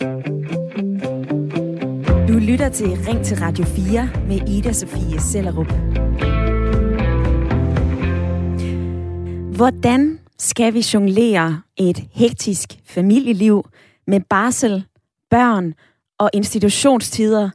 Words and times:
Du 0.00 0.06
lytter 2.38 2.68
til 2.68 2.86
Ring 2.86 3.24
til 3.24 3.36
Radio 3.36 3.64
4 3.64 4.10
med 4.26 4.48
Ida 4.48 4.72
Sofie 4.72 5.20
Sellerup. 5.20 5.66
Hvordan 9.56 10.20
skal 10.38 10.74
vi 10.74 10.84
jonglere 10.94 11.62
et 11.76 12.04
hektisk 12.12 12.78
familieliv 12.84 13.68
med 14.06 14.20
barsel, 14.30 14.84
børn 15.30 15.74
og 16.18 16.30
institutionstider 16.32 17.50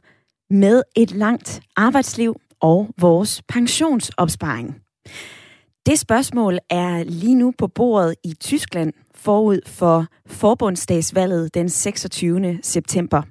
med 0.50 0.82
et 0.96 1.10
langt 1.10 1.60
arbejdsliv 1.76 2.40
og 2.60 2.88
vores 3.00 3.42
pensionsopsparing? 3.48 4.76
Det 5.86 5.98
spørgsmål 5.98 6.58
er 6.70 7.04
lige 7.04 7.34
nu 7.34 7.52
på 7.58 7.66
bordet 7.66 8.14
i 8.24 8.34
Tyskland 8.40 8.92
forud 9.26 9.60
for 9.66 10.06
forbundsdagsvalget 10.26 11.54
den 11.54 11.68
26. 11.68 12.58
september. 12.62 13.22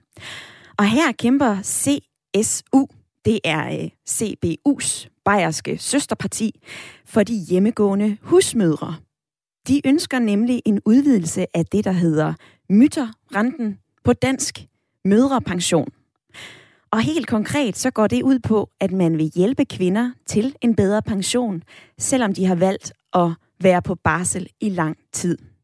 Og 0.78 0.86
her 0.86 1.12
kæmper 1.12 1.58
CSU, 1.64 2.86
det 3.26 3.40
er 3.44 3.84
øh, 3.84 3.90
CBU's 4.10 5.08
bayerske 5.26 5.78
søsterparti, 5.78 6.52
for 7.06 7.24
de 7.24 7.34
hjemmegående 7.34 8.18
husmødre. 8.22 8.96
De 9.68 9.88
ønsker 9.88 10.20
nemlig 10.20 10.62
en 10.66 10.80
udvidelse 10.86 11.46
af 11.54 11.66
det, 11.66 11.86
der 11.86 11.92
hedder 11.92 12.34
mytterrenten 12.70 13.80
på 14.04 14.14
dansk 14.14 14.60
mødrepension. 15.06 15.88
Og 16.92 17.02
helt 17.02 17.28
konkret 17.28 17.78
så 17.78 17.92
går 17.92 18.08
det 18.08 18.24
ud 18.24 18.40
på, 18.40 18.70
at 18.80 18.92
man 18.92 19.18
vil 19.18 19.32
hjælpe 19.36 19.66
kvinder 19.66 20.12
til 20.26 20.56
en 20.62 20.76
bedre 20.76 21.02
pension, 21.02 21.64
selvom 21.98 22.34
de 22.34 22.46
har 22.46 22.56
valgt 22.56 22.94
at 23.14 23.32
være 23.62 23.82
på 23.82 23.96
barsel 23.96 24.48
i 24.62 24.70
lang 24.70 24.98
tid. 25.14 25.55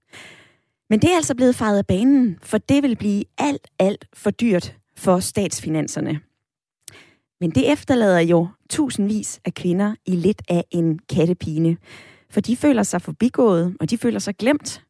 Men 0.91 0.99
det 0.99 1.11
er 1.11 1.15
altså 1.15 1.35
blevet 1.35 1.55
fejret 1.55 1.77
af 1.77 1.85
banen, 1.85 2.39
for 2.43 2.57
det 2.57 2.83
vil 2.83 2.95
blive 2.95 3.23
alt, 3.37 3.67
alt 3.79 4.05
for 4.13 4.31
dyrt 4.31 4.75
for 4.97 5.19
statsfinanserne. 5.19 6.19
Men 7.41 7.51
det 7.51 7.71
efterlader 7.71 8.19
jo 8.19 8.47
tusindvis 8.69 9.41
af 9.45 9.53
kvinder 9.53 9.95
i 10.05 10.11
lidt 10.11 10.41
af 10.49 10.65
en 10.71 10.99
kattepine. 10.99 11.77
For 12.29 12.41
de 12.41 12.55
føler 12.55 12.83
sig 12.83 13.01
forbigået, 13.01 13.77
og 13.79 13.89
de 13.89 13.97
føler 13.97 14.19
sig 14.19 14.35
glemt. 14.35 14.83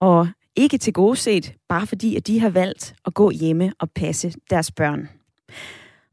Og 0.00 0.28
ikke 0.56 0.78
til 0.78 0.92
gode 0.92 1.16
set, 1.16 1.54
bare 1.68 1.86
fordi 1.86 2.16
at 2.16 2.26
de 2.26 2.40
har 2.40 2.50
valgt 2.50 2.94
at 3.06 3.14
gå 3.14 3.30
hjemme 3.30 3.72
og 3.78 3.90
passe 3.90 4.32
deres 4.50 4.70
børn. 4.70 5.08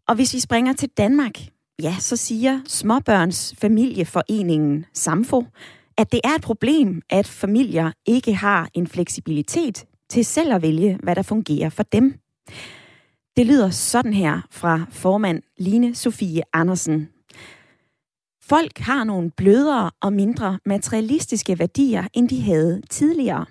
Og 0.08 0.16
hvis 0.16 0.34
vi 0.34 0.40
springer 0.40 0.74
til 0.74 0.90
Danmark, 0.90 1.40
ja, 1.82 1.96
så 2.00 2.16
siger 2.16 2.62
Småbørns 2.68 3.56
Familieforeningen 3.58 4.86
Samfo, 4.94 5.44
at 5.98 6.12
det 6.12 6.22
er 6.24 6.36
et 6.36 6.42
problem, 6.42 7.02
at 7.10 7.28
familier 7.28 7.92
ikke 8.06 8.34
har 8.34 8.70
en 8.74 8.88
fleksibilitet 8.88 9.86
til 10.10 10.26
selv 10.26 10.54
at 10.54 10.62
vælge, 10.62 11.00
hvad 11.04 11.16
der 11.16 11.22
fungerer 11.22 11.70
for 11.70 11.84
dem. 11.84 12.20
Det 13.38 13.46
lyder 13.46 13.70
sådan 13.70 14.14
her 14.14 14.42
fra 14.52 14.86
formand 14.90 15.42
Line 15.58 15.96
Sofie 15.96 16.42
Andersen. 16.54 17.10
Folk 18.44 18.78
har 18.78 19.04
nogle 19.04 19.32
blødere 19.32 19.92
og 20.02 20.14
mindre 20.14 20.60
materialistiske 20.66 21.60
værdier, 21.60 22.08
end 22.14 22.30
de 22.30 22.42
havde 22.42 22.82
tidligere. 22.90 23.46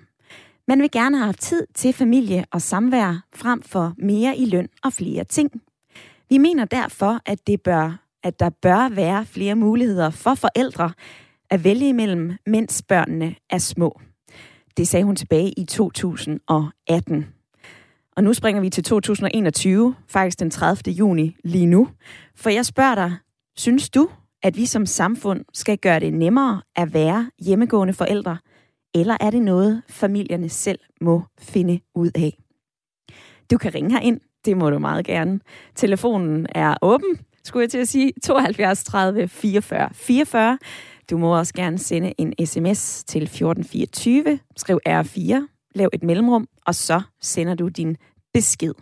Man 0.67 0.81
vil 0.81 0.91
gerne 0.91 1.17
have 1.17 1.33
tid 1.33 1.67
til 1.75 1.93
familie 1.93 2.45
og 2.51 2.61
samvær 2.61 3.25
frem 3.35 3.61
for 3.61 3.93
mere 3.97 4.37
i 4.37 4.45
løn 4.45 4.69
og 4.83 4.93
flere 4.93 5.23
ting. 5.23 5.51
Vi 6.29 6.37
mener 6.37 6.65
derfor, 6.65 7.19
at, 7.25 7.47
det 7.47 7.61
bør, 7.61 8.03
at 8.23 8.39
der 8.39 8.49
bør 8.49 8.89
være 8.89 9.25
flere 9.25 9.55
muligheder 9.55 10.09
for 10.09 10.35
forældre 10.35 10.91
at 11.55 11.63
vælge 11.63 11.89
imellem, 11.89 12.33
mens 12.45 12.83
børnene 12.87 13.35
er 13.49 13.57
små. 13.57 13.99
Det 14.77 14.87
sagde 14.87 15.05
hun 15.05 15.15
tilbage 15.15 15.53
i 15.59 15.65
2018. 15.65 17.27
Og 18.15 18.23
nu 18.23 18.33
springer 18.33 18.61
vi 18.61 18.69
til 18.69 18.83
2021, 18.83 19.95
faktisk 20.07 20.39
den 20.39 20.49
30. 20.49 20.93
juni 20.93 21.35
lige 21.43 21.65
nu. 21.65 21.87
For 22.35 22.49
jeg 22.49 22.65
spørger 22.65 22.95
dig, 22.95 23.15
synes 23.57 23.89
du, 23.89 24.09
at 24.43 24.57
vi 24.57 24.65
som 24.65 24.85
samfund 24.85 25.45
skal 25.53 25.77
gøre 25.77 25.99
det 25.99 26.13
nemmere 26.13 26.61
at 26.75 26.93
være 26.93 27.31
hjemmegående 27.39 27.93
forældre, 27.93 28.37
eller 28.95 29.17
er 29.19 29.29
det 29.29 29.41
noget, 29.41 29.81
familierne 29.89 30.49
selv 30.49 30.79
må 31.01 31.23
finde 31.39 31.79
ud 31.95 32.11
af? 32.15 32.37
Du 33.51 33.57
kan 33.57 33.75
ringe 33.75 34.03
ind, 34.03 34.19
det 34.45 34.57
må 34.57 34.69
du 34.69 34.79
meget 34.79 35.05
gerne. 35.05 35.39
Telefonen 35.75 36.47
er 36.49 36.75
åben, 36.81 37.19
skulle 37.43 37.61
jeg 37.63 37.71
til 37.71 37.77
at 37.77 37.87
sige, 37.87 38.11
72 38.23 38.83
30 38.83 39.27
44 39.27 39.89
44. 39.93 40.57
Du 41.09 41.17
må 41.17 41.37
også 41.37 41.53
gerne 41.53 41.77
sende 41.77 42.13
en 42.17 42.45
sms 42.45 43.03
til 43.03 43.23
1424, 43.23 44.39
skriv 44.57 44.79
R4, 44.89 45.69
lav 45.75 45.89
et 45.93 46.03
mellemrum, 46.03 46.47
og 46.65 46.75
så 46.75 47.01
sender 47.21 47.55
du 47.55 47.67
din 47.67 47.97
besked. 48.33 48.73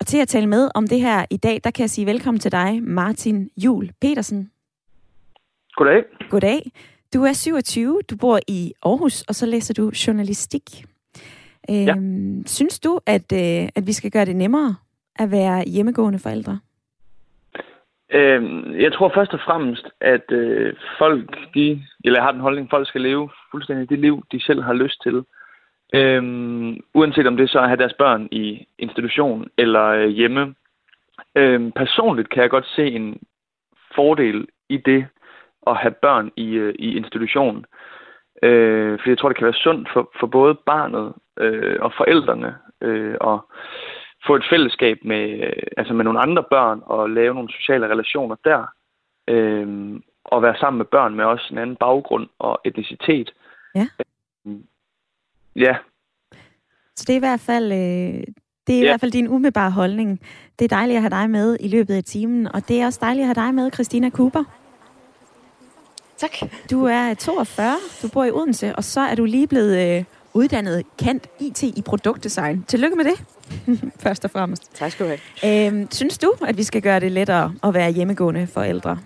Og 0.00 0.06
til 0.06 0.18
at 0.18 0.28
tale 0.28 0.46
med 0.46 0.70
om 0.74 0.86
det 0.86 1.00
her 1.00 1.24
i 1.30 1.36
dag, 1.36 1.60
der 1.64 1.70
kan 1.70 1.82
jeg 1.82 1.90
sige 1.90 2.06
velkommen 2.06 2.40
til 2.40 2.52
dig, 2.52 2.82
Martin 2.82 3.50
Jul 3.56 3.90
Petersen. 4.00 4.50
Goddag. 5.76 6.04
Goddag. 6.30 6.70
Du 7.14 7.22
er 7.24 7.32
27, 7.32 8.00
du 8.10 8.16
bor 8.16 8.40
i 8.48 8.72
Aarhus, 8.82 9.22
og 9.22 9.34
så 9.34 9.46
læser 9.46 9.74
du 9.74 9.92
journalistik. 10.06 10.84
Ja. 11.68 11.96
Øhm, 11.96 12.46
synes 12.46 12.80
du, 12.80 13.00
at, 13.06 13.32
øh, 13.32 13.68
at 13.74 13.86
vi 13.86 13.92
skal 13.92 14.10
gøre 14.10 14.24
det 14.24 14.36
nemmere 14.36 14.76
at 15.16 15.30
være 15.30 15.64
hjemmegående 15.64 16.18
forældre? 16.18 16.58
Øh, 18.12 18.42
jeg 18.82 18.92
tror 18.92 19.12
først 19.14 19.34
og 19.34 19.40
fremmest, 19.40 19.88
at 20.00 20.32
øh, 20.32 20.74
folk, 20.98 21.38
de, 21.54 21.82
eller 22.04 22.18
jeg 22.18 22.24
har 22.24 22.32
den 22.32 22.40
holdning, 22.40 22.70
folk 22.70 22.88
skal 22.88 23.00
leve 23.00 23.30
fuldstændig 23.50 23.90
det 23.90 23.98
liv, 23.98 24.24
de 24.32 24.42
selv 24.42 24.62
har 24.62 24.72
lyst 24.72 25.02
til. 25.02 25.24
Øhm, 25.94 26.80
uanset 26.94 27.26
om 27.26 27.36
det 27.36 27.50
så 27.50 27.58
er 27.58 27.62
at 27.62 27.68
have 27.68 27.78
deres 27.78 27.94
børn 27.98 28.28
i 28.30 28.66
institution 28.78 29.48
eller 29.58 29.84
øh, 29.84 30.08
hjemme. 30.08 30.54
Øhm, 31.34 31.72
personligt 31.72 32.30
kan 32.30 32.42
jeg 32.42 32.50
godt 32.50 32.66
se 32.66 32.86
en 32.86 33.20
fordel 33.94 34.46
i 34.68 34.76
det 34.76 35.06
at 35.66 35.76
have 35.76 35.94
børn 36.02 36.30
i, 36.36 36.54
øh, 36.54 36.74
i 36.78 36.96
institution. 36.96 37.64
Øh, 38.42 38.98
fordi 38.98 39.10
jeg 39.10 39.18
tror, 39.18 39.28
det 39.28 39.38
kan 39.38 39.44
være 39.44 39.64
sundt 39.64 39.88
for, 39.92 40.12
for 40.20 40.26
både 40.26 40.54
barnet 40.54 41.12
øh, 41.38 41.76
og 41.80 41.92
forældrene 41.96 42.54
øh, 42.80 43.14
og 43.20 43.50
få 44.26 44.36
et 44.36 44.44
fællesskab 44.50 44.98
med, 45.04 45.52
altså 45.76 45.94
med 45.94 46.04
nogle 46.04 46.20
andre 46.20 46.44
børn 46.50 46.82
og 46.86 47.10
lave 47.10 47.34
nogle 47.34 47.52
sociale 47.52 47.88
relationer 47.88 48.36
der. 48.44 48.72
Øh, 49.28 50.00
og 50.24 50.42
være 50.42 50.56
sammen 50.60 50.78
med 50.78 50.86
børn 50.86 51.14
med 51.14 51.24
også 51.24 51.48
en 51.50 51.58
anden 51.58 51.76
baggrund 51.76 52.28
og 52.38 52.60
etnicitet. 52.64 53.34
Ja. 53.74 53.86
Øh, 54.46 54.56
ja. 55.56 55.76
Så 56.96 57.04
det 57.06 57.12
er 57.12 57.16
i 57.16 57.26
hvert 57.28 57.40
fald, 57.40 57.72
øh, 57.72 58.24
det 58.66 58.74
er 58.74 58.78
i 58.78 58.82
ja. 58.82 58.84
hvert 58.84 59.00
fald 59.00 59.12
din 59.12 59.28
umiddelbare 59.28 59.70
holdning. 59.70 60.20
Det 60.58 60.64
er 60.64 60.76
dejligt 60.76 60.96
at 60.96 61.02
have 61.02 61.10
dig 61.10 61.30
med 61.30 61.56
i 61.60 61.68
løbet 61.68 61.94
af 61.94 62.04
timen, 62.04 62.46
og 62.54 62.68
det 62.68 62.80
er 62.80 62.86
også 62.86 62.98
dejligt 63.02 63.22
at 63.22 63.36
have 63.36 63.46
dig 63.46 63.54
med, 63.54 63.70
Christina 63.72 64.10
Cooper. 64.10 64.44
Tak. 66.16 66.30
Du 66.70 66.84
er 66.84 67.14
42, 67.14 67.76
du 68.02 68.08
bor 68.12 68.24
i 68.24 68.30
Odense, 68.30 68.76
og 68.76 68.84
så 68.84 69.00
er 69.00 69.14
du 69.14 69.24
lige 69.24 69.46
blevet 69.46 69.98
øh, 69.98 70.04
uddannet 70.34 70.84
kendt 70.98 71.26
IT 71.38 71.62
i 71.62 71.82
produktdesign. 71.82 72.64
Tillykke 72.68 72.96
med 72.96 73.04
det, 73.04 73.24
først 74.04 74.24
og 74.24 74.30
fremmest. 74.30 74.62
Tak 74.74 74.92
skal 74.92 75.06
du 75.06 75.16
have. 75.42 75.66
Øhm, 75.66 75.88
synes 75.90 76.18
du, 76.18 76.32
at 76.46 76.56
vi 76.56 76.62
skal 76.62 76.82
gøre 76.82 77.00
det 77.00 77.12
lettere 77.12 77.54
at 77.62 77.74
være 77.74 77.90
hjemmegående 77.90 78.46
forældre? 78.46 78.98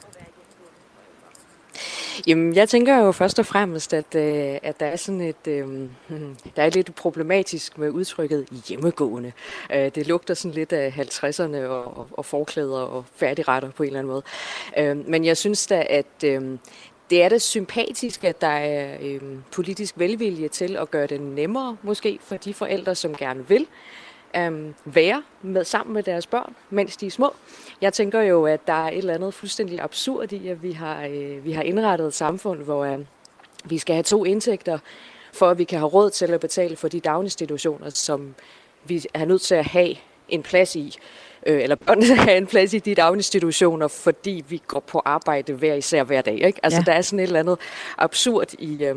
Jamen, 2.26 2.54
jeg 2.54 2.68
tænker 2.68 2.98
jo 2.98 3.12
først 3.12 3.38
og 3.38 3.46
fremmest, 3.46 3.94
at, 3.94 4.14
øh, 4.14 4.58
at 4.62 4.80
der 4.80 4.86
er 4.86 4.96
sådan 4.96 5.20
et, 5.20 5.46
øh, 5.48 5.66
der 6.56 6.62
er 6.62 6.70
lidt 6.70 6.94
problematisk 6.94 7.78
med 7.78 7.90
udtrykket 7.90 8.46
hjemmegående. 8.68 9.32
Øh, 9.72 9.90
det 9.94 10.06
lugter 10.06 10.34
sådan 10.34 10.54
lidt 10.54 10.72
af 10.72 10.90
50'erne 10.90 11.56
og, 11.56 11.98
og, 11.98 12.08
og 12.12 12.24
forklæder 12.24 12.80
og 12.80 13.04
færdigretter 13.16 13.70
på 13.70 13.82
en 13.82 13.86
eller 13.86 13.98
anden 13.98 14.12
måde. 14.12 14.22
Øh, 14.78 15.08
men 15.08 15.24
jeg 15.24 15.36
synes 15.36 15.66
da, 15.66 15.86
at 15.90 16.24
øh, 16.24 16.58
det 17.10 17.22
er 17.22 17.28
da 17.28 17.38
sympatisk, 17.38 18.24
at 18.24 18.40
der 18.40 18.46
er 18.46 18.96
øh, 19.00 19.20
politisk 19.52 19.94
velvilje 19.98 20.48
til 20.48 20.76
at 20.76 20.90
gøre 20.90 21.06
det 21.06 21.20
nemmere, 21.20 21.76
måske 21.82 22.18
for 22.22 22.36
de 22.36 22.54
forældre, 22.54 22.94
som 22.94 23.14
gerne 23.14 23.48
vil 23.48 23.66
øh, 24.36 24.72
være 24.84 25.22
med 25.42 25.64
sammen 25.64 25.94
med 25.94 26.02
deres 26.02 26.26
børn, 26.26 26.54
mens 26.70 26.96
de 26.96 27.06
er 27.06 27.10
små. 27.10 27.34
Jeg 27.80 27.92
tænker 27.92 28.20
jo, 28.20 28.46
at 28.46 28.66
der 28.66 28.72
er 28.72 28.88
et 28.88 28.98
eller 28.98 29.14
andet 29.14 29.34
fuldstændig 29.34 29.80
absurd 29.80 30.32
i, 30.32 30.48
at 30.48 30.62
vi 30.62 30.72
har, 30.72 31.04
øh, 31.04 31.44
vi 31.44 31.52
har 31.52 31.62
indrettet 31.62 32.06
et 32.06 32.14
samfund, 32.14 32.62
hvor 32.62 32.84
øh, 32.84 32.98
vi 33.64 33.78
skal 33.78 33.94
have 33.94 34.02
to 34.02 34.24
indtægter, 34.24 34.78
for 35.32 35.50
at 35.50 35.58
vi 35.58 35.64
kan 35.64 35.78
have 35.78 35.88
råd 35.88 36.10
til 36.10 36.30
at 36.30 36.40
betale 36.40 36.76
for 36.76 36.88
de 36.88 37.00
daginstitutioner, 37.00 37.90
som 37.90 38.34
vi 38.84 39.04
er 39.14 39.24
nødt 39.24 39.42
til 39.42 39.54
at 39.54 39.64
have 39.64 39.96
en 40.28 40.42
plads 40.42 40.76
i 40.76 40.96
øh, 41.46 41.62
eller 41.62 41.76
børnene 41.76 42.16
have 42.16 42.36
en 42.36 42.46
plads 42.46 42.74
i 42.74 42.78
de 42.78 42.94
daginstitutioner, 42.94 43.88
fordi 43.88 44.44
vi 44.48 44.62
går 44.66 44.80
på 44.80 45.02
arbejde 45.04 45.52
hver 45.52 45.74
især 45.74 46.04
hver 46.04 46.22
dag. 46.22 46.34
Ikke? 46.46 46.60
Altså, 46.62 46.78
ja. 46.86 46.92
der 46.92 46.98
er 46.98 47.02
sådan 47.02 47.18
et 47.18 47.22
eller 47.22 47.40
andet 47.40 47.58
absurd 47.98 48.54
i, 48.58 48.84
øh, 48.84 48.96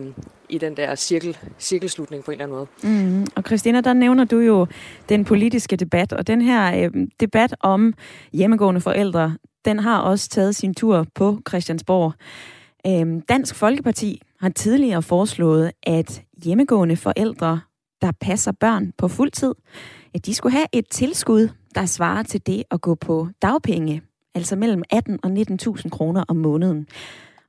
i 0.49 0.57
den 0.57 0.77
der 0.77 0.95
cirkel, 0.95 1.37
cirkelslutning 1.59 2.23
på 2.23 2.31
en 2.31 2.41
eller 2.41 2.57
anden 2.57 2.67
måde. 2.83 3.03
Mm. 3.19 3.27
Og 3.35 3.43
Christina, 3.43 3.81
der 3.81 3.93
nævner 3.93 4.23
du 4.23 4.39
jo 4.39 4.67
den 5.09 5.25
politiske 5.25 5.75
debat, 5.75 6.13
og 6.13 6.27
den 6.27 6.41
her 6.41 6.83
øh, 6.83 7.07
debat 7.19 7.55
om 7.59 7.93
hjemmegående 8.33 8.81
forældre, 8.81 9.37
den 9.65 9.79
har 9.79 9.99
også 9.99 10.29
taget 10.29 10.55
sin 10.55 10.73
tur 10.73 11.05
på 11.15 11.39
Christiansborg. 11.49 12.13
Øh, 12.87 13.21
Dansk 13.29 13.55
Folkeparti 13.55 14.21
har 14.39 14.49
tidligere 14.49 15.01
foreslået, 15.01 15.71
at 15.83 16.21
hjemmegående 16.43 16.95
forældre 16.95 17.59
der 18.01 18.11
passer 18.21 18.51
børn 18.51 18.91
på 18.97 19.07
fuld 19.07 19.31
tid, 19.31 19.53
ja, 20.13 20.19
de 20.19 20.33
skulle 20.33 20.53
have 20.53 20.67
et 20.71 20.85
tilskud, 20.89 21.49
der 21.77 21.85
svarer 21.85 22.23
til 22.23 22.47
det 22.47 22.63
at 22.71 22.81
gå 22.81 22.95
på 22.95 23.27
dagpenge, 23.41 24.01
altså 24.35 24.55
mellem 24.55 24.83
18 24.89 25.19
og 25.23 25.31
19.000 25.31 25.89
kroner 25.89 26.23
om 26.27 26.35
måneden. 26.35 26.87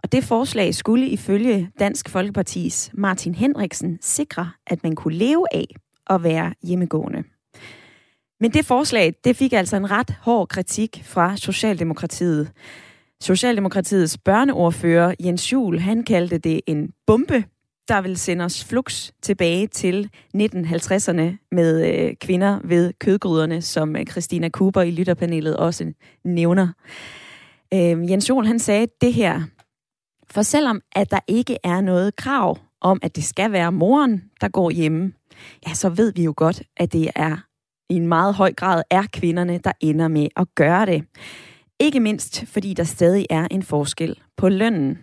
Og 0.03 0.13
det 0.13 0.25
forslag 0.25 0.75
skulle 0.75 1.09
ifølge 1.09 1.71
Dansk 1.79 2.09
Folkepartis 2.09 2.91
Martin 2.95 3.35
Henriksen 3.35 3.99
sikre, 4.01 4.51
at 4.67 4.83
man 4.83 4.95
kunne 4.95 5.15
leve 5.15 5.47
af 5.53 5.67
at 6.11 6.23
være 6.23 6.55
hjemmegående. 6.63 7.23
Men 8.41 8.51
det 8.51 8.65
forslag, 8.65 9.15
det 9.25 9.37
fik 9.37 9.53
altså 9.53 9.77
en 9.77 9.91
ret 9.91 10.15
hård 10.21 10.49
kritik 10.49 11.03
fra 11.05 11.37
Socialdemokratiet. 11.37 12.53
Socialdemokratiets 13.21 14.19
børneordfører 14.19 15.15
Jens 15.25 15.53
Juhl, 15.53 15.79
han 15.79 16.05
kaldte 16.05 16.39
det 16.39 16.61
en 16.67 16.91
bombe, 17.07 17.45
der 17.89 18.01
vil 18.01 18.17
sende 18.17 18.45
os 18.45 18.65
flux 18.65 19.11
tilbage 19.23 19.67
til 19.67 20.11
1950'erne 20.37 21.49
med 21.53 21.87
øh, 21.95 22.15
kvinder 22.21 22.61
ved 22.65 22.93
kødgryderne, 23.01 23.63
som 23.63 23.97
øh, 23.97 24.07
Christina 24.07 24.49
Cooper 24.49 24.83
i 24.83 24.91
lytterpanelet 24.91 25.57
også 25.57 25.93
nævner. 26.25 26.69
Øh, 27.75 28.11
Jens 28.11 28.29
Jol, 28.29 28.47
han 28.47 28.59
sagde 28.59 28.87
det 29.01 29.15
her. 29.15 29.43
For 30.31 30.43
selvom 30.43 30.81
at 30.93 31.11
der 31.11 31.21
ikke 31.29 31.59
er 31.65 31.81
noget 31.81 32.17
krav 32.17 32.59
om, 32.81 32.99
at 33.03 33.17
det 33.17 33.25
skal 33.25 33.53
være 33.53 33.73
moren, 33.73 34.23
der 34.41 34.49
går 34.49 34.71
hjemme, 34.71 35.13
ja, 35.69 35.75
så 35.75 35.89
ved 35.89 36.13
vi 36.13 36.25
jo 36.25 36.35
godt, 36.37 36.63
at 36.77 36.93
det 36.93 37.11
er 37.17 37.37
i 37.91 37.95
en 37.95 38.07
meget 38.07 38.35
høj 38.35 38.53
grad 38.53 38.83
er 38.91 39.03
kvinderne, 39.13 39.59
der 39.65 39.73
ender 39.81 40.09
med 40.09 40.29
at 40.37 40.47
gøre 40.55 40.87
det. 40.87 41.05
Ikke 41.81 42.01
mindst, 42.01 42.45
fordi 42.47 42.75
der 42.75 42.85
stadig 42.85 43.27
er 43.31 43.49
en 43.51 43.63
forskel 43.63 44.19
på 44.37 44.49
lønnen. 44.49 44.99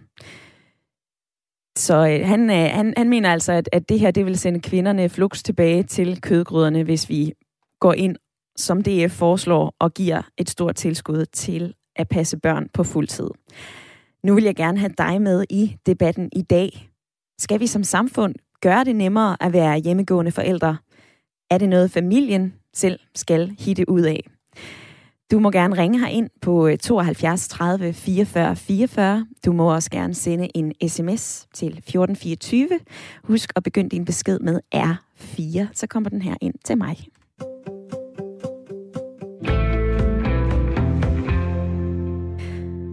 Så 1.77 2.07
øh, 2.07 2.27
han, 2.27 2.49
øh, 2.49 2.71
han, 2.71 2.93
han 2.97 3.09
mener 3.09 3.31
altså, 3.31 3.51
at, 3.51 3.69
at 3.71 3.89
det 3.89 3.99
her 3.99 4.11
det 4.11 4.25
vil 4.25 4.37
sende 4.37 4.59
kvinderne 4.61 5.09
flux 5.09 5.43
tilbage 5.43 5.83
til 5.83 6.21
kødgryderne, 6.21 6.83
hvis 6.83 7.09
vi 7.09 7.33
går 7.79 7.93
ind, 7.93 8.15
som 8.57 8.83
DF 8.83 9.11
foreslår, 9.11 9.75
og 9.79 9.93
giver 9.93 10.21
et 10.37 10.49
stort 10.49 10.75
tilskud 10.75 11.25
til 11.25 11.73
at 11.95 12.07
passe 12.09 12.37
børn 12.37 12.69
på 12.73 12.83
fuld 12.83 13.07
tid. 13.07 13.29
Nu 14.23 14.35
vil 14.35 14.43
jeg 14.43 14.55
gerne 14.55 14.77
have 14.79 14.93
dig 14.97 15.21
med 15.21 15.45
i 15.49 15.77
debatten 15.85 16.29
i 16.33 16.41
dag. 16.41 16.89
Skal 17.39 17.59
vi 17.59 17.67
som 17.67 17.83
samfund 17.83 18.35
gøre 18.61 18.83
det 18.83 18.95
nemmere 18.95 19.37
at 19.39 19.53
være 19.53 19.77
hjemmegående 19.77 20.31
forældre? 20.31 20.77
Er 21.49 21.57
det 21.57 21.69
noget, 21.69 21.91
familien 21.91 22.53
selv 22.73 22.99
skal 23.15 23.55
hitte 23.59 23.89
ud 23.89 24.01
af? 24.01 24.19
Du 25.31 25.39
må 25.39 25.51
gerne 25.51 25.77
ringe 25.77 25.99
her 25.99 26.07
ind 26.07 26.29
på 26.41 26.69
72 26.81 27.47
30 27.47 27.93
44 27.93 28.55
44. 28.55 29.27
Du 29.45 29.53
må 29.53 29.73
også 29.73 29.89
gerne 29.89 30.13
sende 30.13 30.47
en 30.53 30.73
sms 30.89 31.47
til 31.53 31.67
1424. 31.67 32.69
Husk 33.23 33.51
at 33.55 33.63
begynde 33.63 33.89
din 33.89 34.05
besked 34.05 34.39
med 34.39 34.59
R4, 34.75 35.67
så 35.73 35.87
kommer 35.87 36.09
den 36.09 36.21
her 36.21 36.35
ind 36.41 36.53
til 36.65 36.77
mig. 36.77 36.97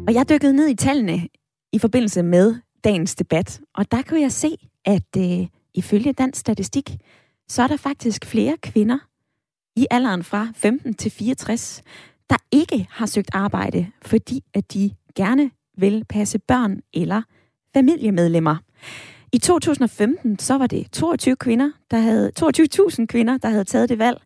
Og 0.06 0.14
jeg 0.14 0.28
dykkede 0.28 0.52
ned 0.52 0.68
i 0.68 0.74
tallene 0.74 1.28
i 1.72 1.78
forbindelse 1.78 2.22
med 2.22 2.54
dagens 2.84 3.14
debat, 3.14 3.60
og 3.74 3.90
der 3.90 4.02
kunne 4.02 4.20
jeg 4.20 4.32
se, 4.32 4.56
at 4.84 5.16
øh, 5.16 5.46
ifølge 5.74 6.12
Dansk 6.12 6.40
Statistik, 6.40 6.96
så 7.48 7.62
er 7.62 7.66
der 7.66 7.76
faktisk 7.76 8.24
flere 8.24 8.56
kvinder 8.62 8.98
i 9.76 9.86
alderen 9.90 10.24
fra 10.24 10.48
15 10.54 10.94
til 10.94 11.10
64, 11.10 11.82
der 12.30 12.36
ikke 12.50 12.86
har 12.90 13.06
søgt 13.06 13.30
arbejde, 13.32 13.86
fordi 14.02 14.44
at 14.54 14.72
de 14.72 14.90
gerne 15.14 15.50
vil 15.78 16.04
passe 16.08 16.38
børn 16.38 16.80
eller 16.94 17.22
familiemedlemmer. 17.74 18.56
I 19.32 19.38
2015 19.38 20.38
så 20.38 20.58
var 20.58 20.66
det 20.66 20.86
22 20.92 21.36
kvinder, 21.36 21.70
der 21.90 21.98
havde 21.98 22.32
22.000 22.40 23.06
kvinder, 23.06 23.38
der 23.38 23.48
havde 23.48 23.64
taget 23.64 23.88
det 23.88 23.98
valg, 23.98 24.22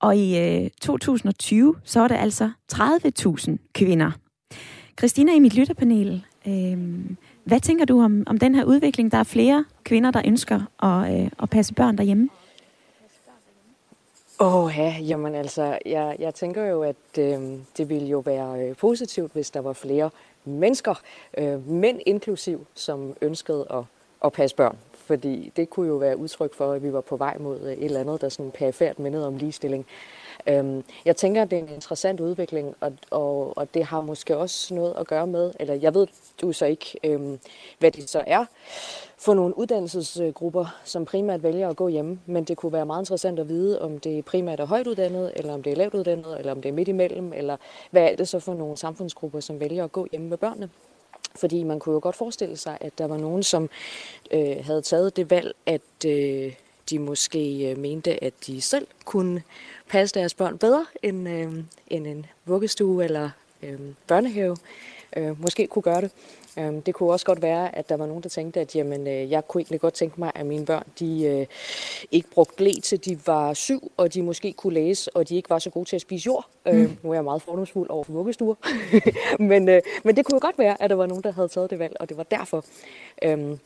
og 0.00 0.16
i 0.16 0.38
øh, 0.38 0.70
2020 0.80 1.74
så 1.84 2.00
var 2.00 2.08
det 2.08 2.14
altså 2.14 2.50
30.000 2.72 3.56
kvinder. 3.74 4.10
Christina 4.98 5.32
i 5.34 5.38
mit 5.38 5.54
lytterpanel, 5.54 6.24
øh, 6.46 6.78
hvad 7.44 7.60
tænker 7.60 7.84
du 7.84 8.02
om, 8.02 8.22
om 8.26 8.38
den 8.38 8.54
her 8.54 8.64
udvikling? 8.64 9.12
Der 9.12 9.18
er 9.18 9.24
flere 9.24 9.64
kvinder, 9.84 10.10
der 10.10 10.22
ønsker 10.26 10.84
at, 10.84 11.20
øh, 11.20 11.30
at 11.42 11.50
passe 11.50 11.74
børn 11.74 11.98
derhjemme. 11.98 12.28
Åh 14.44 14.54
oh, 14.54 14.72
ja, 14.78 14.96
jamen 15.00 15.34
altså, 15.34 15.78
jeg, 15.86 16.16
jeg 16.18 16.34
tænker 16.34 16.64
jo, 16.64 16.82
at 16.82 17.18
øh, 17.18 17.40
det 17.76 17.88
ville 17.88 18.08
jo 18.08 18.18
være 18.18 18.60
øh, 18.60 18.76
positivt, 18.76 19.32
hvis 19.32 19.50
der 19.50 19.60
var 19.60 19.72
flere 19.72 20.10
mennesker, 20.44 20.94
øh, 21.38 21.68
mænd 21.68 22.00
inklusiv, 22.06 22.66
som 22.74 23.16
ønskede 23.20 23.66
at, 23.70 23.82
at 24.24 24.32
passe 24.32 24.56
børn. 24.56 24.78
Fordi 24.92 25.52
det 25.56 25.70
kunne 25.70 25.88
jo 25.88 25.94
være 25.94 26.16
udtryk 26.16 26.54
for, 26.54 26.72
at 26.72 26.82
vi 26.82 26.92
var 26.92 27.00
på 27.00 27.16
vej 27.16 27.38
mod 27.38 27.60
øh, 27.60 27.72
et 27.72 27.84
eller 27.84 28.00
andet, 28.00 28.20
der 28.20 28.28
sådan 28.28 28.50
perifært 28.50 28.98
mindede 28.98 29.26
om 29.26 29.36
ligestilling. 29.36 29.86
Øhm, 30.46 30.84
jeg 31.04 31.16
tænker, 31.16 31.42
at 31.42 31.50
det 31.50 31.58
er 31.58 31.62
en 31.62 31.68
interessant 31.68 32.20
udvikling, 32.20 32.74
og, 32.80 32.92
og, 33.10 33.58
og 33.58 33.74
det 33.74 33.84
har 33.84 34.00
måske 34.00 34.36
også 34.36 34.74
noget 34.74 34.94
at 34.98 35.06
gøre 35.06 35.26
med, 35.26 35.52
eller 35.60 35.74
jeg 35.74 35.94
ved 35.94 36.06
du 36.40 36.52
så 36.52 36.66
ikke, 36.66 36.98
øhm, 37.04 37.38
hvad 37.78 37.90
det 37.90 38.10
så 38.10 38.24
er, 38.26 38.44
for 39.18 39.34
nogle 39.34 39.58
uddannelsesgrupper, 39.58 40.80
som 40.84 41.04
primært 41.04 41.42
vælger 41.42 41.68
at 41.68 41.76
gå 41.76 41.88
hjemme. 41.88 42.20
Men 42.26 42.44
det 42.44 42.56
kunne 42.56 42.72
være 42.72 42.86
meget 42.86 43.02
interessant 43.02 43.38
at 43.38 43.48
vide, 43.48 43.80
om 43.80 43.98
det 43.98 44.24
primært 44.24 44.60
er 44.60 44.66
højt 44.66 44.86
uddannet, 44.86 45.32
eller 45.36 45.54
om 45.54 45.62
det 45.62 45.72
er 45.72 45.76
lavt 45.76 45.94
uddannet, 45.94 46.38
eller 46.38 46.52
om 46.52 46.62
det 46.62 46.68
er 46.68 46.72
midt 46.72 46.88
imellem, 46.88 47.32
eller 47.32 47.56
hvad 47.90 48.02
er 48.02 48.16
det 48.16 48.28
så 48.28 48.38
for 48.38 48.54
nogle 48.54 48.76
samfundsgrupper, 48.76 49.40
som 49.40 49.60
vælger 49.60 49.84
at 49.84 49.92
gå 49.92 50.06
hjemme 50.10 50.28
med 50.28 50.36
børnene. 50.36 50.70
Fordi 51.36 51.62
man 51.62 51.78
kunne 51.78 51.92
jo 51.92 52.00
godt 52.02 52.16
forestille 52.16 52.56
sig, 52.56 52.78
at 52.80 52.98
der 52.98 53.06
var 53.06 53.16
nogen, 53.16 53.42
som 53.42 53.70
øh, 54.30 54.56
havde 54.60 54.82
taget 54.82 55.16
det 55.16 55.30
valg, 55.30 55.54
at 55.66 56.04
øh, 56.06 56.52
de 56.90 56.98
måske 56.98 57.70
øh, 57.70 57.78
mente, 57.78 58.24
at 58.24 58.34
de 58.46 58.60
selv 58.60 58.86
kunne 59.04 59.42
passe 59.88 60.14
deres 60.14 60.34
børn 60.34 60.58
bedre 60.58 60.86
end, 61.02 61.28
øh, 61.28 61.52
end 61.86 62.06
en 62.06 62.26
vuggestue 62.44 63.04
eller 63.04 63.30
øh, 63.62 63.78
børnehave 64.06 64.56
øh, 65.16 65.42
måske 65.42 65.66
kunne 65.66 65.82
gøre 65.82 66.00
det. 66.00 66.10
Øh, 66.58 66.72
det 66.86 66.94
kunne 66.94 67.12
også 67.12 67.26
godt 67.26 67.42
være, 67.42 67.76
at 67.76 67.88
der 67.88 67.96
var 67.96 68.06
nogen, 68.06 68.22
der 68.22 68.28
tænkte, 68.28 68.60
at 68.60 68.76
jamen, 68.76 69.06
øh, 69.06 69.30
jeg 69.30 69.48
kunne 69.48 69.60
egentlig 69.60 69.80
godt 69.80 69.94
tænke 69.94 70.20
mig, 70.20 70.32
at 70.34 70.46
mine 70.46 70.66
børn 70.66 70.84
de, 70.98 71.24
øh, 71.24 71.46
ikke 72.10 72.30
brugte 72.30 72.54
blæ 72.56 72.72
til 72.82 73.04
de 73.04 73.18
var 73.26 73.54
syv, 73.54 73.92
og 73.96 74.14
de 74.14 74.22
måske 74.22 74.52
kunne 74.52 74.74
læse, 74.74 75.16
og 75.16 75.28
de 75.28 75.36
ikke 75.36 75.50
var 75.50 75.58
så 75.58 75.70
gode 75.70 75.88
til 75.88 75.96
at 75.96 76.02
spise 76.02 76.26
jord. 76.26 76.46
Øh, 76.66 76.74
mm. 76.74 76.82
Øh, 76.82 76.90
nu 77.02 77.10
er 77.10 77.14
jeg 77.14 77.24
meget 77.24 77.42
fordomsfuld 77.42 77.90
over 77.90 78.04
for 78.04 78.12
vuggestuer. 78.12 78.54
men, 79.50 79.68
øh, 79.68 79.82
men 80.04 80.16
det 80.16 80.24
kunne 80.24 80.36
jo 80.36 80.46
godt 80.46 80.58
være, 80.58 80.82
at 80.82 80.90
der 80.90 80.96
var 80.96 81.06
nogen, 81.06 81.22
der 81.22 81.32
havde 81.32 81.48
taget 81.48 81.70
det 81.70 81.78
valg, 81.78 81.96
og 82.00 82.08
det 82.08 82.16
var 82.16 82.22
derfor. 82.22 82.64
Øh, 83.22 83.56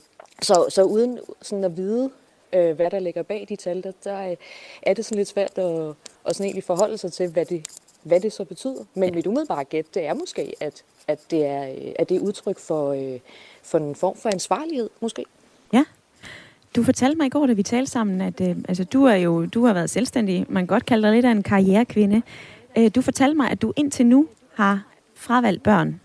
så, 0.42 0.66
så 0.68 0.82
uden 0.82 1.18
sådan 1.42 1.64
at 1.64 1.76
vide, 1.76 2.10
øh, 2.52 2.76
hvad 2.76 2.90
der 2.90 2.98
ligger 2.98 3.22
bag 3.22 3.46
de 3.48 3.56
tal, 3.56 3.82
der, 3.82 3.92
der 4.04 4.30
øh, 4.30 4.36
er 4.82 4.94
det 4.94 5.04
sådan 5.04 5.18
lidt 5.18 5.28
svært 5.28 5.58
at, 5.58 5.94
at 6.26 6.36
sådan 6.36 6.44
egentlig 6.44 6.64
forholde 6.64 6.98
sig 6.98 7.12
til, 7.12 7.28
hvad 7.28 7.44
det, 7.44 7.66
hvad 8.02 8.20
det 8.20 8.32
så 8.32 8.44
betyder. 8.44 8.84
Men 8.94 9.14
mit 9.14 9.26
umiddelbare 9.26 9.64
gæt, 9.64 9.94
det 9.94 10.06
er 10.06 10.14
måske, 10.14 10.54
at, 10.60 10.82
at, 11.08 11.18
det, 11.30 11.46
er, 11.46 11.70
øh, 11.70 11.92
at 11.98 12.08
det 12.08 12.16
er 12.16 12.20
udtryk 12.20 12.58
for, 12.58 12.92
øh, 12.92 13.20
for 13.62 13.78
en 13.78 13.94
form 13.94 14.16
for 14.16 14.28
ansvarlighed, 14.28 14.90
måske. 15.00 15.24
Ja. 15.72 15.84
Du 16.76 16.82
fortalte 16.82 17.16
mig 17.16 17.26
i 17.26 17.30
går, 17.30 17.46
da 17.46 17.52
vi 17.52 17.62
talte 17.62 17.90
sammen, 17.90 18.20
at 18.20 18.40
øh, 18.40 18.56
altså, 18.68 18.84
du, 18.84 19.04
er 19.04 19.14
jo, 19.14 19.46
du 19.46 19.64
har 19.64 19.72
været 19.72 19.90
selvstændig. 19.90 20.46
Man 20.48 20.62
kan 20.62 20.66
godt 20.66 20.86
kalde 20.86 21.06
dig 21.06 21.14
lidt 21.14 21.26
af 21.26 21.30
en 21.30 21.42
karrierekvinde. 21.42 22.22
Øh, 22.78 22.90
du 22.94 23.02
fortalte 23.02 23.36
mig, 23.36 23.50
at 23.50 23.62
du 23.62 23.72
indtil 23.76 24.06
nu 24.06 24.28
har 24.54 24.86
fravalgt 25.14 25.62
børn. 25.62 26.00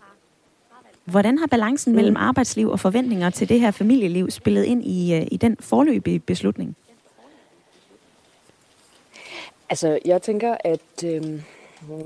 Hvordan 1.05 1.38
har 1.38 1.48
balancen 1.48 1.95
mellem 1.95 2.15
arbejdsliv 2.17 2.69
og 2.69 2.79
forventninger 2.79 3.29
til 3.29 3.50
det 3.50 3.60
her 3.60 3.72
familieliv 3.72 4.31
spillet 4.31 4.63
ind 4.63 4.83
i, 4.83 5.15
øh, 5.15 5.27
i 5.31 5.38
den 5.38 5.57
forløbige 5.60 6.19
beslutning? 6.19 6.75
Altså, 9.69 10.00
jeg 10.05 10.22
tænker, 10.22 10.57
at 10.60 11.03
øh, 11.05 11.41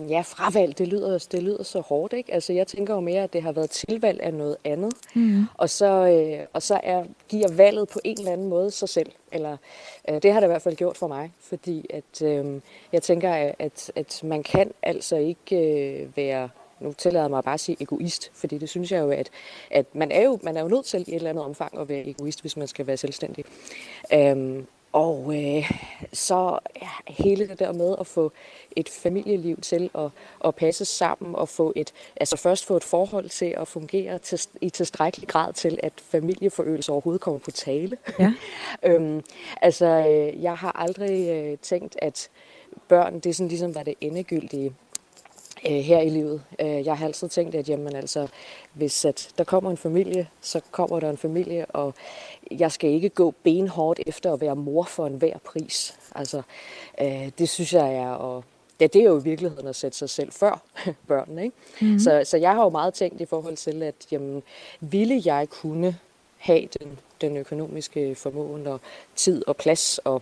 ja, 0.09 0.21
fravalg, 0.21 0.77
det 0.77 0.87
lyder, 0.87 1.27
det 1.31 1.43
lyder 1.43 1.63
så 1.63 1.79
hårdt, 1.79 2.13
ikke? 2.13 2.33
Altså, 2.33 2.53
jeg 2.53 2.67
tænker 2.67 2.93
jo 2.93 2.99
mere, 2.99 3.23
at 3.23 3.33
det 3.33 3.43
har 3.43 3.51
været 3.51 3.69
tilvalg 3.69 4.19
af 4.23 4.33
noget 4.33 4.57
andet. 4.63 4.93
Mm. 5.13 5.45
Og 5.53 5.69
så, 5.69 5.85
øh, 5.85 6.45
og 6.53 6.61
så 6.61 6.79
er, 6.83 7.03
giver 7.29 7.51
valget 7.51 7.89
på 7.89 7.99
en 8.03 8.17
eller 8.19 8.31
anden 8.31 8.49
måde 8.49 8.71
sig 8.71 8.89
selv. 8.89 9.11
Eller, 9.31 9.57
øh, 10.09 10.21
det 10.21 10.33
har 10.33 10.39
det 10.39 10.47
i 10.47 10.51
hvert 10.51 10.61
fald 10.61 10.75
gjort 10.75 10.97
for 10.97 11.07
mig, 11.07 11.31
fordi 11.39 11.85
at, 11.89 12.21
øh, 12.23 12.61
jeg 12.93 13.01
tænker, 13.01 13.53
at, 13.59 13.91
at 13.95 14.21
man 14.23 14.43
kan 14.43 14.71
altså 14.83 15.15
ikke 15.15 15.55
øh, 15.55 16.17
være 16.17 16.49
nu 16.79 16.93
tillader 16.93 17.23
jeg 17.23 17.29
mig 17.31 17.43
bare 17.43 17.53
at 17.53 17.59
sige 17.59 17.77
egoist, 17.79 18.31
fordi 18.33 18.57
det 18.57 18.69
synes 18.69 18.91
jeg 18.91 18.99
jo, 18.99 19.09
at, 19.09 19.29
at 19.71 19.95
man, 19.95 20.11
er 20.11 20.23
jo, 20.23 20.39
man 20.43 20.57
er 20.57 20.61
jo 20.61 20.67
nødt 20.67 20.85
til 20.85 20.99
i 20.99 21.11
et 21.11 21.15
eller 21.15 21.29
andet 21.29 21.45
omfang 21.45 21.79
at 21.79 21.89
være 21.89 22.07
egoist, 22.07 22.41
hvis 22.41 22.57
man 22.57 22.67
skal 22.67 22.87
være 22.87 22.97
selvstændig. 22.97 23.45
Øhm, 24.13 24.67
og 24.91 25.33
øh, 25.35 25.71
så 26.13 26.59
ja, 26.81 26.89
hele 27.07 27.47
det 27.47 27.59
der 27.59 27.73
med 27.73 27.95
at 27.99 28.07
få 28.07 28.31
et 28.75 28.89
familieliv 28.89 29.57
til 29.61 29.89
at, 29.95 30.09
at 30.45 30.55
passe 30.55 30.85
sammen 30.85 31.35
og 31.35 31.49
få 31.49 31.73
et, 31.75 31.93
altså 32.15 32.37
først 32.37 32.65
få 32.65 32.77
et 32.77 32.83
forhold 32.83 33.29
til 33.29 33.53
at 33.57 33.67
fungere 33.67 34.19
til, 34.19 34.39
i 34.61 34.69
tilstrækkelig 34.69 35.27
grad 35.27 35.53
til, 35.53 35.79
at 35.83 35.93
familieforøgelse 35.95 36.91
overhovedet 36.91 37.21
kommer 37.21 37.39
på 37.39 37.51
tale. 37.51 37.97
Ja. 38.19 38.33
øhm, 38.89 39.23
altså, 39.61 39.85
øh, 39.85 40.43
jeg 40.43 40.55
har 40.55 40.71
aldrig 40.71 41.29
øh, 41.29 41.57
tænkt, 41.57 41.95
at 42.01 42.29
børn, 42.87 43.15
det 43.15 43.25
er 43.25 43.33
sådan 43.33 43.47
ligesom 43.47 43.75
var 43.75 43.83
det 43.83 43.93
endegyldige. 44.01 44.73
Øh, 45.65 45.77
her 45.77 46.01
i 46.01 46.09
livet. 46.09 46.43
Øh, 46.59 46.85
jeg 46.85 46.97
har 46.97 47.05
altid 47.05 47.29
tænkt, 47.29 47.55
at 47.55 47.69
jamen, 47.69 47.95
altså, 47.95 48.27
hvis 48.73 49.05
at 49.05 49.29
der 49.37 49.43
kommer 49.43 49.71
en 49.71 49.77
familie, 49.77 50.27
så 50.41 50.61
kommer 50.71 50.99
der 50.99 51.09
en 51.09 51.17
familie, 51.17 51.65
og 51.65 51.93
jeg 52.51 52.71
skal 52.71 52.89
ikke 52.89 53.09
gå 53.09 53.33
benhårdt 53.43 53.99
efter 54.05 54.33
at 54.33 54.41
være 54.41 54.55
mor 54.55 54.83
for 54.83 55.07
enhver 55.07 55.37
pris. 55.37 55.99
Altså, 56.15 56.41
øh, 57.01 57.29
det 57.37 57.49
synes 57.49 57.73
jeg 57.73 57.95
er 57.95 58.09
og 58.09 58.43
Ja, 58.79 58.87
det 58.87 59.01
er 59.01 59.05
jo 59.05 59.19
i 59.19 59.23
virkeligheden 59.23 59.67
at 59.67 59.75
sætte 59.75 59.97
sig 59.97 60.09
selv 60.09 60.31
før 60.31 60.61
børnene. 61.07 61.43
Ikke? 61.43 61.55
Mm-hmm. 61.81 61.99
Så, 61.99 62.21
så 62.25 62.37
jeg 62.37 62.53
har 62.55 62.63
jo 62.63 62.69
meget 62.69 62.93
tænkt 62.93 63.21
i 63.21 63.25
forhold 63.25 63.57
til, 63.57 63.83
at 63.83 63.95
jamen, 64.11 64.43
ville 64.79 65.21
jeg 65.25 65.49
kunne 65.49 65.97
have 66.37 66.67
den, 66.79 66.99
den 67.21 67.37
økonomiske 67.37 68.15
formåen 68.15 68.67
og 68.67 68.81
tid 69.15 69.47
og 69.47 69.57
plads 69.57 69.97
og 69.97 70.21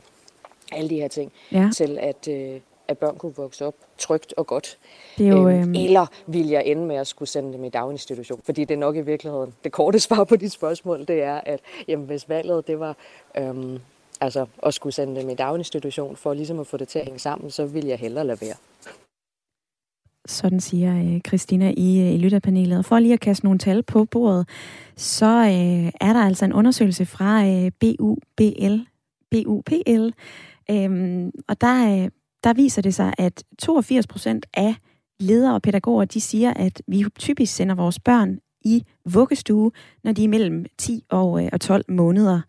alle 0.71 0.89
de 0.89 0.95
her 0.95 1.07
ting, 1.07 1.31
ja. 1.51 1.69
til 1.75 1.97
at, 2.01 2.27
øh, 2.27 2.59
at 2.87 2.97
børn 2.97 3.17
kunne 3.17 3.35
vokse 3.35 3.65
op 3.65 3.75
trygt 3.97 4.33
og 4.37 4.47
godt. 4.47 4.77
Det 5.17 5.27
er 5.27 5.31
jo, 5.31 5.49
øhm, 5.49 5.61
øhm... 5.61 5.73
Eller 5.73 6.05
vil 6.27 6.47
jeg 6.47 6.63
ende 6.65 6.85
med 6.85 6.95
at 6.95 7.07
skulle 7.07 7.29
sende 7.29 7.53
dem 7.53 7.63
i 7.63 7.69
daginstitution? 7.69 8.41
Fordi 8.45 8.65
det 8.65 8.73
er 8.73 8.79
nok 8.79 8.95
i 8.95 9.01
virkeligheden, 9.01 9.53
det 9.63 9.71
korte 9.71 9.99
svar 10.07 10.23
på 10.23 10.35
de 10.35 10.49
spørgsmål, 10.49 10.99
det 10.99 11.23
er, 11.23 11.41
at 11.45 11.59
jamen, 11.87 12.05
hvis 12.05 12.29
valget 12.29 12.67
det 12.67 12.79
var 12.79 12.95
øhm, 13.37 13.79
altså, 14.21 14.45
at 14.63 14.73
skulle 14.73 14.93
sende 14.93 15.21
dem 15.21 15.29
i 15.29 15.35
daginstitution 15.35 16.15
for 16.15 16.33
ligesom 16.33 16.59
at 16.59 16.67
få 16.67 16.77
det 16.77 16.87
til 16.87 16.99
at 16.99 17.05
hænge 17.05 17.19
sammen, 17.19 17.51
så 17.51 17.65
vil 17.65 17.85
jeg 17.85 17.97
hellere 17.97 18.25
lade 18.25 18.41
være. 18.41 18.55
Sådan 20.27 20.59
siger 20.59 20.97
øh, 20.97 21.21
Christina 21.27 21.73
i, 21.77 21.99
øh, 21.99 22.13
i 22.13 22.17
lytterpanelet. 22.17 22.77
Og 22.77 22.85
for 22.85 22.99
lige 22.99 23.13
at 23.13 23.19
kaste 23.19 23.45
nogle 23.45 23.59
tal 23.59 23.83
på 23.83 24.05
bordet, 24.05 24.49
så 24.95 25.25
øh, 25.25 25.91
er 26.01 26.13
der 26.13 26.25
altså 26.25 26.45
en 26.45 26.53
undersøgelse 26.53 27.05
fra 27.05 27.45
øh, 27.45 27.71
BUBL, 27.79 28.79
BUPL, 29.31 30.09
øhm, 30.71 31.31
og 31.47 31.61
der, 31.61 32.03
øh, 32.03 32.09
der 32.45 32.53
viser 32.53 32.81
det 32.81 32.95
sig, 32.95 33.13
at 33.17 33.43
82 33.59 34.07
procent 34.07 34.45
af 34.53 34.75
ledere 35.19 35.53
og 35.53 35.61
pædagoger, 35.61 36.05
de 36.05 36.21
siger, 36.21 36.53
at 36.53 36.81
vi 36.87 37.05
typisk 37.19 37.55
sender 37.55 37.75
vores 37.75 37.99
børn 37.99 38.39
i 38.61 38.83
vuggestue, 39.05 39.71
når 40.03 40.11
de 40.11 40.23
er 40.23 40.27
mellem 40.27 40.65
10 40.77 41.03
og, 41.09 41.43
øh, 41.43 41.49
og 41.53 41.61
12 41.61 41.85
måneder. 41.89 42.41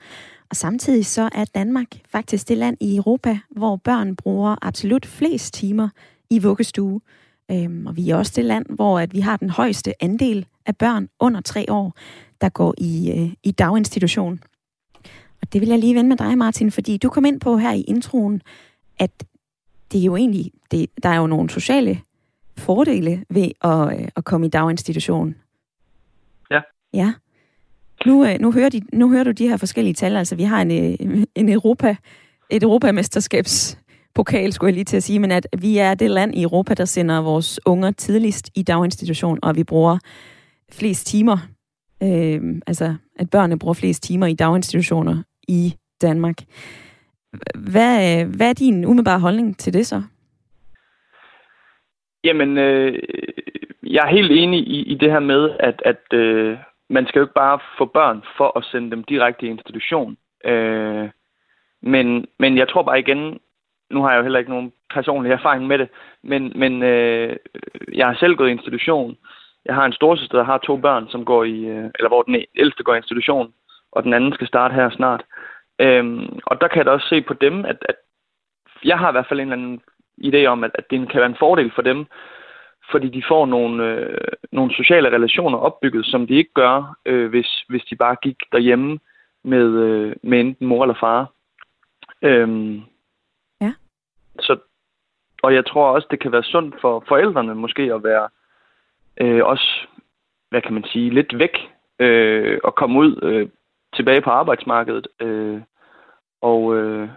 Og 0.50 0.56
samtidig 0.56 1.06
så 1.06 1.28
er 1.32 1.44
Danmark 1.44 1.86
faktisk 2.08 2.48
det 2.48 2.56
land 2.56 2.76
i 2.80 2.96
Europa, 2.96 3.38
hvor 3.50 3.76
børn 3.76 4.16
bruger 4.16 4.56
absolut 4.62 5.06
flest 5.06 5.54
timer 5.54 5.88
i 6.30 6.38
vuggestue. 6.38 7.00
Øhm, 7.50 7.86
og 7.86 7.96
vi 7.96 8.10
er 8.10 8.16
også 8.16 8.32
det 8.36 8.44
land, 8.44 8.66
hvor 8.68 8.98
at 8.98 9.12
vi 9.14 9.20
har 9.20 9.36
den 9.36 9.50
højeste 9.50 10.02
andel 10.02 10.46
af 10.66 10.76
børn 10.76 11.08
under 11.20 11.40
tre 11.40 11.66
år, 11.68 11.94
der 12.40 12.48
går 12.48 12.74
i, 12.78 13.10
øh, 13.10 13.32
i 13.42 13.50
daginstitution. 13.50 14.40
Og 15.42 15.52
det 15.52 15.60
vil 15.60 15.68
jeg 15.68 15.78
lige 15.78 15.94
vende 15.94 16.08
med 16.08 16.16
dig, 16.16 16.38
Martin, 16.38 16.70
fordi 16.70 16.96
du 16.96 17.08
kom 17.08 17.24
ind 17.24 17.40
på 17.40 17.56
her 17.56 17.72
i 17.72 17.80
introen, 17.80 18.42
at 18.98 19.10
det 19.96 20.02
er 20.02 20.06
jo 20.06 20.16
egentlig, 20.16 20.50
det, 20.70 20.90
der 21.02 21.08
er 21.08 21.16
jo 21.16 21.26
nogle 21.26 21.50
sociale 21.50 22.00
fordele 22.58 23.24
ved 23.30 23.50
at, 23.64 24.00
øh, 24.00 24.08
at 24.16 24.24
komme 24.24 24.46
i 24.46 24.50
daginstitution. 24.50 25.34
Ja. 26.50 26.60
Ja. 26.94 27.12
Nu, 28.06 28.26
øh, 28.26 28.40
nu, 28.40 28.52
hører 28.52 28.68
de, 28.68 28.80
nu 28.92 29.10
hører 29.10 29.24
du 29.24 29.30
de 29.30 29.48
her 29.48 29.56
forskellige 29.56 29.94
tal. 29.94 30.16
Altså, 30.16 30.36
vi 30.36 30.42
har 30.42 30.62
en, 30.62 30.70
øh, 30.70 31.24
en 31.34 31.48
Europa, 31.48 31.96
et 32.50 32.62
europamesterskabs 32.62 33.78
pokal, 34.14 34.52
skulle 34.52 34.68
jeg 34.68 34.74
lige 34.74 34.84
til 34.84 34.96
at 34.96 35.02
sige, 35.02 35.18
men 35.18 35.30
at 35.30 35.46
vi 35.58 35.78
er 35.78 35.94
det 35.94 36.10
land 36.10 36.34
i 36.34 36.42
Europa, 36.42 36.74
der 36.74 36.84
sender 36.84 37.20
vores 37.20 37.60
unger 37.66 37.90
tidligst 37.90 38.50
i 38.54 38.62
daginstitution, 38.62 39.38
og 39.42 39.56
vi 39.56 39.64
bruger 39.64 39.98
flest 40.72 41.06
timer, 41.06 41.38
øh, 42.02 42.60
altså 42.66 42.94
at 43.18 43.30
børnene 43.30 43.58
bruger 43.58 43.74
flest 43.74 44.02
timer 44.02 44.26
i 44.26 44.34
daginstitutioner 44.34 45.22
i 45.48 45.74
Danmark. 46.02 46.36
Hvad, 47.54 48.25
hvad 48.37 48.49
er 48.49 48.52
din 48.52 48.85
umiddelbare 48.85 49.21
holdning 49.21 49.59
til 49.59 49.73
det 49.73 49.87
så? 49.87 50.02
Jamen, 52.25 52.59
øh, 52.59 53.02
jeg 53.83 54.04
er 54.04 54.16
helt 54.16 54.33
enig 54.33 54.61
i, 54.61 54.83
i 54.83 54.95
det 54.95 55.11
her 55.11 55.21
med, 55.21 55.50
at, 55.61 55.83
at 55.85 56.12
øh, 56.12 56.59
man 56.90 57.06
skal 57.06 57.18
jo 57.18 57.25
ikke 57.25 57.35
bare 57.35 57.59
få 57.78 57.85
børn 57.85 58.23
for 58.37 58.59
at 58.59 58.64
sende 58.64 58.90
dem 58.90 59.04
direkte 59.04 59.47
i 59.47 59.50
institution. 59.50 60.16
Øh, 60.45 61.09
men, 61.83 62.26
men 62.38 62.59
jeg 62.59 62.68
tror 62.68 62.83
bare 62.83 62.99
igen, 62.99 63.38
nu 63.90 64.02
har 64.02 64.11
jeg 64.11 64.18
jo 64.18 64.23
heller 64.23 64.38
ikke 64.38 64.50
nogen 64.50 64.73
personlig 64.95 65.33
erfaring 65.33 65.66
med 65.66 65.78
det, 65.78 65.88
men, 66.23 66.52
men 66.56 66.83
øh, 66.83 67.37
jeg 67.95 68.06
har 68.06 68.14
selv 68.14 68.37
gået 68.37 68.49
i 68.49 68.52
institution. 68.52 69.16
Jeg 69.64 69.75
har 69.75 69.85
en 69.85 69.92
storsøster, 69.92 70.38
der 70.38 70.45
har 70.45 70.59
to 70.59 70.76
børn, 70.76 71.09
som 71.09 71.25
går 71.25 71.45
i, 71.45 71.64
øh, 71.64 71.90
eller 71.99 72.09
hvor 72.09 72.23
den 72.23 72.35
e- 72.35 72.52
ældste 72.56 72.83
går 72.83 72.95
i 72.95 72.97
institution, 72.97 73.52
og 73.92 74.02
den 74.04 74.14
anden 74.14 74.33
skal 74.33 74.47
starte 74.47 74.75
her 74.75 74.90
snart. 74.90 75.25
Øhm, 75.78 76.38
og 76.47 76.61
der 76.61 76.68
kan 76.68 76.78
jeg 76.78 76.87
da 76.87 76.90
også 76.90 77.09
se 77.09 77.23
på 77.23 77.35
dem, 77.35 77.64
at, 77.64 77.76
at 77.88 77.97
jeg 78.85 78.99
har 78.99 79.09
i 79.09 79.12
hvert 79.12 79.26
fald 79.28 79.40
en 79.40 79.52
eller 79.52 79.64
anden 79.64 79.80
idé 80.25 80.47
om, 80.47 80.64
at, 80.64 80.71
at 80.75 80.90
det 80.90 81.11
kan 81.11 81.21
være 81.21 81.30
en 81.30 81.37
fordel 81.38 81.73
for 81.75 81.83
dem, 81.83 82.06
fordi 82.90 83.09
de 83.09 83.23
får 83.28 83.47
nogle, 83.47 83.85
øh, 83.85 84.18
nogle 84.52 84.75
sociale 84.75 85.11
relationer 85.11 85.59
opbygget, 85.59 86.06
som 86.06 86.26
de 86.26 86.35
ikke 86.35 86.52
gør, 86.54 86.97
øh, 87.06 87.30
hvis, 87.30 87.64
hvis 87.68 87.85
de 87.90 87.97
bare 87.97 88.16
gik 88.23 88.37
derhjemme 88.52 88.99
med, 89.45 89.66
øh, 89.66 90.16
med 90.23 90.40
enten 90.40 90.66
mor 90.66 90.83
eller 90.83 90.97
far. 91.00 91.33
Øhm, 92.23 92.83
ja. 93.61 93.73
Så, 94.40 94.59
og 95.42 95.54
jeg 95.54 95.66
tror 95.66 95.90
også, 95.90 96.09
det 96.11 96.21
kan 96.21 96.33
være 96.33 96.42
sundt 96.42 96.80
for 96.80 97.04
forældrene 97.09 97.54
måske 97.54 97.83
at 97.83 98.04
være 98.04 98.28
øh, 99.21 99.45
også, 99.45 99.87
hvad 100.50 100.62
kan 100.62 100.75
man 100.75 100.85
sige, 100.85 101.11
lidt 101.11 101.38
væk 101.38 101.71
øh, 101.99 102.59
og 102.64 102.75
komme 102.75 102.99
ud 102.99 103.21
øh, 103.23 103.49
tilbage 103.96 104.20
på 104.20 104.30
arbejdsmarkedet. 104.30 105.06
Øh, 105.20 105.60
og, 106.40 106.76
øh, 106.76 107.08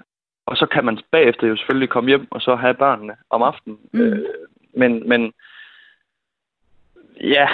og 0.46 0.58
så 0.58 0.66
kan 0.66 0.86
man 0.86 1.00
bagefter 1.12 1.48
jo 1.48 1.56
selvfølgelig 1.56 1.90
komme 1.90 2.10
hjem 2.10 2.28
og 2.32 2.42
så 2.42 2.56
have 2.56 2.74
børnene 2.74 3.14
om 3.30 3.42
aftenen. 3.42 3.78
Mm. 3.94 4.00
Øh, 4.00 4.26
men, 4.74 5.10
men 5.10 5.34
ja. 7.22 7.48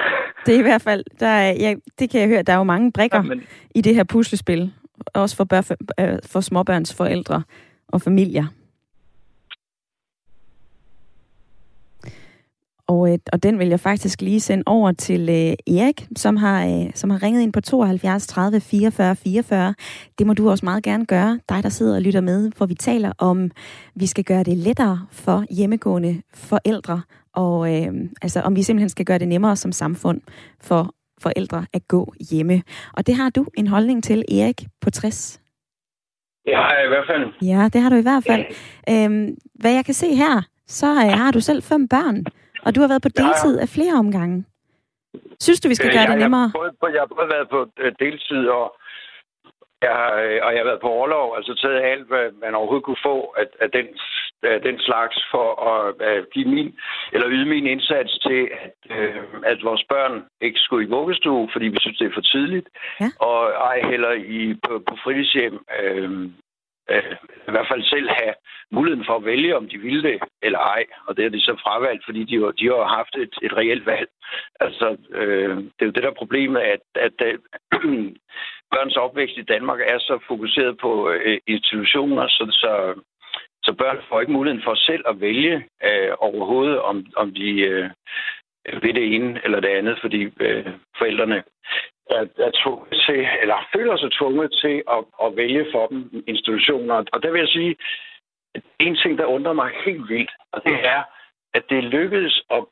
Det 0.45 0.55
er 0.55 0.59
i 0.59 0.61
hvert 0.61 0.81
fald, 0.81 1.03
der 1.19 1.27
er, 1.27 1.51
ja, 1.51 1.75
det 1.99 2.09
kan 2.09 2.21
jeg 2.21 2.29
høre, 2.29 2.43
der 2.43 2.53
er 2.53 2.57
jo 2.57 2.63
mange 2.63 2.91
brikker 2.91 3.17
ja, 3.17 3.23
men... 3.23 3.43
i 3.75 3.81
det 3.81 3.95
her 3.95 4.03
puslespil. 4.03 4.73
Også 5.13 5.35
for, 5.35 5.43
bør, 5.43 5.61
for, 5.61 5.75
øh, 5.99 6.19
for 6.31 6.39
småbørns 6.41 6.97
forældre 6.97 7.43
og 7.87 8.01
familier. 8.01 8.45
Og, 12.87 13.13
øh, 13.13 13.19
og 13.33 13.43
den 13.43 13.59
vil 13.59 13.67
jeg 13.67 13.79
faktisk 13.79 14.21
lige 14.21 14.39
sende 14.39 14.63
over 14.65 14.91
til 14.91 15.21
øh, 15.29 15.75
Erik, 15.77 16.07
som 16.15 16.37
har, 16.37 16.65
øh, 16.65 16.91
som 16.95 17.09
har 17.09 17.23
ringet 17.23 17.41
ind 17.41 17.53
på 17.53 17.61
72 17.61 18.27
30 18.27 18.59
44 18.59 19.15
44. 19.15 19.73
Det 20.19 20.27
må 20.27 20.33
du 20.33 20.49
også 20.49 20.65
meget 20.65 20.83
gerne 20.83 21.05
gøre, 21.05 21.39
dig 21.49 21.63
der 21.63 21.69
sidder 21.69 21.95
og 21.95 22.01
lytter 22.01 22.21
med, 22.21 22.51
for 22.57 22.65
vi 22.65 22.75
taler 22.75 23.11
om, 23.17 23.51
vi 23.95 24.05
skal 24.05 24.23
gøre 24.23 24.43
det 24.43 24.57
lettere 24.57 25.07
for 25.11 25.45
hjemmegående 25.49 26.21
forældre, 26.33 27.01
og 27.33 27.75
øh, 27.75 27.93
altså 28.21 28.41
om 28.41 28.55
vi 28.55 28.63
simpelthen 28.63 28.89
skal 28.89 29.05
gøre 29.05 29.19
det 29.19 29.27
nemmere 29.27 29.55
som 29.55 29.71
samfund 29.71 30.21
for 30.61 30.93
forældre 31.21 31.65
at 31.73 31.87
gå 31.87 32.13
hjemme. 32.31 32.63
Og 32.93 33.07
det 33.07 33.15
har 33.15 33.29
du 33.29 33.45
en 33.57 33.67
holdning 33.67 34.03
til, 34.03 34.23
Erik, 34.31 34.61
på 34.81 34.89
60. 34.89 35.41
Det 36.45 36.55
har 36.55 36.73
jeg 36.75 36.85
i 36.85 36.87
hvert 36.87 37.07
fald. 37.07 37.49
Ja, 37.49 37.69
det 37.73 37.81
har 37.81 37.89
du 37.89 37.95
i 37.95 38.01
hvert 38.01 38.23
fald. 38.27 38.45
Ja. 38.87 39.05
Øhm, 39.05 39.37
hvad 39.55 39.71
jeg 39.71 39.85
kan 39.85 39.93
se 39.93 40.15
her, 40.15 40.41
så 40.67 40.87
øh, 40.87 41.11
har 41.11 41.31
du 41.31 41.39
selv 41.39 41.63
fem 41.63 41.87
børn. 41.87 42.25
Og 42.65 42.75
du 42.75 42.79
har 42.81 42.87
været 42.87 43.05
på 43.07 43.09
deltid 43.21 43.53
ja, 43.53 43.59
ja. 43.59 43.63
af 43.63 43.69
flere 43.75 43.93
omgange. 44.03 44.45
Synes 45.39 45.61
du, 45.61 45.67
vi 45.67 45.75
skal 45.75 45.89
øh, 45.89 45.95
gøre 45.95 46.07
det 46.11 46.17
nemmere? 46.23 46.47
Jeg 46.53 46.61
har, 46.63 46.75
både, 46.81 46.93
jeg 46.95 47.01
har 47.01 47.11
både 47.15 47.29
været 47.35 47.49
på 47.55 47.59
øh, 47.83 47.91
deltid, 47.99 48.43
og 48.59 48.65
jeg, 49.85 49.93
har, 49.99 50.13
øh, 50.25 50.39
og 50.45 50.49
jeg 50.53 50.59
har 50.61 50.69
været 50.71 50.85
på 50.85 50.91
overlov, 50.97 51.27
altså 51.37 51.51
taget 51.61 51.81
alt, 51.93 52.07
hvad 52.11 52.25
man 52.43 52.55
overhovedet 52.55 52.85
kunne 52.85 53.05
få 53.09 53.17
af, 53.41 53.47
af, 53.63 53.69
den, 53.77 53.87
af 54.43 54.61
den 54.67 54.77
slags 54.87 55.17
for 55.33 55.47
at, 55.73 56.01
at 56.11 56.29
give 56.33 56.47
min, 56.55 56.69
eller 57.13 57.27
yde 57.29 57.45
min 57.53 57.67
indsats 57.73 58.11
til, 58.27 58.41
at, 58.63 58.77
øh, 58.97 59.23
at 59.51 59.59
vores 59.63 59.83
børn 59.93 60.15
ikke 60.41 60.59
skulle 60.59 60.87
i 60.87 60.93
vuggestue, 60.97 61.49
fordi 61.53 61.67
vi 61.67 61.77
synes, 61.81 61.97
det 61.97 62.07
er 62.07 62.17
for 62.17 62.27
tidligt, 62.33 62.67
ja. 63.01 63.09
og 63.19 63.39
ej 63.71 63.77
heller 63.91 64.11
i, 64.11 64.39
på, 64.65 64.73
på 64.87 64.93
fritidshjem. 65.03 65.55
Øh, 65.81 66.29
øh, 66.91 67.15
i 67.47 67.51
hvert 67.51 67.67
fald 67.71 67.83
selv 67.83 68.09
have 68.09 68.33
muligheden 68.71 69.05
for 69.05 69.15
at 69.15 69.25
vælge, 69.25 69.57
om 69.57 69.67
de 69.69 69.77
ville 69.77 70.03
det 70.03 70.19
eller 70.41 70.59
ej. 70.59 70.85
Og 71.07 71.15
det 71.15 71.23
har 71.23 71.29
de 71.29 71.41
så 71.41 71.55
fravalgt, 71.63 72.05
fordi 72.05 72.23
de, 72.23 72.35
de 72.59 72.65
har 72.65 72.95
haft 72.97 73.15
et, 73.15 73.33
et 73.41 73.53
reelt 73.57 73.85
valg. 73.85 74.09
Altså, 74.59 74.97
øh, 75.09 75.57
det 75.57 75.81
er 75.81 75.85
jo 75.85 75.95
det, 75.97 76.03
der 76.03 76.21
problem, 76.21 76.55
at, 76.55 76.83
at, 76.95 77.17
øh, 77.25 77.39
at 77.53 77.61
børns 78.73 78.97
opvækst 78.97 79.37
i 79.37 79.49
Danmark 79.53 79.79
er 79.81 79.99
så 79.99 80.19
fokuseret 80.27 80.77
på 80.77 81.09
øh, 81.09 81.37
institutioner, 81.47 82.27
så, 82.27 82.45
så, 82.51 83.01
så 83.63 83.73
børn 83.73 83.97
får 84.09 84.21
ikke 84.21 84.33
muligheden 84.33 84.63
for 84.63 84.75
selv 84.75 85.03
at 85.07 85.21
vælge 85.21 85.55
øh, 85.83 86.11
overhovedet, 86.19 86.79
om, 86.79 87.05
om 87.15 87.33
de 87.33 87.49
øh, 87.61 87.89
ved 88.73 88.93
det 88.93 89.15
ene 89.15 89.41
eller 89.43 89.59
det 89.59 89.69
andet, 89.69 89.97
fordi 90.01 90.21
øh, 90.39 90.65
forældrene 90.97 91.43
er, 92.09 92.25
er 92.47 92.51
tvunget 92.63 93.01
til, 93.07 93.27
eller 93.41 93.67
føler 93.75 93.97
sig 93.97 94.11
tvunget 94.11 94.51
til 94.63 94.83
at, 94.95 95.03
at 95.23 95.35
vælge 95.35 95.65
for 95.73 95.87
dem 95.87 96.23
institutioner. 96.27 96.95
Og 97.13 97.23
der 97.23 97.31
vil 97.31 97.39
jeg 97.39 97.47
sige, 97.47 97.75
at 98.55 98.61
en 98.79 98.95
ting, 98.95 99.17
der 99.17 99.25
undrer 99.25 99.53
mig 99.53 99.71
helt 99.85 100.09
vildt, 100.09 100.31
og 100.51 100.63
det 100.63 100.77
er, 100.95 101.03
at 101.53 101.63
det 101.69 101.83
lykkedes 101.83 102.43
at 102.51 102.63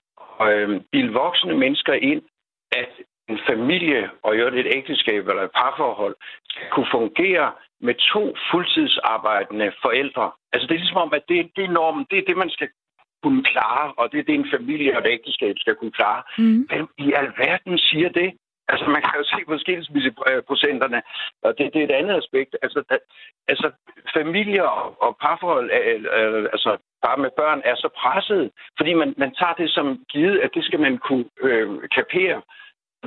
øh, 0.48 0.82
bilde 0.92 1.14
voksne 1.14 1.58
mennesker 1.58 1.94
ind, 1.94 2.22
at 2.72 2.90
en 3.30 3.40
familie 3.50 4.10
og 4.24 4.40
jo 4.40 4.48
et 4.48 4.68
ægteskab 4.78 5.28
eller 5.28 5.44
et 5.44 5.56
parforhold 5.56 6.16
kunne 6.72 6.88
fungere 6.92 7.52
med 7.82 7.96
to 8.14 8.36
fuldtidsarbejdende 8.52 9.72
forældre. 9.82 10.32
Altså 10.54 10.68
det 10.68 10.74
er 10.74 10.80
ligesom 10.80 11.04
om, 11.06 11.14
at 11.14 11.24
det, 11.30 11.52
det 11.56 11.64
er 11.64 11.72
normen, 11.80 12.06
det 12.12 12.18
er 12.18 12.26
det, 12.28 12.38
man 12.38 12.50
skal 12.50 12.70
kunne 13.24 13.44
klare, 13.44 13.94
og 13.98 14.12
det 14.12 14.20
er 14.20 14.24
det, 14.24 14.36
en 14.36 14.54
familie 14.58 14.92
og 14.98 15.02
et 15.04 15.14
ægteskab 15.16 15.56
skal 15.60 15.76
kunne 15.76 15.92
klare. 15.92 16.24
Mm. 16.38 16.62
Hvem 16.70 16.88
i 16.98 17.14
alverden 17.22 17.78
siger 17.78 18.10
det? 18.10 18.30
Altså, 18.68 18.86
man 18.96 19.02
kan 19.02 19.16
jo 19.18 19.24
se 19.24 19.40
på 19.48 19.58
skilsmisseprocenterne, 19.58 21.02
og 21.44 21.58
det, 21.58 21.74
det 21.74 21.80
er 21.80 21.88
et 21.88 22.00
andet 22.00 22.18
aspekt. 22.18 22.56
Altså, 22.62 22.84
da, 22.90 22.98
altså 23.48 23.72
familier 24.14 24.70
og, 25.04 25.18
parforhold, 25.22 25.72
øh, 25.72 26.44
altså 26.56 26.78
par 27.04 27.16
med 27.16 27.32
børn, 27.38 27.62
er 27.66 27.76
så 27.76 27.90
presset, 28.02 28.52
fordi 28.78 28.94
man, 28.94 29.14
man 29.18 29.36
tager 29.40 29.54
det 29.54 29.70
som 29.70 29.88
givet, 30.14 30.40
at 30.40 30.52
det 30.54 30.64
skal 30.66 30.80
man 30.80 30.98
kunne 30.98 31.26
øh, 31.42 31.70
kapere. 31.98 32.42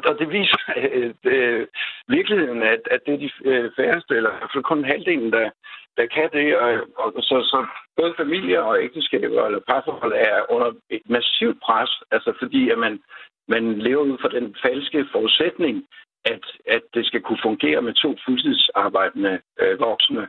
Og 0.08 0.18
det 0.18 0.28
viser 0.30 0.58
øh, 0.76 1.14
øh, 1.25 1.66
virkeligheden, 2.08 2.62
at, 2.62 2.80
at 2.90 3.00
det 3.06 3.14
er 3.14 3.18
de 3.18 3.30
øh, 3.44 3.70
færreste, 3.76 4.16
eller 4.16 4.30
i 4.30 4.38
hvert 4.38 4.50
fald 4.54 4.64
kun 4.64 4.84
halvdelen, 4.84 5.32
der, 5.32 5.50
der 5.98 6.06
kan 6.16 6.28
det. 6.32 6.46
Og, 6.62 6.70
og 7.02 7.22
så, 7.28 7.36
så 7.52 7.58
både 7.96 8.14
familier 8.22 8.60
og 8.60 8.82
ægteskaber 8.84 9.46
eller 9.46 9.60
parforhold 9.68 10.12
er 10.12 10.38
under 10.54 10.70
et 10.90 11.04
massivt 11.16 11.58
pres, 11.66 11.92
altså 12.10 12.30
fordi 12.40 12.70
at 12.70 12.78
man, 12.78 12.94
man 13.48 13.64
lever 13.86 14.02
ud 14.10 14.18
fra 14.22 14.34
den 14.36 14.56
falske 14.64 15.00
forudsætning, 15.12 15.74
at, 16.24 16.44
at 16.66 16.82
det 16.94 17.06
skal 17.06 17.20
kunne 17.20 17.42
fungere 17.48 17.82
med 17.82 17.94
to 17.94 18.16
fuldtidsarbejdende 18.24 19.34
øh, 19.60 19.80
voksne. 19.80 20.26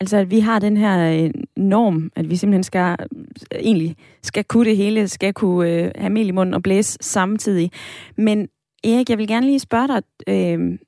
Altså, 0.00 0.16
at 0.16 0.30
vi 0.30 0.40
har 0.40 0.58
den 0.58 0.76
her 0.76 0.96
øh, 1.12 1.30
norm, 1.56 2.10
at 2.16 2.30
vi 2.30 2.36
simpelthen 2.36 2.62
skal, 2.62 2.96
øh, 3.52 3.58
egentlig 3.60 3.96
skal 4.22 4.44
kunne 4.44 4.64
det 4.64 4.76
hele, 4.76 5.08
skal 5.08 5.34
kunne 5.34 5.70
øh, 5.70 5.90
have 5.96 6.10
mel 6.10 6.28
i 6.28 6.32
munden 6.38 6.54
og 6.54 6.62
blæse 6.62 6.98
samtidig. 7.00 7.70
Men 8.16 8.48
Erik, 8.84 9.10
jeg 9.10 9.18
vil 9.18 9.28
gerne 9.28 9.46
lige 9.46 9.58
spørge 9.58 9.88
dig, 9.88 10.02
øh, 10.28 10.78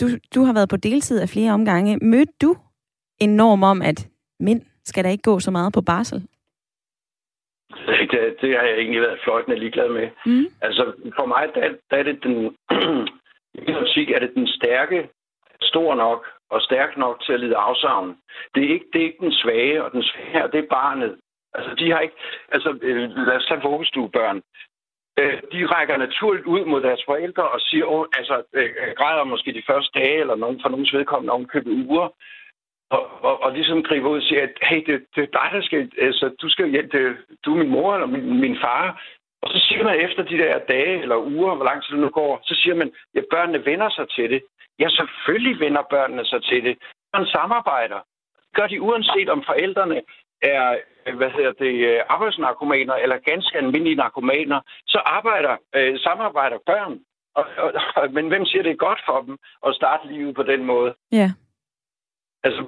du, 0.00 0.06
du 0.34 0.44
har 0.44 0.52
været 0.52 0.68
på 0.68 0.76
deltid 0.76 1.20
af 1.20 1.28
flere 1.28 1.52
omgange. 1.52 1.98
Mødte 2.02 2.32
du 2.42 2.56
en 3.20 3.36
norm 3.36 3.62
om, 3.62 3.82
at 3.82 4.08
mænd 4.40 4.62
skal 4.84 5.04
der 5.04 5.10
ikke 5.10 5.22
gå 5.22 5.40
så 5.40 5.50
meget 5.50 5.72
på 5.72 5.80
barsel? 5.80 6.18
Det, 8.10 8.36
det 8.40 8.56
har 8.56 8.66
jeg 8.66 8.78
egentlig 8.78 9.00
været 9.00 9.20
fløjtende 9.24 9.58
ligeglad 9.58 9.88
med. 9.88 10.08
Mm. 10.26 10.46
Altså, 10.60 10.92
for 11.16 11.26
mig, 11.26 11.48
der, 11.54 11.74
der 11.90 11.96
er 11.96 12.02
det 12.02 12.22
den... 12.22 12.56
I 13.54 13.60
min 13.66 13.80
musik 13.80 14.10
er 14.10 14.18
det 14.18 14.34
den 14.34 14.48
stærke, 14.48 15.08
stor 15.62 15.94
nok 15.94 16.26
og 16.50 16.62
stærk 16.62 16.96
nok 16.96 17.22
til 17.24 17.32
at 17.32 17.40
lide 17.40 17.56
afsavn. 17.56 18.16
Det 18.54 18.64
er 18.64 18.72
ikke, 18.72 18.86
det 18.92 19.00
er 19.00 19.06
ikke 19.06 19.24
den 19.26 19.32
svage, 19.32 19.84
og 19.84 19.92
den 19.92 20.02
svage 20.02 20.48
det 20.52 20.58
er 20.64 20.68
barnet. 20.70 21.18
Altså, 21.54 21.74
de 21.74 21.90
har 21.90 22.00
ikke... 22.00 22.16
Altså, 22.48 22.78
øh, 22.82 23.10
lad 23.26 23.36
os 23.36 23.46
tage 23.46 23.62
vuggestuebørn. 23.62 24.42
Øh, 25.18 25.42
de 25.52 25.66
rækker 25.66 25.96
naturligt 25.96 26.46
ud 26.46 26.64
mod 26.64 26.80
deres 26.82 27.02
forældre 27.06 27.48
og 27.48 27.60
siger, 27.60 27.84
oh, 27.84 28.06
altså, 28.18 28.42
øh, 28.52 28.70
græder 28.96 29.24
måske 29.24 29.52
de 29.52 29.62
første 29.66 29.90
dage, 30.00 30.20
eller 30.20 30.34
nogen, 30.34 30.60
for 30.62 30.68
nogens 30.68 30.92
vedkommende 30.92 31.32
ovenkøbet 31.32 31.72
uger, 31.86 32.08
og, 32.90 33.02
og, 33.22 33.42
og 33.42 33.52
ligesom 33.52 33.82
griber 33.82 34.08
ud 34.08 34.16
og 34.16 34.22
siger, 34.22 34.42
at 34.42 34.54
hey, 34.62 34.82
det, 34.86 35.06
det 35.14 35.22
er 35.22 35.32
dig, 35.40 35.48
der 35.52 35.62
skal, 35.62 35.90
altså, 36.00 36.34
du 36.42 36.48
skal 36.48 36.70
hjælpe, 36.70 37.16
du 37.44 37.54
er 37.54 37.58
min 37.58 37.70
mor 37.70 37.94
eller 37.94 38.06
min, 38.06 38.40
min 38.40 38.56
far. 38.60 39.02
Og 39.42 39.48
så 39.52 39.58
siger 39.68 39.84
man 39.84 40.00
efter 40.00 40.22
de 40.22 40.38
der 40.38 40.58
dage 40.58 41.02
eller 41.02 41.16
uger, 41.16 41.54
hvor 41.54 41.64
lang 41.64 41.84
tid 41.84 41.94
det 41.94 42.02
nu 42.02 42.08
går, 42.08 42.40
så 42.44 42.54
siger 42.54 42.74
man, 42.74 42.88
at 42.88 42.94
ja, 43.14 43.20
børnene 43.30 43.64
vender 43.66 43.90
sig 43.90 44.06
til 44.10 44.30
det. 44.30 44.42
Ja, 44.78 44.88
selvfølgelig 44.88 45.60
vender 45.60 45.82
børnene 45.90 46.24
sig 46.24 46.42
til 46.42 46.64
det. 46.64 46.78
Man 47.14 47.26
samarbejder. 47.26 48.00
Gør 48.54 48.66
de 48.66 48.82
uanset 48.82 49.28
om 49.28 49.42
forældrene 49.46 50.00
er 50.42 50.76
hvad 51.16 51.30
hedder 51.30 51.52
det, 51.52 51.74
øh, 51.88 52.00
arbejdsnarkomaner 52.08 52.94
eller 52.94 53.18
ganske 53.18 53.58
almindelige 53.58 53.96
narkomaner, 53.96 54.60
så 54.86 54.98
arbejder, 54.98 55.56
øh, 55.74 55.98
samarbejder 55.98 56.58
børn. 56.66 57.00
Og, 57.34 57.44
og, 57.58 57.72
og, 57.96 58.12
men 58.12 58.28
hvem 58.28 58.44
siger, 58.44 58.62
det 58.62 58.72
er 58.72 58.86
godt 58.88 59.00
for 59.06 59.20
dem 59.20 59.38
at 59.66 59.74
starte 59.74 60.08
livet 60.12 60.34
på 60.34 60.42
den 60.42 60.64
måde? 60.64 60.94
Ja. 61.12 61.30
Altså, 62.44 62.62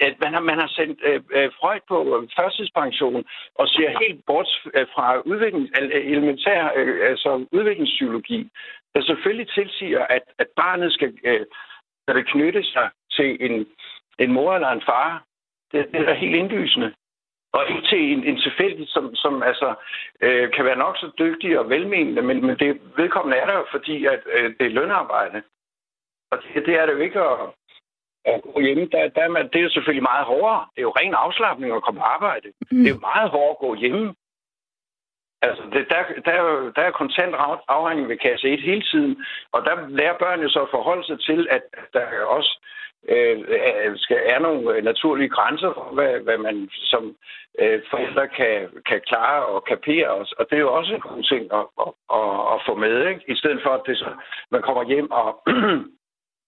at 0.00 0.14
man 0.20 0.32
har, 0.34 0.40
man 0.40 0.58
har 0.58 0.68
sendt 0.68 1.00
øh, 1.04 1.20
øh 1.30 1.50
Freud 1.60 1.80
på 1.88 1.98
øh, 2.16 2.28
førstidspension 2.36 3.24
og 3.54 3.68
ser 3.68 3.98
helt 4.04 4.20
bort 4.26 4.50
øh, 4.74 4.86
fra 4.94 5.20
udvikling, 5.20 5.68
øh, 5.80 5.90
elementær 6.14 6.72
øh, 6.76 7.10
altså 7.10 7.46
udviklingspsykologi, 7.52 8.50
der 8.94 9.02
selvfølgelig 9.02 9.48
tilsiger, 9.48 10.04
at, 10.06 10.22
at 10.38 10.48
barnet 10.56 10.92
skal 10.92 11.18
øh, 11.24 12.24
knytte 12.24 12.62
sig 12.62 12.90
til 13.10 13.36
en, 13.40 13.66
en 14.18 14.32
mor 14.32 14.54
eller 14.54 14.68
en 14.68 14.82
far. 14.86 15.24
Det, 15.72 15.92
det 15.92 16.08
er 16.08 16.14
helt 16.14 16.36
indlysende. 16.36 16.94
Og 17.52 17.68
ikke 17.68 17.86
til 17.88 18.12
en, 18.12 18.24
en 18.24 18.40
tilfældig, 18.40 18.88
som, 18.88 19.14
som 19.14 19.42
altså, 19.42 19.74
øh, 20.20 20.52
kan 20.52 20.64
være 20.64 20.76
nok 20.76 20.96
så 20.96 21.10
dygtig 21.18 21.58
og 21.58 21.70
velmenende, 21.70 22.22
men, 22.22 22.46
men 22.46 22.58
det 22.58 22.80
vedkommende 22.96 23.36
er 23.36 23.46
der 23.46 23.54
jo, 23.54 23.66
fordi 23.70 24.06
at, 24.06 24.20
øh, 24.34 24.54
det 24.58 24.66
er 24.66 24.76
lønarbejde. 24.78 25.42
Og 26.30 26.38
det, 26.42 26.66
det 26.66 26.74
er 26.74 26.86
det 26.86 26.92
jo 26.92 26.98
ikke 26.98 27.20
at, 27.20 27.38
at 28.24 28.40
gå 28.54 28.60
hjemme. 28.60 28.88
Der, 28.92 29.08
der 29.08 29.22
er 29.22 29.28
man, 29.28 29.48
det 29.52 29.64
er 29.64 29.68
selvfølgelig 29.70 30.08
meget 30.12 30.26
hårdere. 30.26 30.66
Det 30.74 30.80
er 30.80 30.88
jo 30.88 30.98
ren 31.00 31.14
afslappning 31.14 31.74
at 31.74 31.82
komme 31.82 32.00
på 32.00 32.04
arbejde. 32.04 32.48
Mm. 32.70 32.78
Det 32.78 32.88
er 32.90 32.94
jo 32.94 33.08
meget 33.12 33.30
hårdere 33.30 33.56
at 33.56 33.62
gå 33.66 33.74
hjemme. 33.74 34.14
Altså, 35.42 35.62
det, 35.72 35.86
der, 35.90 36.02
der, 36.24 36.32
er, 36.32 36.72
der 36.76 36.82
er 36.82 36.90
kontant 36.90 37.34
afhængig 37.68 38.08
ved 38.08 38.18
kasse 38.18 38.48
1 38.48 38.62
hele 38.62 38.82
tiden, 38.82 39.24
og 39.52 39.64
der 39.64 39.88
lærer 39.88 40.18
børn 40.18 40.40
jo 40.40 40.48
så 40.48 40.60
at 40.62 40.74
forholde 40.76 41.04
sig 41.06 41.20
til, 41.20 41.48
at 41.50 41.62
der 41.92 42.24
også 42.36 42.52
øh, 43.08 43.38
skal, 43.96 44.20
er 44.24 44.38
nogle 44.38 44.82
naturlige 44.82 45.28
grænser 45.28 45.72
for, 45.74 45.90
hvad, 45.94 46.20
hvad 46.20 46.38
man 46.38 46.68
som 46.72 47.16
øh, 47.58 47.80
forældre 47.90 48.28
kan, 48.28 48.68
kan 48.86 49.00
klare 49.06 49.46
og 49.46 49.64
kapere. 49.64 50.08
Og, 50.08 50.26
og 50.38 50.46
det 50.50 50.56
er 50.56 50.66
jo 50.66 50.74
også 50.74 50.94
en 50.94 51.00
god 51.00 51.22
ting 51.22 51.44
at, 51.52 51.66
at, 51.84 51.90
at, 52.18 52.30
at 52.54 52.58
få 52.66 52.74
med, 52.74 53.08
ikke? 53.08 53.22
i 53.28 53.36
stedet 53.36 53.60
for, 53.62 53.70
at 53.70 53.82
det 53.86 53.98
så, 53.98 54.10
man 54.50 54.62
kommer 54.62 54.84
hjem 54.84 55.10
og, 55.10 55.42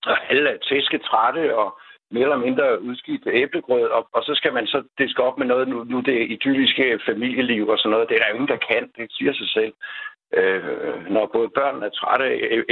og 0.07 0.17
alle 0.31 0.51
er 0.51 0.59
tæsketrætte 0.59 1.57
og 1.57 1.79
mere 2.11 2.23
eller 2.23 2.47
mindre 2.47 2.83
udskidt 2.83 3.23
æblegrød, 3.27 3.87
og, 3.97 4.09
og 4.13 4.23
så 4.23 4.33
skal 4.35 4.53
man 4.53 4.67
så 4.67 4.83
diske 4.99 5.23
op 5.23 5.39
med 5.39 5.47
noget, 5.47 5.69
nu, 5.69 5.85
nu 5.85 6.01
det 6.01 6.31
idylliske 6.31 7.01
familieliv 7.07 7.69
og 7.69 7.79
sådan 7.79 7.91
noget. 7.91 8.09
Det 8.09 8.17
er 8.17 8.23
der 8.23 8.35
ingen, 8.35 8.49
der 8.49 8.67
kan. 8.71 8.91
Det 8.97 9.07
siger 9.13 9.33
sig 9.33 9.49
selv 9.51 9.73
øh, 10.39 11.11
når 11.11 11.31
både 11.35 11.49
børnene 11.59 11.87
er 11.87 11.91
trætte 11.91 12.27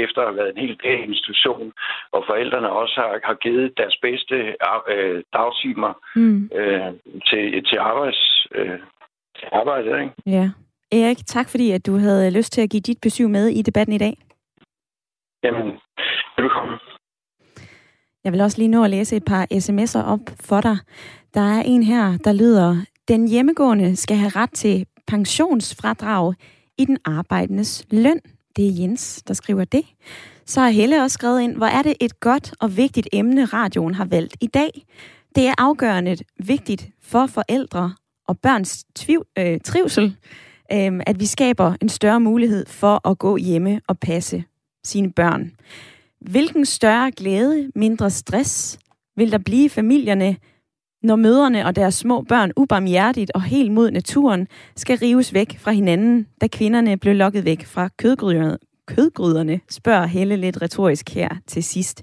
efter 0.05 0.21
at 0.21 0.29
have 0.29 0.37
været 0.37 0.53
en 0.57 0.63
hel 0.67 0.77
dag 0.85 1.01
i 1.01 1.09
institution, 1.13 1.73
og 2.13 2.25
forældrene 2.27 2.71
også 2.71 2.95
har, 3.01 3.21
har 3.25 3.35
givet 3.35 3.73
deres 3.77 3.97
bedste 4.03 4.37
øh, 4.95 5.23
dagtimer 5.33 5.93
mm. 6.17 6.51
øh, 6.55 6.93
til, 7.29 7.65
til, 7.65 7.79
arbejds, 7.79 8.47
øh, 8.55 8.79
til 9.39 9.49
arbejde. 9.53 9.89
Ikke? 10.03 10.13
Ja. 10.27 10.51
Erik, 10.93 11.27
tak 11.27 11.49
fordi 11.51 11.71
at 11.71 11.87
du 11.87 11.97
havde 11.97 12.37
lyst 12.39 12.53
til 12.53 12.63
at 12.63 12.71
give 12.71 12.81
dit 12.81 12.99
besøg 13.03 13.31
med 13.31 13.49
i 13.49 13.63
debatten 13.63 13.95
i 13.95 13.99
dag. 13.99 14.15
Jamen, 15.45 15.79
velkommen. 16.39 16.79
Jeg 18.29 18.33
vil 18.33 18.41
også 18.41 18.59
lige 18.59 18.69
nå 18.69 18.85
at 18.85 18.91
læse 18.91 19.17
et 19.17 19.25
par 19.25 19.47
sms'er 19.53 20.03
op 20.03 20.21
for 20.41 20.61
dig. 20.61 20.79
Der 21.35 21.41
er 21.41 21.63
en 21.63 21.83
her, 21.83 22.17
der 22.17 22.33
lyder, 22.33 22.77
den 23.09 23.29
hjemmegående 23.29 23.97
skal 23.97 24.17
have 24.17 24.29
ret 24.29 24.51
til 24.53 24.87
pensionsfradrag 25.07 26.35
i 26.79 26.85
den 26.85 26.99
arbejdendes 27.05 27.85
løn. 27.91 28.21
Det 28.57 28.67
er 28.67 28.73
Jens, 28.81 29.23
der 29.29 29.35
skriver 29.35 29.65
det. 29.65 29.83
Så 30.47 30.61
har 30.61 30.71
Helle 30.71 31.03
også 31.03 31.15
skrevet 31.15 31.41
ind, 31.41 31.57
hvor 31.57 31.67
er 31.67 31.83
det 31.83 31.95
et 32.01 32.21
godt 32.21 32.55
og 32.61 32.77
vigtigt 32.77 33.09
emne, 33.13 33.45
radioen 33.45 33.95
har 33.95 34.05
valgt 34.05 34.37
i 34.41 34.47
dag. 34.47 34.87
Det 35.35 35.47
er 35.47 35.55
afgørende 35.59 36.17
vigtigt 36.47 36.89
for 37.03 37.27
forældre 37.27 37.93
og 38.29 38.39
børns 38.39 38.85
tviv, 38.97 39.25
øh, 39.39 39.61
trivsel, 39.65 40.17
øh, 40.73 41.01
at 41.07 41.21
vi 41.21 41.27
skaber 41.27 41.75
en 41.81 41.89
større 41.89 42.21
mulighed 42.21 42.67
for 42.67 43.09
at 43.09 43.19
gå 43.19 43.37
hjemme 43.37 43.81
og 43.89 43.99
passe 43.99 44.45
sine 44.85 45.13
børn. 45.13 45.53
Hvilken 46.31 46.67
større 46.67 47.11
glæde, 47.11 47.71
mindre 47.75 48.11
stress 48.11 48.79
vil 49.17 49.33
der 49.33 49.39
blive 49.39 49.65
i 49.65 49.69
familierne, 49.69 50.37
når 51.03 51.17
mødrene 51.17 51.67
og 51.67 51.77
deres 51.77 51.95
små 51.95 52.23
børn 52.29 52.53
ubarmhjertigt 52.57 53.31
og 53.35 53.43
helt 53.43 53.73
mod 53.73 53.91
naturen 53.91 54.47
skal 54.77 54.99
rives 54.99 55.35
væk 55.35 55.59
fra 55.59 55.71
hinanden, 55.71 56.27
da 56.41 56.47
kvinderne 56.47 56.97
blev 56.97 57.15
lokket 57.15 57.45
væk 57.45 57.65
fra 57.65 57.89
kødgryderne, 57.99 58.59
kødgryderne, 58.87 59.61
spørger 59.71 60.07
Helle 60.07 60.37
lidt 60.37 60.63
retorisk 60.63 61.11
her 61.11 61.29
til 61.47 61.65
sidst. 61.65 62.03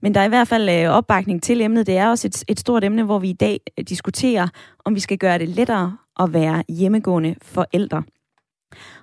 Men 0.00 0.14
der 0.14 0.20
er 0.20 0.24
i 0.24 0.28
hvert 0.28 0.48
fald 0.48 0.68
øh, 0.68 0.90
opbakning 0.90 1.42
til 1.42 1.60
emnet. 1.60 1.86
Det 1.86 1.96
er 1.96 2.08
også 2.08 2.26
et, 2.28 2.44
et 2.48 2.60
stort 2.60 2.84
emne, 2.84 3.02
hvor 3.02 3.18
vi 3.18 3.28
i 3.28 3.32
dag 3.32 3.60
øh, 3.78 3.84
diskuterer, 3.88 4.48
om 4.84 4.94
vi 4.94 5.00
skal 5.00 5.18
gøre 5.18 5.38
det 5.38 5.48
lettere 5.48 5.96
at 6.20 6.32
være 6.32 6.62
hjemmegående 6.68 7.34
forældre. 7.42 8.02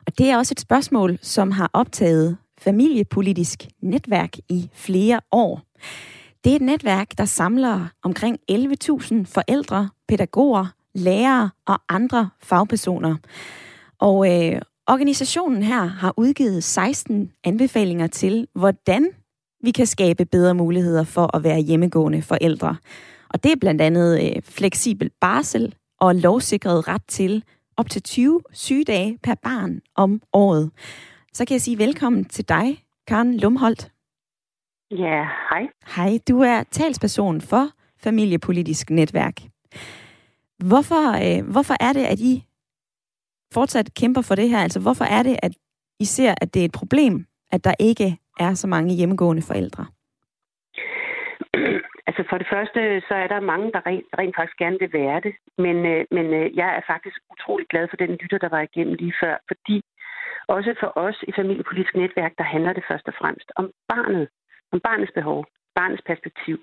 Og 0.07 0.17
det 0.17 0.29
er 0.29 0.37
også 0.37 0.53
et 0.53 0.59
spørgsmål, 0.59 1.17
som 1.21 1.51
har 1.51 1.69
optaget 1.73 2.37
familiepolitisk 2.63 3.67
netværk 3.81 4.37
i 4.49 4.69
flere 4.73 5.19
år. 5.31 5.61
Det 6.43 6.51
er 6.51 6.55
et 6.55 6.61
netværk, 6.61 7.17
der 7.17 7.25
samler 7.25 7.87
omkring 8.03 8.39
11.000 8.51 9.15
forældre, 9.25 9.89
pædagoger, 10.07 10.65
lærere 10.95 11.49
og 11.65 11.79
andre 11.89 12.29
fagpersoner. 12.41 13.15
Og 13.99 14.31
øh, 14.31 14.61
organisationen 14.87 15.63
her 15.63 15.85
har 15.85 16.13
udgivet 16.17 16.63
16 16.63 17.31
anbefalinger 17.43 18.07
til, 18.07 18.47
hvordan 18.55 19.09
vi 19.63 19.71
kan 19.71 19.85
skabe 19.85 20.25
bedre 20.25 20.53
muligheder 20.53 21.03
for 21.03 21.35
at 21.35 21.43
være 21.43 21.59
hjemmegående 21.59 22.21
forældre. 22.21 22.75
Og 23.29 23.43
det 23.43 23.51
er 23.51 23.55
blandt 23.61 23.81
andet 23.81 24.23
øh, 24.23 24.41
fleksibel 24.43 25.11
barsel 25.21 25.75
og 25.99 26.15
lovsikret 26.15 26.87
ret 26.87 27.03
til 27.07 27.43
op 27.77 27.89
til 27.89 28.03
20 28.03 28.41
sygedage 28.51 29.17
per 29.23 29.35
barn 29.43 29.81
om 29.95 30.21
året. 30.33 30.71
Så 31.33 31.45
kan 31.45 31.53
jeg 31.53 31.61
sige 31.61 31.77
velkommen 31.77 32.25
til 32.25 32.49
dig, 32.49 32.65
Karen 33.07 33.39
Lumholdt. 33.39 33.91
Ja, 34.91 35.27
hej. 35.49 35.67
Hej, 35.95 36.11
du 36.29 36.39
er 36.39 36.63
talsperson 36.71 37.41
for 37.41 37.65
Familiepolitisk 38.03 38.89
Netværk. 38.89 39.37
Hvorfor, 40.69 41.03
øh, 41.25 41.51
hvorfor 41.51 41.75
er 41.87 41.93
det, 41.93 42.05
at 42.13 42.19
I 42.19 42.43
fortsat 43.53 43.93
kæmper 43.99 44.21
for 44.21 44.35
det 44.35 44.49
her? 44.49 44.59
Altså, 44.59 44.79
hvorfor 44.81 45.05
er 45.05 45.23
det, 45.23 45.35
at 45.43 45.51
I 45.99 46.05
ser, 46.05 46.33
at 46.41 46.53
det 46.53 46.61
er 46.61 46.65
et 46.65 46.77
problem, 46.81 47.25
at 47.51 47.63
der 47.63 47.73
ikke 47.79 48.17
er 48.39 48.53
så 48.53 48.67
mange 48.67 48.95
hjemmegående 48.95 49.41
forældre? 49.41 49.85
Altså 52.07 52.23
for 52.29 52.37
det 52.37 52.47
første, 52.53 52.79
så 53.07 53.13
er 53.23 53.27
der 53.27 53.49
mange, 53.51 53.71
der 53.71 53.81
rent, 53.89 54.05
rent 54.19 54.35
faktisk 54.39 54.57
gerne 54.57 54.79
vil 54.79 54.93
være 54.93 55.19
det. 55.25 55.33
Men, 55.57 55.77
øh, 55.91 56.05
men 56.11 56.25
øh, 56.39 56.57
jeg 56.61 56.69
er 56.77 56.81
faktisk 56.93 57.17
utrolig 57.33 57.67
glad 57.67 57.85
for 57.89 57.97
den 57.97 58.11
lytter, 58.21 58.37
der 58.37 58.49
var 58.55 58.61
igennem 58.61 58.93
lige 58.93 59.15
før. 59.21 59.35
Fordi 59.47 59.75
også 60.47 60.75
for 60.79 60.91
os 60.95 61.23
i 61.27 61.31
familiepolitisk 61.35 61.95
netværk, 61.95 62.33
der 62.37 62.43
handler 62.43 62.73
det 62.73 62.83
først 62.89 63.07
og 63.07 63.13
fremmest 63.19 63.51
om 63.55 63.71
barnet. 63.87 64.27
Om 64.71 64.79
barnets 64.79 65.11
behov, 65.15 65.45
barnets 65.75 66.03
perspektiv. 66.05 66.57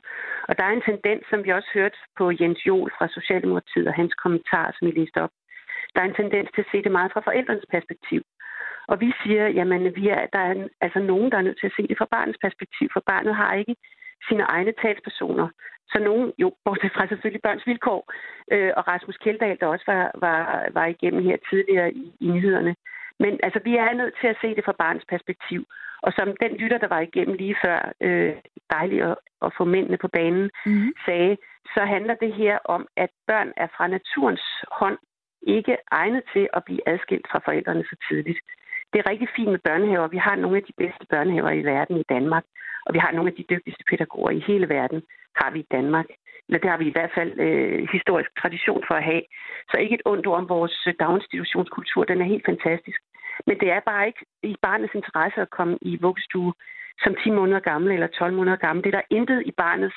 Og 0.49 0.59
der 0.59 0.65
er 0.65 0.73
en 0.75 0.89
tendens, 0.91 1.23
som 1.31 1.45
vi 1.45 1.51
også 1.51 1.71
hørte 1.75 1.99
på 2.19 2.25
Jens 2.41 2.67
Jol 2.67 2.91
fra 2.99 3.09
Socialdemokratiet 3.09 3.89
og 3.89 3.95
hans 3.95 4.15
kommentar, 4.15 4.75
som 4.79 4.89
I 4.89 4.91
læste 4.91 5.23
op. 5.25 5.31
Der 5.95 6.01
er 6.01 6.09
en 6.09 6.21
tendens 6.21 6.49
til 6.55 6.61
at 6.65 6.71
se 6.73 6.83
det 6.83 6.93
meget 6.93 7.13
fra 7.13 7.27
forældrenes 7.29 7.67
perspektiv. 7.71 8.23
Og 8.91 9.01
vi 9.01 9.13
siger, 9.23 9.49
jamen, 9.49 9.97
vi 9.97 10.09
er, 10.09 10.27
der 10.33 10.39
er 10.39 10.55
altså 10.81 10.99
nogen, 10.99 11.31
der 11.31 11.39
er 11.39 11.47
nødt 11.47 11.61
til 11.61 11.67
at 11.67 11.77
se 11.77 11.89
det 11.89 11.99
fra 11.99 12.13
barnets 12.17 12.39
perspektiv, 12.45 12.89
for 12.93 13.03
barnet 13.07 13.35
har 13.37 13.55
ikke 13.55 13.77
sine 14.29 14.43
egne 14.43 14.73
talspersoner. 14.83 15.49
Så 15.93 15.99
nogen, 15.99 16.33
jo, 16.39 16.49
bortset 16.65 16.93
fra 16.95 17.07
selvfølgelig 17.07 17.43
børns 17.43 17.67
vilkår, 17.67 18.13
øh, 18.53 18.73
og 18.77 18.89
Rasmus 18.89 19.17
Kjeldahl, 19.17 19.59
der 19.61 19.67
også 19.67 19.85
var, 19.87 20.11
var, 20.15 20.69
var 20.73 20.87
igennem 20.87 21.23
her 21.23 21.37
tidligere 21.51 21.93
i, 21.93 22.13
i 22.21 22.27
nyhederne. 22.27 22.75
Men 23.23 23.33
altså, 23.43 23.61
vi 23.65 23.77
er 23.77 23.93
nødt 24.01 24.15
til 24.21 24.29
at 24.33 24.41
se 24.43 24.49
det 24.57 24.65
fra 24.65 24.81
barnets 24.83 25.07
perspektiv. 25.09 25.61
Og 26.03 26.13
som 26.13 26.29
den 26.43 26.53
lytter, 26.63 26.79
der 26.79 26.89
var 26.89 27.01
igennem 27.01 27.37
lige 27.37 27.57
før, 27.65 27.93
øh, 28.01 28.35
dejligt 28.71 29.03
at, 29.03 29.17
at 29.43 29.51
få 29.59 29.65
mændene 29.65 29.99
på 29.99 30.09
banen, 30.09 30.51
mm. 30.67 30.93
sagde, 31.07 31.37
så 31.75 31.81
handler 31.95 32.15
det 32.15 32.33
her 32.35 32.59
om, 32.65 32.87
at 32.97 33.11
børn 33.27 33.53
er 33.57 33.69
fra 33.77 33.87
naturens 33.87 34.47
hånd 34.81 34.99
ikke 35.43 35.77
egnet 35.91 36.23
til 36.33 36.49
at 36.53 36.65
blive 36.65 36.89
adskilt 36.89 37.27
fra 37.31 37.41
forældrene 37.45 37.85
så 37.85 37.97
tidligt. 38.09 38.41
Det 38.93 38.99
er 38.99 39.11
rigtig 39.11 39.29
fint 39.37 39.51
med 39.51 39.59
børnehaver. 39.59 40.09
Vi 40.09 40.17
har 40.17 40.37
nogle 40.37 40.57
af 40.57 40.63
de 40.63 40.73
bedste 40.77 41.07
børnehaver 41.11 41.51
i 41.51 41.65
verden 41.65 41.97
i 41.97 42.09
Danmark, 42.09 42.45
og 42.87 42.95
vi 42.95 42.99
har 42.99 43.13
nogle 43.13 43.31
af 43.31 43.37
de 43.37 43.45
dygtigste 43.51 43.85
pædagoger 43.91 44.31
i 44.31 44.45
hele 44.47 44.69
verden, 44.69 45.03
har 45.37 45.51
vi 45.51 45.59
i 45.61 45.71
Danmark. 45.71 46.07
Eller 46.47 46.61
det 46.61 46.71
har 46.71 46.79
vi 46.79 46.87
i 46.89 46.97
hvert 46.97 47.13
fald 47.15 47.33
øh, 47.47 47.89
historisk 47.93 48.31
tradition 48.43 48.83
for 48.89 48.95
at 48.95 49.05
have. 49.05 49.23
Så 49.71 49.77
ikke 49.77 49.95
et 49.95 50.03
ondt 50.05 50.27
ord 50.27 50.39
om 50.39 50.49
vores 50.49 50.89
daginstitutionskultur. 51.01 52.05
Den 52.05 52.21
er 52.21 52.33
helt 52.33 52.47
fantastisk. 52.47 53.01
Men 53.47 53.61
det 53.61 53.71
er 53.71 53.81
bare 53.81 54.07
ikke 54.07 54.25
i 54.43 54.57
barnets 54.63 54.95
interesse 54.95 55.41
at 55.41 55.51
komme 55.51 55.79
i 55.83 55.99
vuggestue 56.01 56.53
som 57.03 57.15
10 57.25 57.31
måneder 57.31 57.61
gammel 57.61 57.93
eller 57.93 58.07
12 58.07 58.33
måneder 58.35 58.57
gammel. 58.57 58.85
Det 58.85 58.95
er 58.95 58.99
der 58.99 59.17
intet 59.17 59.43
i 59.47 59.53
barnets 59.57 59.97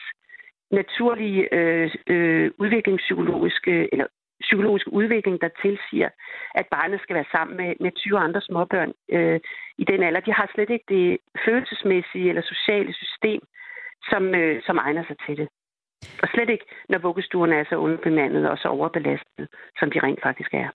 naturlige 0.71 1.53
øh, 1.53 1.91
øh, 2.07 2.51
udviklingspsykologiske 2.59 3.89
eller 3.93 4.07
psykologiske 4.41 4.93
udvikling, 4.93 5.41
der 5.41 5.49
tilsiger, 5.61 6.09
at 6.55 6.65
barnet 6.71 6.99
skal 7.01 7.15
være 7.15 7.33
sammen 7.35 7.57
med, 7.57 7.75
med 7.79 7.91
20 7.91 8.19
andre 8.19 8.41
småbørn 8.41 8.93
øh, 9.11 9.39
i 9.77 9.83
den 9.83 10.03
alder. 10.03 10.19
De 10.19 10.33
har 10.33 10.51
slet 10.53 10.69
ikke 10.69 10.85
det 10.89 11.17
følelsesmæssige 11.45 12.29
eller 12.29 12.41
sociale 12.41 12.93
system, 12.93 13.41
som, 14.09 14.35
øh, 14.35 14.61
som 14.65 14.77
egner 14.77 15.03
sig 15.07 15.17
til 15.25 15.37
det. 15.37 15.47
Og 16.23 16.27
slet 16.33 16.49
ikke, 16.49 16.65
når 16.89 16.97
vuggestuerne 16.97 17.55
er 17.55 17.65
så 17.69 17.75
underbemandet 17.75 18.49
og 18.49 18.57
så 18.57 18.67
overbelastet, 18.67 19.47
som 19.79 19.91
de 19.91 19.99
rent 19.99 20.21
faktisk 20.23 20.53
er. 20.53 20.69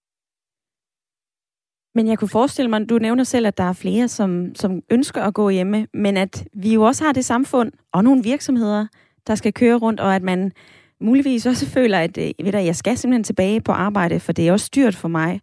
Men 1.95 2.09
jeg 2.09 2.19
kunne 2.19 2.29
forestille 2.29 2.71
mig, 2.71 2.91
du 2.91 2.99
nævner 2.99 3.25
selv, 3.25 3.47
at 3.47 3.59
der 3.59 3.65
er 3.65 3.81
flere, 3.83 4.09
som, 4.09 4.55
som 4.55 4.83
ønsker 4.91 5.23
at 5.23 5.35
gå 5.35 5.49
hjemme, 5.49 5.87
men 5.95 6.17
at 6.17 6.45
vi 6.53 6.75
jo 6.75 6.83
også 6.83 7.05
har 7.05 7.13
det 7.13 7.25
samfund 7.25 7.73
og 7.93 8.05
nogle 8.05 8.23
virksomheder, 8.23 8.87
der 9.27 9.35
skal 9.35 9.53
køre 9.55 9.77
rundt, 9.77 10.01
og 10.01 10.15
at 10.15 10.23
man 10.23 10.53
muligvis 11.01 11.47
også 11.47 11.71
føler, 11.81 11.99
at 11.99 12.19
øh, 12.19 12.45
ved 12.45 12.53
du, 12.53 12.59
jeg 12.59 12.77
skal 12.77 12.97
simpelthen 12.97 13.25
tilbage 13.25 13.61
på 13.61 13.73
arbejde, 13.73 14.21
for 14.21 14.33
det 14.33 14.49
er 14.49 14.53
også 14.53 14.71
dyrt 14.77 14.97
for 14.97 15.09
mig 15.09 15.41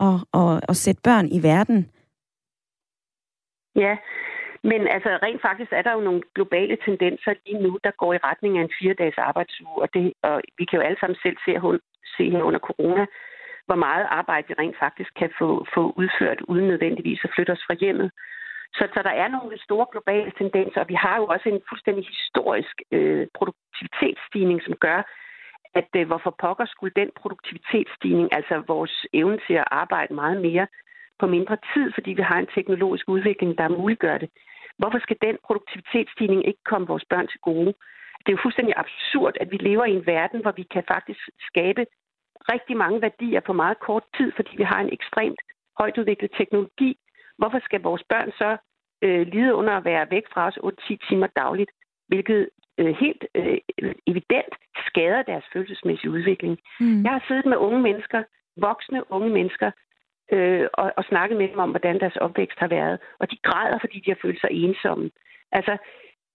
at, 0.00 0.16
at, 0.34 0.60
at 0.68 0.76
sætte 0.76 1.00
børn 1.04 1.28
i 1.28 1.42
verden. 1.42 1.90
Ja, 3.76 3.96
men 4.70 4.80
altså 4.96 5.10
rent 5.22 5.42
faktisk 5.42 5.72
er 5.72 5.82
der 5.82 5.92
jo 5.92 6.00
nogle 6.00 6.22
globale 6.34 6.76
tendenser 6.84 7.32
lige 7.46 7.62
nu, 7.62 7.78
der 7.84 7.90
går 8.00 8.12
i 8.12 8.24
retning 8.28 8.58
af 8.58 8.62
en 8.62 8.76
fire-dages 8.80 9.18
arbejdsuge, 9.18 9.76
og, 9.82 9.88
det, 9.94 10.12
og 10.22 10.40
vi 10.58 10.64
kan 10.64 10.78
jo 10.78 10.84
alle 10.86 10.98
sammen 11.00 11.18
selv 11.22 11.36
se, 11.44 11.52
se 12.16 12.30
her 12.30 12.42
under 12.42 12.60
corona, 12.68 13.06
hvor 13.66 13.74
meget 13.86 14.06
arbejde 14.10 14.48
vi 14.48 14.54
rent 14.58 14.78
faktisk 14.78 15.10
kan 15.20 15.30
få, 15.38 15.66
få 15.74 15.82
udført, 15.96 16.40
uden 16.40 16.66
nødvendigvis 16.68 17.20
at 17.24 17.30
flytte 17.34 17.50
os 17.50 17.64
fra 17.66 17.74
hjemmet. 17.74 18.10
Så, 18.74 18.88
så 18.94 19.00
der 19.02 19.14
er 19.22 19.28
nogle 19.28 19.58
store 19.58 19.86
globale 19.92 20.32
tendenser, 20.38 20.80
og 20.80 20.88
vi 20.88 20.94
har 20.94 21.16
jo 21.16 21.26
også 21.26 21.48
en 21.48 21.62
fuldstændig 21.68 22.04
historisk 22.14 22.76
øh, 22.92 23.26
produktivitetsstigning, 23.38 24.62
som 24.66 24.74
gør, 24.86 25.00
at 25.74 25.90
øh, 25.96 26.06
hvorfor 26.06 26.34
pokker 26.42 26.66
skulle 26.66 26.92
den 26.96 27.10
produktivitetsstigning, 27.20 28.28
altså 28.38 28.62
vores 28.66 29.06
evne 29.12 29.38
til 29.46 29.54
at 29.54 29.68
arbejde 29.70 30.14
meget 30.14 30.40
mere 30.40 30.66
på 31.20 31.26
mindre 31.26 31.56
tid, 31.74 31.92
fordi 31.94 32.10
vi 32.12 32.22
har 32.22 32.38
en 32.38 32.52
teknologisk 32.54 33.08
udvikling, 33.08 33.58
der 33.58 33.68
muliggør 33.68 34.18
det. 34.18 34.30
Hvorfor 34.78 34.98
skal 34.98 35.16
den 35.22 35.36
produktivitetsstigning 35.46 36.46
ikke 36.48 36.62
komme 36.64 36.86
vores 36.86 37.04
børn 37.10 37.28
til 37.28 37.40
gode? 37.40 37.72
Det 38.18 38.28
er 38.28 38.36
jo 38.36 38.42
fuldstændig 38.42 38.74
absurd, 38.76 39.34
at 39.40 39.50
vi 39.50 39.56
lever 39.56 39.84
i 39.84 39.96
en 39.98 40.06
verden, 40.06 40.40
hvor 40.42 40.52
vi 40.60 40.62
kan 40.62 40.84
faktisk 40.88 41.20
skabe 41.48 41.86
rigtig 42.52 42.76
mange 42.76 43.02
værdier 43.02 43.40
på 43.40 43.52
meget 43.52 43.78
kort 43.78 44.04
tid, 44.16 44.32
fordi 44.36 44.52
vi 44.56 44.62
har 44.62 44.80
en 44.80 44.92
ekstremt 44.92 45.40
højt 45.78 45.98
udviklet 45.98 46.30
teknologi. 46.38 46.98
Hvorfor 47.38 47.60
skal 47.64 47.80
vores 47.80 48.02
børn 48.08 48.30
så 48.30 48.56
øh, 49.04 49.26
lide 49.26 49.54
under 49.54 49.74
at 49.76 49.84
være 49.84 50.10
væk 50.10 50.26
fra 50.32 50.46
os 50.46 50.58
8-10 50.90 51.08
timer 51.08 51.26
dagligt, 51.26 51.70
hvilket 52.08 52.48
øh, 52.78 52.94
helt 53.00 53.24
øh, 53.34 53.58
evident 54.06 54.54
skader 54.86 55.22
deres 55.22 55.44
følelsesmæssige 55.52 56.10
udvikling. 56.10 56.58
Mm. 56.80 57.02
Jeg 57.02 57.12
har 57.12 57.24
siddet 57.28 57.46
med 57.46 57.56
unge 57.56 57.80
mennesker, 57.80 58.22
voksne 58.56 59.12
unge 59.12 59.30
mennesker, 59.30 59.70
øh, 60.32 60.66
og, 60.72 60.92
og 60.96 61.04
snakket 61.04 61.38
med 61.38 61.48
dem 61.48 61.58
om, 61.58 61.70
hvordan 61.70 62.00
deres 62.00 62.16
opvækst 62.16 62.58
har 62.58 62.68
været. 62.68 62.98
Og 63.20 63.30
de 63.30 63.36
græder, 63.42 63.78
fordi 63.80 64.00
de 64.00 64.10
har 64.10 64.18
følt 64.22 64.40
sig 64.40 64.50
ensomme. 64.52 65.10
Altså, 65.52 65.76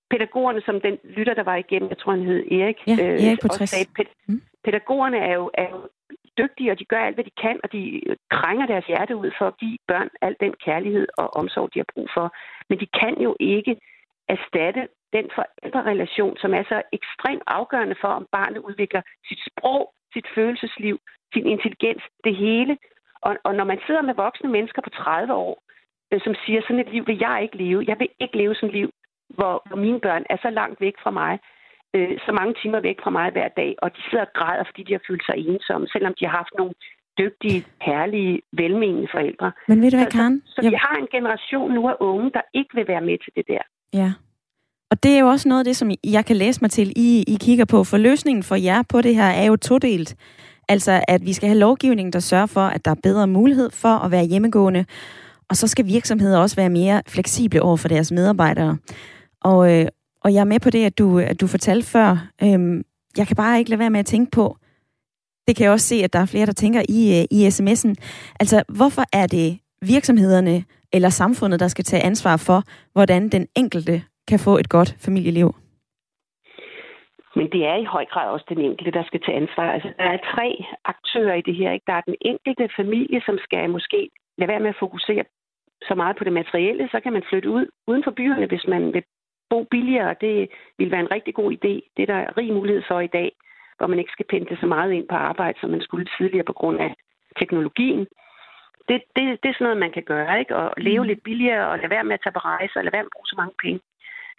pædagogerne, 0.10 0.62
som 0.62 0.82
den 0.82 0.98
lytter, 1.04 1.34
der 1.34 1.44
var 1.44 1.56
igennem, 1.56 1.90
jeg 1.90 1.98
tror, 1.98 2.12
han 2.12 2.26
hed 2.26 2.52
Erik, 2.52 2.80
ja, 2.88 2.94
Erik 3.28 3.42
på 3.42 3.48
øh, 3.62 3.68
sagde, 3.68 3.88
pæd- 3.98 4.16
mm 4.28 4.42
pædagogerne 4.64 5.18
er 5.18 5.34
jo, 5.34 5.52
er 5.54 5.70
jo 5.70 5.90
dygtige, 6.38 6.72
og 6.72 6.80
de 6.80 6.86
gør 6.86 7.00
alt, 7.06 7.16
hvad 7.16 7.24
de 7.24 7.42
kan, 7.42 7.60
og 7.64 7.72
de 7.72 8.02
krænger 8.30 8.66
deres 8.66 8.86
hjerte 8.86 9.16
ud 9.16 9.32
for 9.38 9.48
at 9.48 9.58
give 9.58 9.78
børn 9.88 10.10
al 10.22 10.36
den 10.40 10.54
kærlighed 10.66 11.08
og 11.18 11.36
omsorg, 11.36 11.74
de 11.74 11.80
har 11.80 11.94
brug 11.94 12.10
for. 12.14 12.36
Men 12.70 12.80
de 12.80 12.88
kan 13.00 13.22
jo 13.22 13.36
ikke 13.40 13.78
erstatte 14.28 14.88
den 15.14 15.30
forældrerelation, 15.36 16.38
som 16.38 16.54
er 16.54 16.64
så 16.64 16.82
ekstremt 16.92 17.44
afgørende 17.48 17.96
for, 18.02 18.08
om 18.08 18.28
barnet 18.32 18.60
udvikler 18.60 19.02
sit 19.28 19.40
sprog, 19.48 19.94
sit 20.14 20.28
følelsesliv, 20.36 21.00
sin 21.34 21.46
intelligens, 21.48 22.04
det 22.24 22.36
hele. 22.36 22.78
Og, 23.22 23.38
og 23.44 23.56
når 23.56 23.64
man 23.64 23.80
sidder 23.86 24.02
med 24.02 24.14
voksne 24.14 24.50
mennesker 24.50 24.82
på 24.82 24.90
30 24.90 25.34
år, 25.34 25.64
øh, 26.12 26.22
som 26.24 26.36
siger, 26.46 26.62
sådan 26.62 26.80
et 26.80 26.92
liv 26.92 27.08
vil 27.08 27.18
jeg 27.20 27.40
ikke 27.44 27.58
leve. 27.58 27.86
Jeg 27.88 28.00
vil 28.00 28.10
ikke 28.20 28.38
leve 28.38 28.56
sådan 28.56 28.70
et 28.70 28.76
liv, 28.76 28.90
hvor, 29.30 29.64
hvor 29.68 29.78
mine 29.78 30.00
børn 30.00 30.24
er 30.30 30.38
så 30.42 30.50
langt 30.50 30.82
væk 30.82 30.96
fra 31.04 31.12
mig 31.12 31.40
øh, 31.96 32.14
så 32.26 32.32
mange 32.40 32.54
timer 32.62 32.80
væk 32.88 32.98
fra 33.04 33.16
mig 33.18 33.28
hver 33.32 33.50
dag, 33.62 33.72
og 33.84 33.90
de 33.96 34.02
sidder 34.10 34.26
og 34.26 34.34
græder, 34.40 34.64
fordi 34.70 34.82
de 34.88 34.94
har 34.98 35.04
følt 35.10 35.26
sig 35.26 35.36
ensomme, 35.50 35.88
selvom 35.88 36.14
de 36.20 36.26
har 36.26 36.36
haft 36.42 36.54
nogle 36.60 36.74
dygtige, 37.22 37.60
herlige, 37.82 38.42
velmenende 38.62 39.08
forældre. 39.16 39.52
Men 39.68 39.82
ved 39.82 39.92
du 39.92 39.98
hvad, 39.98 40.12
Karen? 40.18 40.42
Så, 40.46 40.52
så, 40.56 40.62
så 40.62 40.70
vi 40.70 40.78
har 40.86 40.96
en 41.04 41.10
generation 41.16 41.74
nu 41.74 41.82
af 41.88 41.96
unge, 42.00 42.32
der 42.38 42.42
ikke 42.54 42.70
vil 42.78 42.88
være 42.88 43.02
med 43.10 43.18
til 43.24 43.32
det 43.38 43.46
der. 43.48 43.64
Ja. 43.94 44.12
Og 44.92 45.04
det 45.04 45.12
er 45.16 45.20
jo 45.20 45.28
også 45.28 45.50
noget 45.50 45.60
af 45.60 45.66
det, 45.66 45.76
som 45.76 45.92
jeg 46.04 46.26
kan 46.26 46.36
læse 46.36 46.62
mig 46.62 46.72
til, 46.72 46.94
I, 46.96 47.24
I 47.28 47.38
kigger 47.42 47.66
på. 47.66 47.84
For 47.84 47.98
løsningen 47.98 48.44
for 48.44 48.56
jer 48.56 48.82
på 48.90 49.02
det 49.02 49.16
her 49.16 49.30
er 49.42 49.46
jo 49.46 49.56
todelt. 49.56 50.16
Altså, 50.70 51.04
at 51.08 51.22
vi 51.26 51.34
skal 51.34 51.50
have 51.50 51.60
lovgivning, 51.60 52.14
der 52.14 52.20
sørger 52.20 52.46
for, 52.46 52.62
at 52.62 52.86
der 52.86 52.92
er 52.92 53.00
bedre 53.04 53.28
mulighed 53.28 53.70
for 53.74 54.06
at 54.06 54.12
være 54.12 54.26
hjemmegående. 54.26 54.86
Og 55.50 55.56
så 55.56 55.68
skal 55.68 55.86
virksomheder 55.86 56.40
også 56.40 56.56
være 56.56 56.70
mere 56.70 57.02
fleksible 57.08 57.62
over 57.62 57.78
for 57.78 57.88
deres 57.88 58.12
medarbejdere. 58.12 58.78
Og, 59.42 59.80
øh, 59.80 59.86
og 60.24 60.34
jeg 60.34 60.42
er 60.42 60.52
med 60.54 60.60
på 60.60 60.70
det, 60.70 60.86
at 60.86 60.98
du, 60.98 61.20
at 61.20 61.42
du 61.42 61.48
fortalte 61.48 61.88
før. 61.88 62.10
Øhm, 62.44 62.84
jeg 63.18 63.28
kan 63.28 63.36
bare 63.36 63.60
ikke 63.60 63.70
lade 63.70 63.80
være 63.80 63.90
med 63.90 64.00
at 64.00 64.06
tænke 64.06 64.32
på, 64.32 64.58
det 65.48 65.56
kan 65.56 65.64
jeg 65.64 65.72
også 65.72 65.88
se, 65.88 65.96
at 66.04 66.14
der 66.14 66.20
er 66.20 66.26
flere, 66.26 66.46
der 66.46 66.52
tænker 66.64 66.82
i, 66.90 67.02
øh, 67.18 67.26
i 67.38 67.48
sms'en. 67.48 67.94
Altså, 68.40 68.64
hvorfor 68.78 69.04
er 69.14 69.28
det 69.28 69.60
virksomhederne 69.82 70.64
eller 70.94 71.10
samfundet, 71.10 71.60
der 71.60 71.68
skal 71.68 71.86
tage 71.86 72.04
ansvar 72.04 72.38
for, 72.48 72.64
hvordan 72.94 73.30
den 73.30 73.48
enkelte 73.56 74.04
kan 74.28 74.40
få 74.40 74.58
et 74.58 74.70
godt 74.70 74.96
familieliv? 75.06 75.56
Men 77.36 77.48
det 77.52 77.62
er 77.66 77.76
i 77.76 77.92
høj 77.96 78.06
grad 78.06 78.28
også 78.30 78.46
den 78.50 78.62
enkelte, 78.70 78.92
der 78.92 79.04
skal 79.04 79.22
tage 79.26 79.38
ansvar. 79.38 79.72
Altså, 79.72 79.90
der 79.98 80.04
er 80.04 80.18
tre 80.36 80.48
aktører 80.86 81.36
i 81.36 81.42
det 81.42 81.56
her. 81.56 81.72
Ikke? 81.72 81.86
Der 81.88 81.94
er 81.94 82.02
den 82.02 82.16
enkelte 82.22 82.70
familie, 82.80 83.22
som 83.26 83.38
skal 83.44 83.70
måske 83.70 84.10
lade 84.38 84.50
være 84.52 84.60
med 84.60 84.70
at 84.70 84.82
fokusere 84.84 85.24
så 85.88 85.96
meget 85.96 86.18
på 86.18 86.24
det 86.24 86.34
materielle. 86.34 86.90
Så 86.92 87.00
kan 87.04 87.14
man 87.14 87.24
flytte 87.30 87.50
ud 87.50 87.66
uden 87.88 88.04
for 88.04 88.12
byerne, 88.12 88.48
hvis 88.48 88.66
man 88.68 88.94
vil 88.94 89.04
bo 89.52 89.60
billigere, 89.64 90.16
det 90.22 90.50
vil 90.78 90.92
være 90.92 91.06
en 91.06 91.14
rigtig 91.16 91.34
god 91.40 91.50
idé. 91.58 91.74
Det 91.96 92.02
er 92.04 92.12
der 92.14 92.38
rig 92.38 92.54
mulighed 92.54 92.84
for 92.88 93.00
i 93.00 93.14
dag, 93.18 93.32
hvor 93.78 93.88
man 93.88 94.00
ikke 94.00 94.16
skal 94.16 94.30
pendle 94.30 94.58
så 94.58 94.68
meget 94.76 94.92
ind 94.92 95.08
på 95.08 95.16
arbejde, 95.16 95.58
som 95.60 95.70
man 95.70 95.82
skulle 95.82 96.08
tidligere 96.18 96.50
på 96.52 96.54
grund 96.54 96.78
af 96.80 96.92
teknologien. 97.40 98.08
Det, 98.90 98.98
det, 99.16 99.24
det 99.42 99.48
er 99.50 99.54
sådan 99.54 99.66
noget, 99.68 99.84
man 99.86 99.92
kan 99.98 100.04
gøre, 100.04 100.40
ikke? 100.40 100.56
Og 100.56 100.74
leve 100.78 101.04
mm. 101.04 101.08
lidt 101.08 101.24
billigere, 101.24 101.70
og 101.72 101.78
lade 101.78 101.90
være 101.96 102.04
med 102.04 102.14
at 102.14 102.24
tage 102.24 102.38
på 102.38 102.40
rejse, 102.40 102.78
og 102.78 102.84
lade 102.84 102.94
være 102.94 103.04
med 103.04 103.12
at 103.12 103.16
bruge 103.16 103.32
så 103.32 103.36
mange 103.42 103.56
penge. 103.64 103.80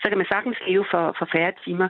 Så 0.01 0.09
kan 0.09 0.19
man 0.19 0.33
sagtens 0.33 0.59
leve 0.67 0.85
for, 0.91 1.05
for 1.19 1.27
færre 1.33 1.53
timer. 1.65 1.89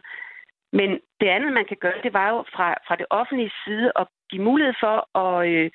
Men 0.73 0.91
det 1.21 1.29
andet, 1.29 1.53
man 1.53 1.65
kan 1.65 1.77
gøre, 1.81 2.03
det 2.03 2.13
var 2.13 2.29
jo 2.35 2.39
fra, 2.55 2.69
fra 2.87 2.97
det 2.97 3.07
offentlige 3.11 3.53
side 3.65 3.93
at 4.01 4.07
give 4.31 4.43
mulighed 4.43 4.75
for 4.81 4.97
at 5.25 5.49
øh, 5.49 5.71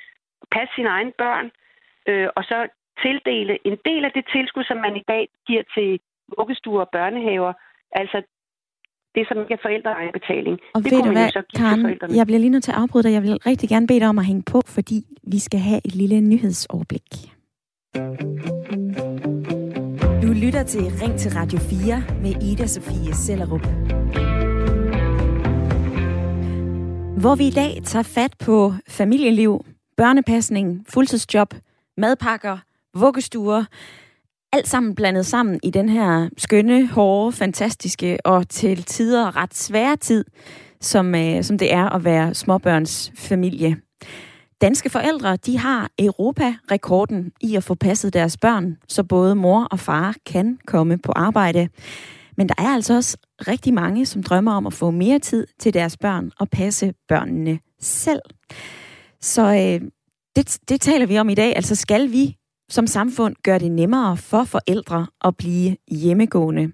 passe 0.51 0.75
sine 0.75 0.89
egne 0.89 1.13
børn, 1.17 1.51
øh, 2.09 2.29
og 2.35 2.43
så 2.43 2.67
tildele 3.01 3.67
en 3.69 3.77
del 3.85 4.05
af 4.05 4.11
det 4.11 4.25
tilskud, 4.33 4.63
som 4.63 4.77
man 4.77 4.95
i 4.97 5.03
dag 5.07 5.27
giver 5.47 5.63
til 5.75 5.99
vuggestuer 6.37 6.81
og 6.85 6.89
børnehaver, 6.97 7.51
altså 8.01 8.17
det, 9.15 9.23
som 9.27 9.35
ikke 9.41 9.53
er 9.53 9.63
forældreegenbetaling. 9.67 10.55
Og 10.75 10.79
det 10.83 10.91
ved 10.91 10.97
kunne 10.97 11.09
du 11.09 11.13
man 11.13 11.17
hvad, 11.17 11.25
jo 11.25 11.39
så 11.39 11.43
give 11.49 11.59
Karen, 11.59 12.15
jeg 12.19 12.25
bliver 12.27 12.39
lige 12.39 12.49
nødt 12.55 12.63
til 12.63 12.71
at 12.71 12.77
afbryde 12.77 13.03
dig. 13.03 13.13
Jeg 13.17 13.23
vil 13.23 13.37
rigtig 13.49 13.69
gerne 13.69 13.87
bede 13.87 13.99
dig 13.99 14.09
om 14.13 14.19
at 14.19 14.25
hænge 14.25 14.43
på, 14.53 14.61
fordi 14.65 14.97
vi 15.33 15.39
skal 15.39 15.59
have 15.59 15.81
et 15.85 15.95
lille 15.95 16.21
nyhedsoverblik. 16.21 17.09
Du 20.23 20.29
lytter 20.43 20.63
til 20.73 20.83
Ring 21.01 21.19
til 21.19 21.31
Radio 21.39 21.59
4 21.59 22.03
med 22.23 22.33
Ida 22.49 22.67
Sofie 22.67 23.13
Sellerup. 23.13 23.65
Hvor 27.21 27.35
vi 27.35 27.47
i 27.47 27.55
dag 27.61 27.71
tager 27.83 28.03
fat 28.03 28.33
på 28.45 28.71
familieliv, 28.89 29.65
børnepasning, 29.97 30.85
fuldtidsjob, 30.89 31.53
madpakker, 31.97 32.57
vuggestuer, 32.99 33.63
alt 34.53 34.67
sammen 34.67 34.95
blandet 34.95 35.25
sammen 35.25 35.59
i 35.63 35.69
den 35.69 35.89
her 35.89 36.29
skønne, 36.37 36.87
hårde, 36.87 37.31
fantastiske 37.31 38.17
og 38.25 38.49
til 38.49 38.83
tider 38.83 39.35
ret 39.35 39.55
svære 39.55 39.95
tid, 39.95 40.25
som, 40.81 41.15
øh, 41.15 41.43
som 41.43 41.57
det 41.57 41.73
er 41.73 41.89
at 41.89 42.03
være 42.03 42.33
småbørns 42.33 43.11
familie. 43.15 43.77
Danske 44.61 44.89
forældre, 44.89 45.35
de 45.35 45.57
har 45.57 45.89
Europa-rekorden 45.99 47.31
i 47.41 47.55
at 47.55 47.63
få 47.63 47.75
passet 47.75 48.13
deres 48.13 48.37
børn, 48.37 48.77
så 48.87 49.03
både 49.03 49.35
mor 49.35 49.67
og 49.71 49.79
far 49.79 50.15
kan 50.25 50.59
komme 50.67 50.97
på 50.97 51.11
arbejde. 51.15 51.69
Men 52.37 52.49
der 52.49 52.55
er 52.57 52.67
altså 52.67 52.95
også 52.95 53.17
rigtig 53.47 53.73
mange, 53.73 54.05
som 54.05 54.23
drømmer 54.23 54.53
om 54.53 54.67
at 54.67 54.73
få 54.73 54.91
mere 54.91 55.19
tid 55.19 55.47
til 55.59 55.73
deres 55.73 55.97
børn 55.97 56.31
og 56.39 56.49
passe 56.49 56.93
børnene 57.07 57.59
selv. 57.81 58.21
Så 59.21 59.41
øh, 59.41 59.89
det, 60.35 60.59
det 60.69 60.81
taler 60.81 61.05
vi 61.05 61.17
om 61.17 61.29
i 61.29 61.35
dag. 61.35 61.55
Altså 61.55 61.75
skal 61.75 62.11
vi 62.11 62.37
som 62.69 62.87
samfund 62.87 63.35
gøre 63.43 63.59
det 63.59 63.71
nemmere 63.71 64.17
for 64.17 64.43
forældre 64.43 65.07
at 65.25 65.37
blive 65.37 65.77
hjemmegående? 65.91 66.71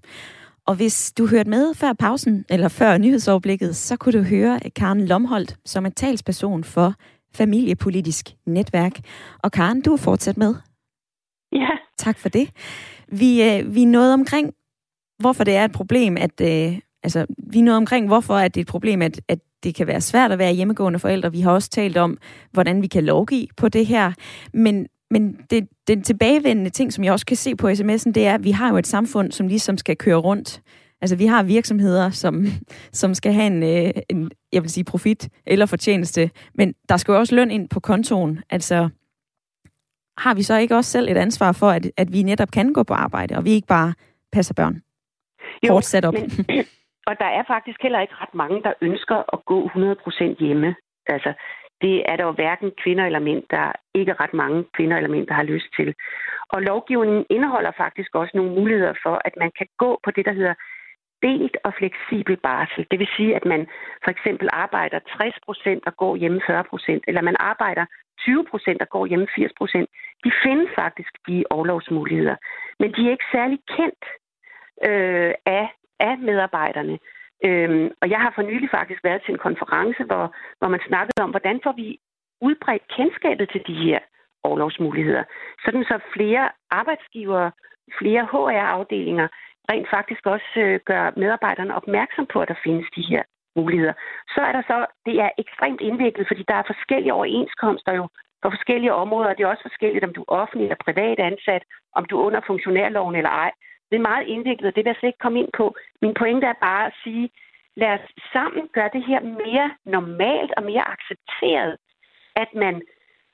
Og 0.67 0.75
hvis 0.75 1.13
du 1.17 1.27
hørte 1.27 1.49
med 1.49 1.73
før 1.73 1.93
pausen, 1.93 2.45
eller 2.49 2.67
før 2.67 2.97
nyhedsoverblikket, 2.97 3.75
så 3.75 3.97
kunne 3.97 4.19
du 4.19 4.23
høre 4.23 4.59
Karen 4.75 5.05
Lomholdt, 5.05 5.55
som 5.65 5.85
er 5.85 5.89
talsperson 5.89 6.63
for 6.63 6.93
familiepolitisk 7.35 8.29
netværk. 8.45 8.99
Og 9.43 9.51
Karen, 9.51 9.81
du 9.81 9.93
er 9.93 9.97
fortsat 9.97 10.37
med. 10.37 10.55
Ja. 11.51 11.69
Tak 11.97 12.19
for 12.19 12.29
det. 12.29 12.49
Vi, 13.07 13.43
øh, 13.43 13.75
vi 13.75 13.83
er 13.83 13.87
nået 13.87 14.13
omkring, 14.13 14.53
hvorfor 15.19 15.43
det 15.43 15.55
er 15.55 15.65
et 15.65 15.71
problem, 15.71 16.17
at... 16.17 16.41
Øh, 16.41 16.79
altså, 17.03 17.25
vi 17.51 17.59
er 17.59 17.63
nået 17.63 17.77
omkring, 17.77 18.07
hvorfor 18.07 18.35
at 18.35 18.55
det 18.55 18.61
er 18.61 18.63
et 18.63 18.67
problem, 18.67 19.01
at, 19.01 19.21
at 19.27 19.39
det 19.63 19.75
kan 19.75 19.87
være 19.87 20.01
svært 20.01 20.31
at 20.31 20.39
være 20.39 20.53
hjemmegående 20.53 20.99
forældre. 20.99 21.31
Vi 21.31 21.41
har 21.41 21.51
også 21.51 21.69
talt 21.69 21.97
om, 21.97 22.17
hvordan 22.51 22.81
vi 22.81 22.87
kan 22.87 23.05
lovgive 23.05 23.47
på 23.57 23.69
det 23.69 23.85
her. 23.85 24.11
Men, 24.53 24.87
men 25.13 25.45
det, 25.49 25.69
den 25.87 26.03
tilbagevendende 26.03 26.69
ting, 26.69 26.93
som 26.93 27.03
jeg 27.03 27.13
også 27.13 27.25
kan 27.25 27.37
se 27.37 27.55
på 27.55 27.67
sms'en, 27.67 28.11
det 28.11 28.27
er, 28.27 28.33
at 28.33 28.43
vi 28.43 28.51
har 28.51 28.69
jo 28.69 28.77
et 28.77 28.87
samfund, 28.87 29.31
som 29.31 29.47
ligesom 29.47 29.77
skal 29.77 29.97
køre 29.97 30.15
rundt. 30.15 30.61
Altså, 31.01 31.15
vi 31.17 31.25
har 31.25 31.43
virksomheder, 31.43 32.09
som, 32.09 32.45
som 33.01 33.13
skal 33.13 33.33
have 33.33 33.47
en, 33.47 33.63
øh, 33.63 33.91
en, 34.09 34.31
jeg 34.53 34.61
vil 34.63 34.69
sige, 34.69 34.83
profit 34.83 35.29
eller 35.45 35.65
fortjeneste, 35.65 36.29
men 36.53 36.73
der 36.89 36.97
skal 36.97 37.11
jo 37.11 37.19
også 37.19 37.35
løn 37.35 37.51
ind 37.51 37.69
på 37.69 37.79
kontoen. 37.79 38.43
Altså, 38.49 38.89
har 40.17 40.33
vi 40.35 40.43
så 40.43 40.57
ikke 40.57 40.75
også 40.75 40.91
selv 40.91 41.09
et 41.09 41.17
ansvar 41.17 41.51
for, 41.51 41.69
at, 41.69 41.91
at 41.97 42.13
vi 42.13 42.23
netop 42.23 42.51
kan 42.51 42.73
gå 42.73 42.83
på 42.83 42.93
arbejde, 42.93 43.35
og 43.37 43.45
vi 43.45 43.51
ikke 43.51 43.67
bare 43.67 43.93
passer 44.31 44.53
børn? 44.53 44.81
Jo, 45.67 45.81
sat 45.81 46.05
op. 46.05 46.13
Men, 46.13 46.23
og 47.09 47.13
der 47.19 47.29
er 47.39 47.43
faktisk 47.47 47.79
heller 47.81 48.01
ikke 48.01 48.13
ret 48.21 48.33
mange, 48.33 48.63
der 48.63 48.73
ønsker 48.81 49.17
at 49.33 49.39
gå 49.45 49.67
100% 49.67 50.45
hjemme. 50.45 50.75
Altså, 51.07 51.33
det 51.81 52.03
er 52.09 52.15
der 52.15 52.23
jo 52.23 52.31
hverken 52.31 52.71
kvinder 52.83 53.05
eller 53.05 53.19
mænd, 53.19 53.43
der 53.49 53.71
ikke 53.93 54.13
ret 54.13 54.33
mange 54.33 54.65
kvinder 54.75 54.97
eller 54.97 55.09
mænd, 55.09 55.27
der 55.27 55.33
har 55.33 55.43
lyst 55.43 55.69
til. 55.77 55.95
Og 56.49 56.61
lovgivningen 56.61 57.25
indeholder 57.29 57.71
faktisk 57.77 58.15
også 58.15 58.31
nogle 58.35 58.51
muligheder 58.51 58.93
for, 59.03 59.21
at 59.25 59.33
man 59.37 59.51
kan 59.57 59.67
gå 59.77 59.99
på 60.03 60.11
det, 60.11 60.25
der 60.25 60.33
hedder 60.33 60.53
delt 61.21 61.57
og 61.63 61.73
fleksibel 61.79 62.35
barsel. 62.37 62.85
Det 62.91 62.99
vil 62.99 63.09
sige, 63.17 63.35
at 63.35 63.45
man 63.45 63.67
for 64.03 64.11
eksempel 64.11 64.49
arbejder 64.51 64.99
60 65.17 65.35
procent 65.45 65.81
og 65.87 65.93
går 65.97 66.15
hjemme 66.15 66.41
40 66.47 66.63
procent, 66.63 67.03
eller 67.07 67.21
man 67.21 67.35
arbejder 67.39 67.85
20 68.19 68.45
procent 68.51 68.81
og 68.81 68.89
går 68.89 69.05
hjemme 69.05 69.27
80 69.35 69.51
procent. 69.57 69.89
De 70.23 70.31
findes 70.43 70.69
faktisk, 70.75 71.13
de 71.27 71.43
overlovsmuligheder. 71.49 72.35
Men 72.79 72.89
de 72.95 73.01
er 73.07 73.11
ikke 73.11 73.31
særlig 73.31 73.59
kendt 73.77 74.03
øh, 74.89 75.33
af, 75.45 75.65
af 75.99 76.17
medarbejderne. 76.17 76.99
Øhm, 77.47 77.87
og 78.01 78.09
jeg 78.09 78.19
har 78.23 78.31
for 78.35 78.41
nylig 78.41 78.69
faktisk 78.77 79.03
været 79.03 79.21
til 79.23 79.33
en 79.33 79.45
konference, 79.47 80.03
hvor, 80.03 80.25
hvor 80.59 80.67
man 80.67 80.81
snakkede 80.87 81.23
om, 81.25 81.29
hvordan 81.29 81.59
får 81.63 81.73
vi 81.81 81.87
udbredt 82.41 82.83
kendskabet 82.97 83.49
til 83.49 83.61
de 83.67 83.75
her 83.85 83.99
overlovsmuligheder. 84.43 85.23
Sådan 85.65 85.83
så 85.83 85.99
flere 86.15 86.49
arbejdsgivere, 86.71 87.51
flere 87.99 88.23
HR-afdelinger 88.31 89.27
rent 89.71 89.87
faktisk 89.89 90.25
også 90.25 90.51
øh, 90.57 90.79
gør 90.85 91.11
medarbejderne 91.17 91.75
opmærksom 91.75 92.25
på, 92.33 92.37
at 92.41 92.47
der 92.47 92.63
findes 92.63 92.87
de 92.95 93.03
her 93.11 93.23
muligheder. 93.55 93.93
Så 94.35 94.41
er 94.41 94.51
der 94.51 94.63
så, 94.71 94.77
det 95.05 95.15
er 95.25 95.29
ekstremt 95.43 95.81
indviklet, 95.81 96.27
fordi 96.27 96.43
der 96.47 96.55
er 96.55 96.71
forskellige 96.71 97.13
overenskomster 97.13 97.93
jo 97.99 98.05
på 98.43 98.49
forskellige 98.55 98.93
områder. 99.03 99.33
Det 99.33 99.43
er 99.43 99.53
også 99.53 99.67
forskelligt, 99.69 100.05
om 100.05 100.13
du 100.13 100.21
er 100.21 100.35
offentlig 100.41 100.65
eller 100.65 100.85
privat 100.87 101.19
ansat, 101.19 101.63
om 101.97 102.05
du 102.05 102.13
er 102.19 102.23
under 102.27 102.41
funktionærloven 102.47 103.15
eller 103.15 103.29
ej. 103.45 103.51
Det 103.89 103.95
er 103.97 104.09
meget 104.11 104.27
indviklet, 104.27 104.67
og 104.67 104.75
det 104.75 104.81
vil 104.83 104.91
jeg 104.91 104.99
slet 104.99 105.09
ikke 105.09 105.25
komme 105.25 105.39
ind 105.39 105.51
på. 105.57 105.75
Min 106.01 106.13
pointe 106.13 106.47
er 106.47 106.63
bare 106.67 106.85
at 106.85 106.93
sige, 107.03 107.29
lad 107.75 107.91
os 107.97 108.07
sammen 108.33 108.63
gøre 108.73 108.89
det 108.93 109.03
her 109.05 109.21
mere 109.21 109.67
normalt 109.85 110.51
og 110.57 110.63
mere 110.63 110.85
accepteret, 110.93 111.77
at 112.35 112.49
man, 112.55 112.81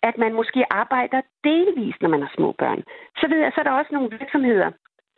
at 0.04 0.18
man 0.18 0.34
måske 0.34 0.74
arbejder 0.74 1.22
delvis, 1.44 1.96
når 2.02 2.10
man 2.10 2.22
har 2.22 2.32
små 2.36 2.52
børn. 2.52 2.84
Så 3.20 3.28
ved 3.28 3.40
jeg, 3.40 3.52
så 3.52 3.60
er 3.62 3.64
der 3.64 3.80
også 3.80 3.92
nogle 3.94 4.18
virksomheder, 4.20 4.72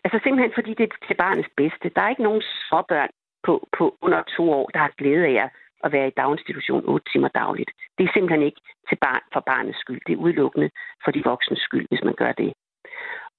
altså 0.04 0.20
simpelthen 0.24 0.54
fordi 0.54 0.74
det 0.74 0.84
er 0.84 1.08
til 1.08 1.18
barnets 1.26 1.50
bedste. 1.58 1.92
Der 1.96 2.02
er 2.02 2.10
ikke 2.10 2.28
nogen 2.30 2.44
småbørn 2.70 3.10
på, 3.44 3.68
på 3.78 3.98
under 4.02 4.22
to 4.38 4.52
år, 4.52 4.70
der 4.74 4.80
har 4.80 4.94
glæde 4.98 5.26
af 5.26 5.50
at 5.84 5.92
være 5.92 6.08
i 6.08 6.18
daginstitution 6.18 6.86
8 6.86 7.12
timer 7.12 7.28
dagligt. 7.28 7.72
Det 7.98 8.04
er 8.04 8.14
simpelthen 8.14 8.44
ikke 8.44 8.62
til 8.90 8.98
barn, 9.02 9.24
for 9.34 9.40
barnets 9.40 9.80
skyld. 9.80 10.02
Det 10.08 10.14
er 10.14 10.24
udelukkende 10.26 10.70
for 11.04 11.12
de 11.12 11.24
voksnes 11.24 11.60
skyld, 11.60 11.88
hvis 11.90 12.04
man 12.04 12.14
gør 12.14 12.32
det. 12.32 12.54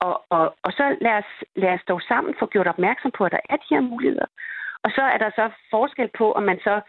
Og, 0.07 0.15
og, 0.37 0.45
og 0.67 0.73
så 0.79 0.85
lad 1.01 1.17
os, 1.23 1.31
lad 1.63 1.73
os 1.77 1.85
dog 1.89 2.01
sammen 2.11 2.35
få 2.39 2.47
gjort 2.47 2.67
opmærksom 2.75 3.11
på, 3.19 3.25
at 3.25 3.33
der 3.33 3.43
er 3.51 3.57
de 3.57 3.75
her 3.75 3.81
muligheder. 3.81 4.27
Og 4.85 4.91
så 4.97 5.03
er 5.03 5.19
der 5.19 5.31
så 5.31 5.51
forskel 5.71 6.09
på, 6.19 6.33
om 6.33 6.43
man 6.43 6.59
så 6.65 6.81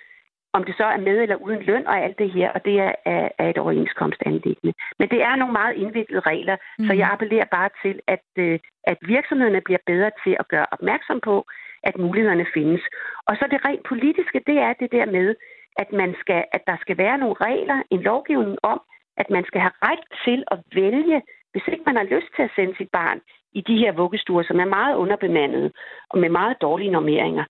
om 0.58 0.64
det 0.64 0.76
så 0.78 0.86
er 0.96 0.98
med 1.08 1.18
eller 1.22 1.36
uden 1.36 1.62
løn 1.70 1.88
og 1.88 1.98
alt 2.04 2.18
det 2.20 2.32
her, 2.32 2.50
og 2.52 2.66
det 2.66 2.80
er, 2.80 2.94
er, 3.06 3.30
er 3.38 3.50
et 3.50 3.58
overenskomstanlæggende. 3.58 4.74
Men 5.00 5.10
det 5.10 5.22
er 5.22 5.36
nogle 5.36 5.54
meget 5.54 5.76
indviklede 5.76 6.28
regler, 6.32 6.58
mm. 6.80 6.86
så 6.88 6.94
jeg 6.94 7.10
appellerer 7.12 7.50
bare 7.58 7.70
til, 7.84 8.00
at, 8.08 8.26
øh, 8.36 8.60
at 8.84 8.98
virksomhederne 9.02 9.62
bliver 9.62 9.84
bedre 9.86 10.12
til 10.24 10.36
at 10.40 10.48
gøre 10.48 10.66
opmærksom 10.72 11.20
på, 11.24 11.46
at 11.84 11.98
mulighederne 11.98 12.46
findes. 12.54 12.82
Og 13.28 13.34
så 13.36 13.48
det 13.52 13.66
rent 13.66 13.84
politiske, 13.92 14.42
det 14.48 14.58
er 14.58 14.74
det 14.74 14.92
der 14.92 15.06
med, 15.06 15.36
at, 15.78 15.92
man 15.92 16.16
skal, 16.22 16.44
at 16.52 16.62
der 16.68 16.78
skal 16.82 16.98
være 16.98 17.18
nogle 17.18 17.36
regler, 17.48 17.78
en 17.92 18.02
lovgivning 18.02 18.58
om, 18.64 18.82
at 19.18 19.30
man 19.30 19.44
skal 19.46 19.62
have 19.62 19.78
ret 19.82 20.04
til 20.26 20.44
at 20.54 20.60
vælge, 20.76 21.22
hvis 21.54 21.68
ikke 21.74 21.88
man 21.90 22.00
har 22.02 22.08
lyst 22.16 22.30
til 22.36 22.44
at 22.48 22.56
sende 22.56 22.74
sit 22.78 22.92
barn 23.00 23.20
i 23.60 23.62
de 23.70 23.78
her 23.82 23.92
vuggestuer, 24.02 24.44
som 24.48 24.60
er 24.60 24.74
meget 24.78 24.96
underbemandede 25.04 25.70
og 26.12 26.18
med 26.20 26.30
meget 26.30 26.56
dårlige 26.62 26.96
normeringer. 26.98 27.46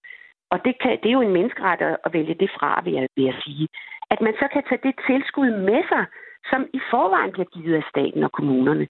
Og 0.53 0.57
det, 0.65 0.73
kan, 0.81 0.91
det 1.01 1.07
er 1.09 1.17
jo 1.19 1.27
en 1.27 1.37
menneskeret 1.39 1.97
at 2.05 2.13
vælge 2.13 2.35
det 2.43 2.49
fra, 2.57 2.81
vil 2.85 2.93
jeg, 2.93 3.07
vil 3.15 3.25
jeg 3.25 3.37
sige. 3.45 3.67
At 4.13 4.19
man 4.21 4.33
så 4.41 4.45
kan 4.53 4.63
tage 4.69 4.83
det 4.87 4.95
tilskud 5.07 5.49
med 5.69 5.81
sig, 5.91 6.03
som 6.51 6.61
i 6.77 6.79
forvejen 6.91 7.31
bliver 7.31 7.49
givet 7.55 7.75
af 7.75 7.85
staten 7.91 8.23
og 8.23 8.31
kommunerne. 8.31 8.87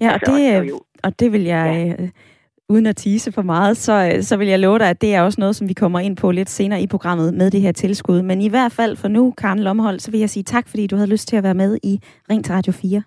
Ja, 0.00 0.08
og, 0.08 0.12
altså, 0.14 0.32
det, 0.32 0.72
og, 0.72 0.80
og 1.04 1.20
det 1.20 1.32
vil 1.32 1.44
jeg, 1.44 1.96
ja. 1.98 2.08
uden 2.68 2.86
at 2.86 2.96
tease 2.96 3.32
for 3.32 3.42
meget, 3.42 3.76
så, 3.76 4.18
så 4.20 4.36
vil 4.36 4.48
jeg 4.48 4.58
love 4.58 4.78
dig, 4.78 4.90
at 4.90 5.00
det 5.00 5.14
er 5.14 5.22
også 5.22 5.40
noget, 5.40 5.56
som 5.56 5.68
vi 5.68 5.74
kommer 5.74 6.00
ind 6.00 6.16
på 6.16 6.30
lidt 6.30 6.50
senere 6.50 6.82
i 6.82 6.86
programmet 6.86 7.34
med 7.34 7.50
det 7.50 7.60
her 7.60 7.72
tilskud. 7.72 8.22
Men 8.22 8.40
i 8.40 8.48
hvert 8.48 8.72
fald 8.72 8.96
for 8.96 9.08
nu, 9.08 9.34
Karen 9.38 9.58
Lomhold, 9.58 9.98
så 9.98 10.10
vil 10.10 10.20
jeg 10.20 10.30
sige 10.30 10.44
tak, 10.44 10.68
fordi 10.68 10.86
du 10.86 10.96
havde 10.96 11.10
lyst 11.10 11.28
til 11.28 11.36
at 11.36 11.42
være 11.42 11.54
med 11.54 11.78
i 11.82 12.00
Ring 12.30 12.44
til 12.44 12.54
Radio 12.54 12.72
4. 12.72 13.02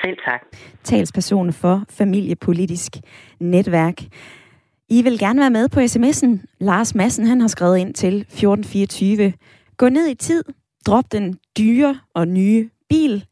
Selv 0.00 0.16
tak. 0.24 0.40
Talsperson 0.84 1.52
for 1.52 1.84
familiepolitisk 1.90 2.92
netværk. 3.40 4.02
I 4.88 5.02
vil 5.02 5.18
gerne 5.18 5.40
være 5.40 5.50
med 5.50 5.68
på 5.68 5.80
sms'en. 5.80 6.56
Lars 6.60 6.94
Madsen 6.94 7.26
han 7.26 7.40
har 7.40 7.48
skrevet 7.48 7.78
ind 7.78 7.94
til 7.94 8.20
1424. 8.20 9.32
Gå 9.76 9.88
ned 9.88 10.08
i 10.08 10.14
tid. 10.14 10.44
Drop 10.86 11.12
den 11.12 11.38
dyre 11.58 12.00
og 12.14 12.28
nye 12.28 12.70
bil. 12.88 13.26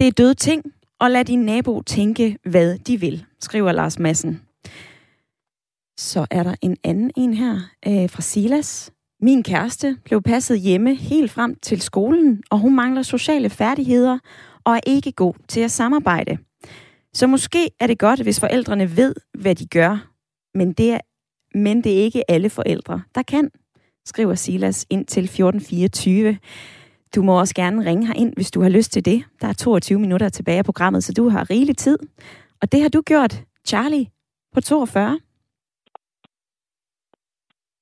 Det 0.00 0.06
er 0.06 0.12
døde 0.12 0.34
ting, 0.34 0.64
og 1.00 1.10
lad 1.10 1.24
din 1.24 1.44
nabo 1.44 1.82
tænke, 1.82 2.38
hvad 2.44 2.78
de 2.78 3.00
vil, 3.00 3.24
skriver 3.40 3.72
Lars 3.72 3.98
Madsen. 3.98 4.42
Så 5.96 6.26
er 6.30 6.42
der 6.42 6.54
en 6.62 6.76
anden 6.84 7.10
en 7.16 7.34
her 7.34 7.58
øh, 7.86 8.10
fra 8.10 8.22
Silas. 8.22 8.92
Min 9.20 9.42
kæreste 9.42 9.96
blev 10.04 10.22
passet 10.22 10.60
hjemme 10.60 10.94
helt 10.94 11.30
frem 11.30 11.54
til 11.54 11.80
skolen, 11.80 12.42
og 12.50 12.58
hun 12.58 12.76
mangler 12.76 13.02
sociale 13.02 13.50
færdigheder 13.50 14.18
og 14.64 14.74
er 14.74 14.80
ikke 14.86 15.12
god 15.12 15.34
til 15.48 15.60
at 15.60 15.70
samarbejde. 15.70 16.38
Så 17.14 17.26
måske 17.26 17.70
er 17.80 17.86
det 17.86 17.98
godt, 17.98 18.22
hvis 18.22 18.40
forældrene 18.40 18.96
ved, 18.96 19.14
hvad 19.38 19.54
de 19.54 19.66
gør, 19.66 20.08
men 20.54 20.72
det 20.72 20.92
er, 20.92 21.00
men 21.54 21.84
det 21.84 21.92
er 21.92 22.02
ikke 22.02 22.30
alle 22.30 22.50
forældre, 22.50 23.02
der 23.14 23.22
kan, 23.22 23.50
skriver 24.06 24.34
Silas 24.34 24.86
ind 24.90 25.06
til 25.06 25.24
1424. 25.24 26.38
Du 27.14 27.22
må 27.22 27.40
også 27.40 27.54
gerne 27.54 27.84
ringe 27.84 28.16
ind, 28.16 28.34
hvis 28.34 28.50
du 28.50 28.62
har 28.62 28.68
lyst 28.68 28.92
til 28.92 29.04
det. 29.04 29.24
Der 29.40 29.48
er 29.48 29.52
22 29.52 29.98
minutter 29.98 30.28
tilbage 30.28 30.58
af 30.58 30.64
programmet, 30.64 31.04
så 31.04 31.12
du 31.12 31.28
har 31.28 31.50
rigelig 31.50 31.76
tid. 31.76 31.98
Og 32.62 32.72
det 32.72 32.82
har 32.82 32.88
du 32.88 33.02
gjort, 33.02 33.42
Charlie, 33.66 34.06
på 34.54 34.60
42. 34.60 35.20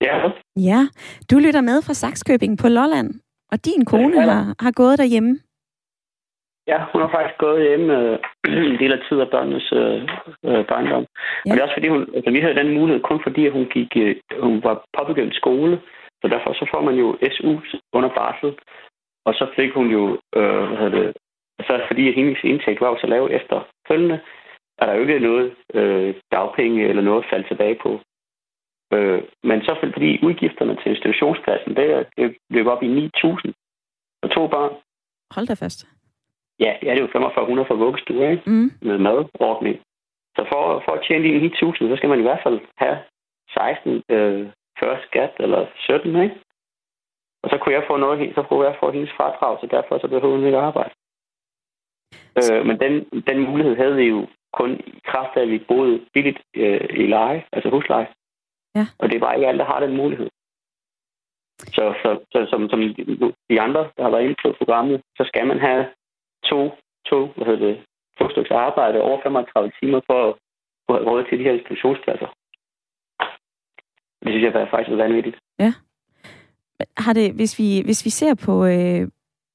Ja. 0.00 0.30
Ja, 0.56 0.88
du 1.30 1.38
lytter 1.38 1.60
med 1.60 1.82
fra 1.82 1.94
Saxkøbing 1.94 2.58
på 2.58 2.68
Lolland, 2.68 3.14
og 3.52 3.64
din 3.64 3.84
kone 3.84 4.20
ja, 4.20 4.30
har, 4.30 4.54
har 4.60 4.70
gået 4.70 4.98
derhjemme. 4.98 5.38
Ja, 6.70 6.78
hun 6.92 7.00
har 7.02 7.11
faktisk 7.16 7.38
gået 7.38 7.66
hjemme 7.68 7.87
øh, 7.98 8.18
en 8.72 8.78
del 8.83 8.92
af 8.92 9.00
tid 9.09 9.18
af 9.20 9.28
børnenes 9.35 9.72
øh, 9.72 10.02
øh, 10.48 10.62
barndom. 10.70 11.04
Ja. 11.06 11.50
Og 11.50 11.52
det 11.52 11.59
er 11.59 11.66
også 11.66 11.78
fordi, 11.78 11.88
hun, 11.88 12.02
altså, 12.16 12.30
vi 12.30 12.40
havde 12.40 12.61
den 12.61 12.74
mulighed 12.78 13.02
kun 13.02 13.20
fordi, 13.26 13.48
hun, 13.48 13.66
gik, 13.74 13.90
øh, 13.96 14.16
hun 14.46 14.64
var 14.66 14.74
påbegyndt 14.96 15.35
skole. 15.35 15.80
Så 16.20 16.28
derfor 16.28 16.52
så 16.52 16.64
får 16.72 16.83
man 16.88 16.94
jo 17.02 17.06
SU 17.35 17.52
under 17.92 18.11
barsel. 18.18 18.50
Og 19.26 19.33
så 19.35 19.46
fik 19.56 19.72
hun 19.72 19.88
jo, 19.96 20.02
øh, 20.37 20.62
hvad 20.68 20.78
hedder 20.78 20.98
det, 20.98 21.16
så 21.66 21.80
fordi 21.87 22.09
at 22.09 22.14
hendes 22.14 22.38
indtægt 22.44 22.80
var 22.80 22.88
jo 22.88 22.98
så 23.00 23.06
lav 23.06 23.28
efter 23.38 23.56
følgende, 23.88 24.20
er 24.78 24.87
der 24.87 24.94
jo 24.94 25.00
ikke 25.00 25.18
noget 25.18 25.54
øh, 25.74 26.14
dagpenge 26.33 26.88
eller 26.88 27.02
noget 27.02 27.22
at 27.22 27.30
falde 27.30 27.48
tilbage 27.48 27.78
på. 27.83 28.00
Øh, 28.92 29.22
men 29.42 29.62
så 29.62 29.76
fordi 29.83 30.24
udgifterne 30.26 30.76
til 30.76 30.90
institutionspladsen, 30.92 31.76
det, 31.76 32.06
det 32.16 32.37
løb 32.50 32.66
op 32.66 32.83
i 32.83 33.11
9.000 33.16 33.52
og 34.22 34.30
to 34.30 34.46
børn. 34.46 34.72
Hold 35.35 35.46
da 35.46 35.54
fast. 35.54 35.99
Ja, 36.60 36.76
det 36.80 36.90
er 36.90 36.94
det 36.94 37.02
jo 37.02 37.08
4500 37.12 37.66
for 37.66 37.74
vuggestue, 37.74 38.30
ikke? 38.30 38.42
Mm. 38.46 38.70
Med 38.82 38.98
madordning. 38.98 39.76
Så 40.36 40.42
for, 40.52 40.82
for 40.84 40.92
at 40.92 41.04
tjene 41.06 41.24
de 41.24 41.46
9.000, 41.46 41.88
så 41.90 41.96
skal 41.96 42.08
man 42.08 42.18
i 42.18 42.22
hvert 42.22 42.42
fald 42.42 42.60
have 42.76 42.98
16 43.50 44.02
øh, 44.08 44.48
før 44.80 44.92
skat, 45.06 45.32
eller 45.38 45.66
17, 45.76 46.22
ikke? 46.22 46.36
Og 47.42 47.50
så 47.50 47.58
kunne 47.58 47.74
jeg 47.74 47.84
få 47.86 47.96
noget, 47.96 48.34
så 48.34 48.42
kunne 48.42 48.66
jeg 48.68 48.76
få 48.80 48.90
hendes 48.90 49.12
fradrag, 49.16 49.58
så 49.60 49.66
derfor 49.66 49.98
så 49.98 50.08
behøver 50.08 50.36
hun 50.36 50.46
ikke 50.46 50.58
arbejde. 50.58 50.94
Øh, 52.40 52.66
men 52.66 52.76
den, 52.80 52.92
den 53.28 53.38
mulighed 53.50 53.76
havde 53.76 53.96
vi 53.96 54.04
jo 54.04 54.26
kun 54.52 54.70
i 54.86 55.00
kraft 55.04 55.36
af, 55.36 55.42
at 55.42 55.50
vi 55.50 55.58
boede 55.68 56.06
billigt 56.14 56.40
øh, 56.56 56.88
i 56.90 57.06
leje, 57.06 57.44
altså 57.52 57.70
husleje. 57.70 58.08
Ja. 58.76 58.84
Og 58.98 59.08
det 59.08 59.16
er 59.16 59.20
bare 59.20 59.36
ikke 59.36 59.48
alle, 59.48 59.58
der 59.58 59.72
har 59.72 59.80
den 59.80 59.96
mulighed. 59.96 60.28
Så, 61.76 61.94
så, 62.02 62.18
så 62.32 62.46
som, 62.50 62.68
som 62.68 62.80
de 63.50 63.60
andre, 63.60 63.90
der 63.96 64.02
har 64.02 64.10
været 64.10 64.24
inde 64.24 64.36
på 64.42 64.52
programmet, 64.58 65.02
så 65.16 65.24
skal 65.24 65.46
man 65.46 65.58
have 65.58 65.86
to, 66.50 66.60
to, 67.10 67.18
hvad 67.36 67.46
hedder 67.46 67.66
det, 67.66 67.76
to 68.18 68.30
stykker 68.30 68.56
arbejde 68.56 69.00
over 69.00 69.18
35 69.22 69.72
timer 69.80 70.00
for 70.06 70.28
at 70.28 70.34
få 70.86 70.92
råd 71.08 71.24
til 71.24 71.38
de 71.38 71.44
her 71.44 71.52
institutionspladser. 71.52 72.28
Det 74.22 74.28
synes 74.32 74.44
jeg 74.44 74.68
faktisk 74.70 74.92
er 74.92 74.96
vanvittigt. 74.96 75.36
Ja. 75.58 75.72
Har 76.96 77.12
det, 77.12 77.34
hvis 77.34 77.58
vi, 77.58 77.82
hvis 77.84 78.04
vi 78.04 78.10
ser 78.10 78.34
på, 78.46 78.54
øh, 78.66 79.02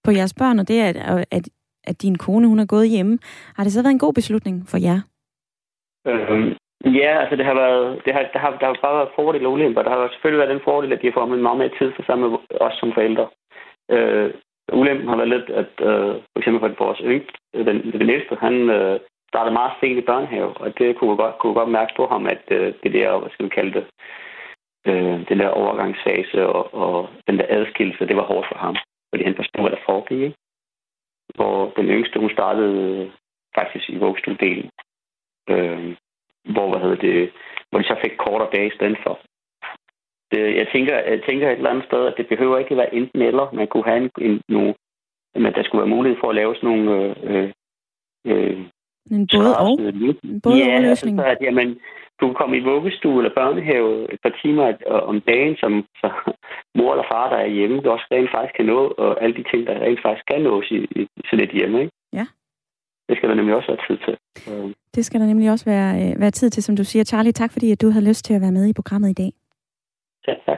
på 0.03 0.11
jeres 0.11 0.33
børn, 0.33 0.59
og 0.59 0.67
det 0.67 0.81
er, 0.81 0.87
at, 0.89 1.25
at, 1.31 1.49
at 1.83 2.01
din 2.01 2.17
kone 2.17 2.47
hun 2.47 2.59
er 2.59 2.65
gået 2.65 2.89
hjemme, 2.89 3.17
har 3.55 3.63
det 3.63 3.73
så 3.73 3.83
været 3.83 3.93
en 3.93 4.05
god 4.05 4.13
beslutning 4.13 4.55
for 4.71 4.77
jer? 4.87 4.99
Øhm, 6.07 6.49
ja, 6.99 7.11
altså 7.21 7.35
det 7.35 7.45
har 7.45 7.53
været, 7.53 8.01
det 8.05 8.13
har, 8.13 8.23
der 8.33 8.39
har, 8.39 8.51
der 8.59 8.65
har 8.65 8.77
bare 8.81 8.97
været 8.97 9.15
fordele 9.15 9.47
og 9.47 9.53
ulemper. 9.53 9.81
Der 9.83 9.89
har 9.89 10.09
selvfølgelig 10.09 10.39
været 10.39 10.53
den 10.55 10.65
fordel, 10.69 10.93
at 10.93 11.01
de 11.01 11.07
har 11.07 11.13
fået 11.13 11.39
meget 11.39 11.57
mere 11.57 11.77
tid 11.79 11.91
for 11.95 12.03
sammen 12.03 12.31
med 12.31 12.39
os 12.61 12.73
som 12.79 12.93
forældre. 12.93 13.27
Øh, 13.91 14.33
ulempen 14.73 15.07
har 15.07 15.15
været 15.15 15.29
lidt, 15.29 15.49
at 15.49 15.73
øh, 15.79 16.13
for 16.31 16.37
eksempel 16.39 16.59
for 16.61 16.85
vores 16.85 17.01
yngste, 17.03 17.37
den, 17.53 17.91
den 17.91 18.09
ældste, 18.09 18.35
han 18.35 18.69
øh, 18.69 18.99
startede 19.31 19.53
meget 19.53 19.73
sent 19.79 19.97
i 19.97 20.09
børnehave, 20.09 20.51
og 20.63 20.77
det 20.79 20.97
kunne 20.97 21.15
godt, 21.15 21.37
kunne 21.37 21.53
godt 21.53 21.71
mærke 21.77 21.93
på 21.95 22.07
ham, 22.07 22.27
at 22.27 22.43
øh, 22.51 22.73
det 22.83 22.93
der, 22.93 23.19
hvad 23.19 23.29
skal 23.29 23.45
vi 23.45 23.49
kalde 23.49 23.73
det, 23.77 23.85
øh, 24.87 25.17
den 25.29 25.39
der 25.39 25.49
overgangsfase 25.49 26.47
og, 26.47 26.73
og 26.73 27.09
den 27.27 27.37
der 27.39 27.45
adskillelse, 27.49 28.07
det 28.07 28.15
var 28.15 28.25
hårdt 28.31 28.47
for 28.47 28.57
ham, 28.57 28.75
fordi 29.11 29.23
han 29.23 29.35
forstod, 29.35 29.61
hvad 29.61 29.71
der 29.71 29.85
foregik. 29.85 30.21
Ikke? 30.21 30.37
Hvor 31.35 31.73
den 31.77 31.85
yngste, 31.85 32.19
hun 32.19 32.29
startede 32.29 33.01
øh, 33.01 33.11
faktisk 33.59 33.89
i 33.89 33.97
vuggestuedelen, 33.97 34.69
øh, 35.49 35.95
hvor, 36.53 36.69
hvad 36.69 36.79
hedder 36.79 37.01
det, 37.07 37.31
hvor 37.69 37.79
de 37.79 37.85
så 37.87 37.95
fik 38.03 38.17
kortere 38.17 38.49
dage 38.55 38.67
i 38.67 38.75
stedet 38.77 38.97
for. 39.03 39.19
Det, 40.31 40.55
jeg, 40.55 40.67
tænker, 40.73 40.95
jeg 40.95 41.21
tænker 41.27 41.49
et 41.49 41.57
eller 41.57 41.69
andet 41.69 41.85
sted, 41.85 42.05
at 42.05 42.13
det 42.17 42.27
behøver 42.27 42.57
ikke 42.57 42.77
være 42.77 42.95
enten 42.95 43.21
eller. 43.21 43.53
Man 43.53 43.67
kunne 43.67 43.83
have 43.85 44.01
en, 44.03 44.09
en 44.21 44.41
nogle, 44.49 44.73
men 45.35 45.53
der 45.53 45.63
skulle 45.63 45.81
være 45.83 45.95
mulighed 45.95 46.17
for 46.21 46.29
at 46.29 46.35
lave 46.35 46.55
sådan 46.55 46.69
nogle 46.69 47.15
øh, 47.29 47.51
øh, 48.27 48.57
en 49.11 49.27
både 49.33 49.57
og? 49.57 49.73
En 50.23 50.41
både 50.43 50.57
ja, 50.57 50.75
og 50.75 50.81
løsning? 50.81 51.19
Altså, 51.19 51.31
at, 51.31 51.37
jamen, 51.41 51.79
du 52.19 52.23
kan 52.27 52.35
komme 52.35 52.57
i 52.57 52.63
vuggestue 52.69 53.17
eller 53.19 53.33
børnehave 53.39 54.13
et 54.13 54.19
par 54.23 54.33
timer 54.41 54.65
om 55.11 55.21
dagen, 55.21 55.55
som 55.55 55.85
så, 56.01 56.09
mor 56.77 56.91
eller 56.91 57.07
far, 57.11 57.29
der 57.29 57.37
er 57.37 57.55
hjemme, 57.57 57.81
du 57.81 57.89
også 57.89 58.07
rent 58.11 58.31
faktisk 58.35 58.55
kan 58.55 58.65
nå, 58.65 58.79
og 58.97 59.23
alle 59.23 59.35
de 59.35 59.43
ting, 59.51 59.67
der 59.67 59.73
rent 59.85 60.01
faktisk 60.05 60.25
kan 60.31 60.41
nås 60.41 60.71
i, 60.71 60.77
i 60.99 61.07
sådan 61.29 61.45
et 61.45 61.51
hjemme. 61.57 61.81
Ikke? 61.81 61.93
Ja. 62.13 62.25
Det 63.09 63.17
skal 63.17 63.29
der 63.29 63.35
nemlig 63.35 63.55
også 63.55 63.71
være 63.71 63.83
tid 63.87 63.97
til. 64.05 64.15
Det 64.95 65.05
skal 65.05 65.19
der 65.19 65.27
nemlig 65.27 65.51
også 65.51 65.65
være, 65.65 65.91
øh, 66.01 66.21
være 66.21 66.31
tid 66.31 66.49
til, 66.49 66.63
som 66.63 66.75
du 66.75 66.83
siger. 66.83 67.03
Charlie, 67.03 67.31
tak 67.31 67.51
fordi 67.51 67.71
at 67.71 67.81
du 67.81 67.89
havde 67.89 68.09
lyst 68.09 68.25
til 68.25 68.33
at 68.33 68.41
være 68.41 68.51
med 68.51 68.65
i 68.67 68.73
programmet 68.73 69.09
i 69.09 69.13
dag. 69.13 69.31
Selv 70.25 70.37
tak. 70.45 70.57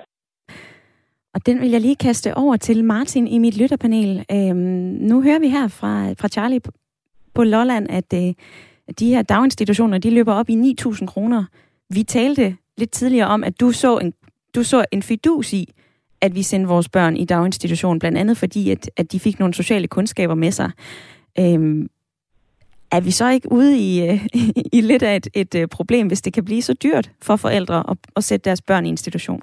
Og 1.34 1.46
den 1.46 1.62
vil 1.62 1.70
jeg 1.70 1.82
lige 1.82 1.96
kaste 1.96 2.38
over 2.38 2.58
til 2.58 2.84
Martin 2.84 3.28
i 3.28 3.38
mit 3.38 3.58
lytterpanel. 3.58 4.26
Øhm, 4.32 4.58
nu 5.10 5.22
hører 5.22 5.40
vi 5.40 5.50
her 5.50 5.68
fra, 5.68 6.12
fra 6.12 6.28
Charlie 6.28 6.62
på, 7.34 7.44
Lolland, 7.44 7.88
at 7.90 8.14
øh, 8.14 8.34
de 9.00 9.10
her 9.10 9.22
daginstitutioner, 9.22 9.98
de 9.98 10.10
løber 10.10 10.34
op 10.34 10.50
i 10.50 10.76
9.000 10.82 11.06
kroner. 11.06 11.46
Vi 11.90 12.04
talte 12.04 12.56
lidt 12.78 12.92
tidligere 12.92 13.28
om, 13.28 13.44
at 13.44 13.60
du 13.60 13.72
så 13.72 13.98
en, 13.98 14.14
du 14.56 14.64
så 14.64 14.86
en 14.92 15.04
fidus 15.04 15.54
i, 15.54 15.74
at 16.22 16.36
vi 16.36 16.44
sendte 16.44 16.68
vores 16.68 16.90
børn 16.90 17.18
i 17.18 17.26
daginstitution, 17.26 18.00
blandt 18.00 18.18
andet 18.18 18.38
fordi, 18.38 18.72
at, 18.72 18.90
at 18.98 19.12
de 19.12 19.20
fik 19.20 19.40
nogle 19.40 19.54
sociale 19.54 19.88
kundskaber 19.88 20.36
med 20.36 20.52
sig. 20.52 20.72
Øhm, 21.40 21.90
er 22.92 23.00
vi 23.00 23.12
så 23.12 23.30
ikke 23.30 23.52
ude 23.52 23.78
i, 23.78 24.10
øh, 24.10 24.26
i 24.78 24.82
lidt 24.82 25.04
af 25.04 25.16
et, 25.16 25.28
et 25.34 25.56
øh, 25.56 25.68
problem, 25.68 26.08
hvis 26.08 26.22
det 26.22 26.34
kan 26.34 26.46
blive 26.46 26.62
så 26.62 26.74
dyrt 26.74 27.12
for 27.22 27.36
forældre 27.36 27.90
at, 27.90 27.98
at 28.16 28.24
sætte 28.24 28.46
deres 28.46 28.62
børn 28.62 28.86
i 28.86 28.90
institution? 28.90 29.42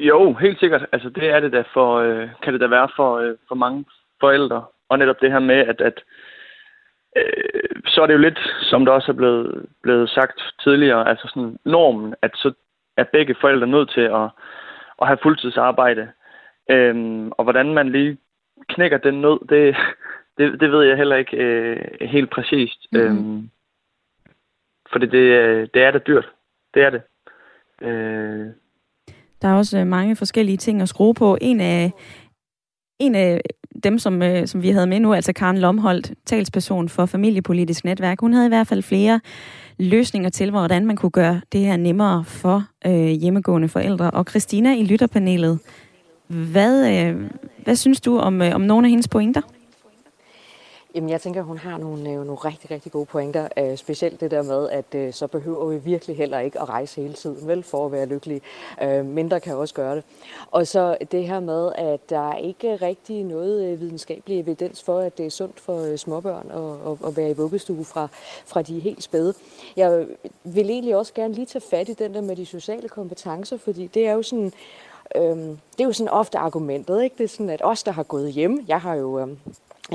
Jo, 0.00 0.32
helt 0.32 0.60
sikkert. 0.60 0.86
Altså 0.92 1.08
det 1.08 1.30
er 1.30 1.40
det 1.40 1.52
da 1.52 1.64
for, 1.72 1.98
øh, 1.98 2.28
kan 2.42 2.52
det 2.52 2.60
da 2.60 2.66
være 2.66 2.88
for, 2.96 3.18
øh, 3.18 3.36
for 3.48 3.54
mange 3.54 3.84
forældre. 4.20 4.64
Og 4.88 4.98
netop 4.98 5.20
det 5.20 5.32
her 5.32 5.38
med, 5.38 5.56
at, 5.56 5.80
at 5.80 6.02
øh, 7.16 7.82
så 7.86 8.02
er 8.02 8.06
det 8.06 8.14
jo 8.14 8.18
lidt, 8.18 8.38
som 8.62 8.84
der 8.84 8.92
også 8.92 9.12
er 9.12 9.16
blevet, 9.16 9.66
blevet 9.82 10.10
sagt 10.10 10.54
tidligere, 10.62 11.08
altså 11.08 11.28
sådan 11.28 11.58
normen, 11.64 12.14
at 12.22 12.30
så 12.34 12.52
er 12.96 13.04
begge 13.04 13.34
forældre 13.40 13.66
nødt 13.66 13.90
til 13.90 14.00
at, 14.00 14.28
at 15.00 15.06
have 15.06 15.18
fuldtidsarbejde. 15.22 16.12
Øhm, 16.70 17.32
og 17.32 17.44
hvordan 17.44 17.74
man 17.74 17.88
lige 17.88 18.18
knækker 18.68 18.98
den 18.98 19.20
nød, 19.20 19.48
det, 19.48 19.76
det, 20.38 20.60
det 20.60 20.72
ved 20.72 20.82
jeg 20.82 20.96
heller 20.96 21.16
ikke 21.16 21.36
øh, 21.36 22.08
helt 22.08 22.30
præcist. 22.30 22.86
Mm-hmm. 22.92 23.08
Øhm, 23.08 23.50
fordi 24.92 25.06
det, 25.06 25.74
det 25.74 25.82
er 25.82 25.90
da 25.90 25.98
dyrt. 25.98 26.28
Det 26.74 26.82
er 26.82 26.90
det. 26.90 27.02
Øh, 27.82 28.46
der 29.42 29.48
er 29.48 29.54
også 29.54 29.78
øh, 29.78 29.86
mange 29.86 30.16
forskellige 30.16 30.56
ting 30.56 30.82
at 30.82 30.88
skrue 30.88 31.14
på. 31.14 31.38
En 31.40 31.60
af, 31.60 31.92
en 32.98 33.14
af 33.14 33.40
dem, 33.84 33.98
som, 33.98 34.22
øh, 34.22 34.46
som 34.46 34.62
vi 34.62 34.70
havde 34.70 34.86
med 34.86 35.00
nu, 35.00 35.14
altså 35.14 35.32
Karen 35.32 35.58
Lomholdt, 35.58 36.12
talsperson 36.26 36.88
for 36.88 37.06
Familiepolitisk 37.06 37.84
Netværk, 37.84 38.20
hun 38.20 38.32
havde 38.32 38.46
i 38.46 38.48
hvert 38.48 38.66
fald 38.66 38.82
flere 38.82 39.20
løsninger 39.78 40.30
til, 40.30 40.50
hvordan 40.50 40.86
man 40.86 40.96
kunne 40.96 41.10
gøre 41.10 41.40
det 41.52 41.60
her 41.60 41.76
nemmere 41.76 42.24
for 42.24 42.64
øh, 42.86 43.06
hjemmegående 43.06 43.68
forældre. 43.68 44.10
Og 44.10 44.24
Christina 44.28 44.74
i 44.76 44.84
lytterpanelet, 44.84 45.58
hvad, 46.26 46.90
øh, 46.92 47.30
hvad 47.64 47.76
synes 47.76 48.00
du 48.00 48.18
om, 48.18 48.42
øh, 48.42 48.54
om 48.54 48.60
nogle 48.60 48.86
af 48.86 48.90
hendes 48.90 49.08
pointer? 49.08 49.40
Jamen, 50.94 51.10
jeg 51.10 51.20
tænker, 51.20 51.42
hun 51.42 51.58
har 51.58 51.78
nogle, 51.78 52.10
øh, 52.10 52.16
nogle 52.16 52.34
rigtig, 52.34 52.70
rigtig 52.70 52.92
gode 52.92 53.06
pointer. 53.06 53.48
Øh, 53.56 53.76
specielt 53.76 54.20
det 54.20 54.30
der 54.30 54.42
med, 54.42 54.68
at 54.68 54.94
øh, 54.94 55.12
så 55.12 55.26
behøver 55.26 55.68
vi 55.68 55.76
virkelig 55.78 56.16
heller 56.16 56.38
ikke 56.38 56.60
at 56.60 56.68
rejse 56.68 57.00
hele 57.00 57.14
tiden, 57.14 57.48
vel, 57.48 57.62
for 57.62 57.86
at 57.86 57.92
være 57.92 58.06
lykkelige. 58.06 58.40
Øh, 58.82 59.04
mindre 59.04 59.40
kan 59.40 59.56
også 59.56 59.74
gøre 59.74 59.96
det. 59.96 60.04
Og 60.50 60.66
så 60.66 60.96
det 61.12 61.26
her 61.26 61.40
med, 61.40 61.72
at 61.74 62.10
der 62.10 62.30
er 62.30 62.36
ikke 62.36 62.76
rigtig 62.76 63.24
noget 63.24 63.72
øh, 63.72 63.80
videnskabelig 63.80 64.40
evidens 64.40 64.82
for, 64.82 64.98
at 64.98 65.18
det 65.18 65.26
er 65.26 65.30
sundt 65.30 65.60
for 65.60 65.80
øh, 65.80 65.96
småbørn 65.96 66.50
at, 66.50 66.92
at, 66.92 67.08
at 67.08 67.16
være 67.16 67.30
i 67.30 67.34
vuggestue 67.34 67.84
fra, 67.84 68.08
fra 68.46 68.62
de 68.62 68.80
helt 68.80 69.02
spæde. 69.02 69.34
Jeg 69.76 70.06
vil 70.44 70.70
egentlig 70.70 70.96
også 70.96 71.14
gerne 71.14 71.34
lige 71.34 71.46
tage 71.46 71.62
fat 71.70 71.88
i 71.88 71.94
den 71.94 72.14
der 72.14 72.20
med 72.20 72.36
de 72.36 72.46
sociale 72.46 72.88
kompetencer, 72.88 73.56
fordi 73.56 73.86
det 73.86 74.06
er 74.06 74.12
jo 74.12 74.22
sådan... 74.22 74.52
Øhm, 75.16 75.58
det 75.72 75.80
er 75.80 75.84
jo 75.84 75.92
sådan 75.92 76.12
ofte 76.12 76.38
argumentet, 76.38 77.02
ikke? 77.02 77.16
Det 77.18 77.24
er 77.24 77.28
sådan, 77.28 77.50
at 77.50 77.60
os, 77.64 77.82
der 77.82 77.92
har 77.92 78.02
gået 78.02 78.32
hjem, 78.32 78.64
jeg 78.68 78.80
har 78.80 78.94
jo 78.94 79.18
øhm, 79.18 79.38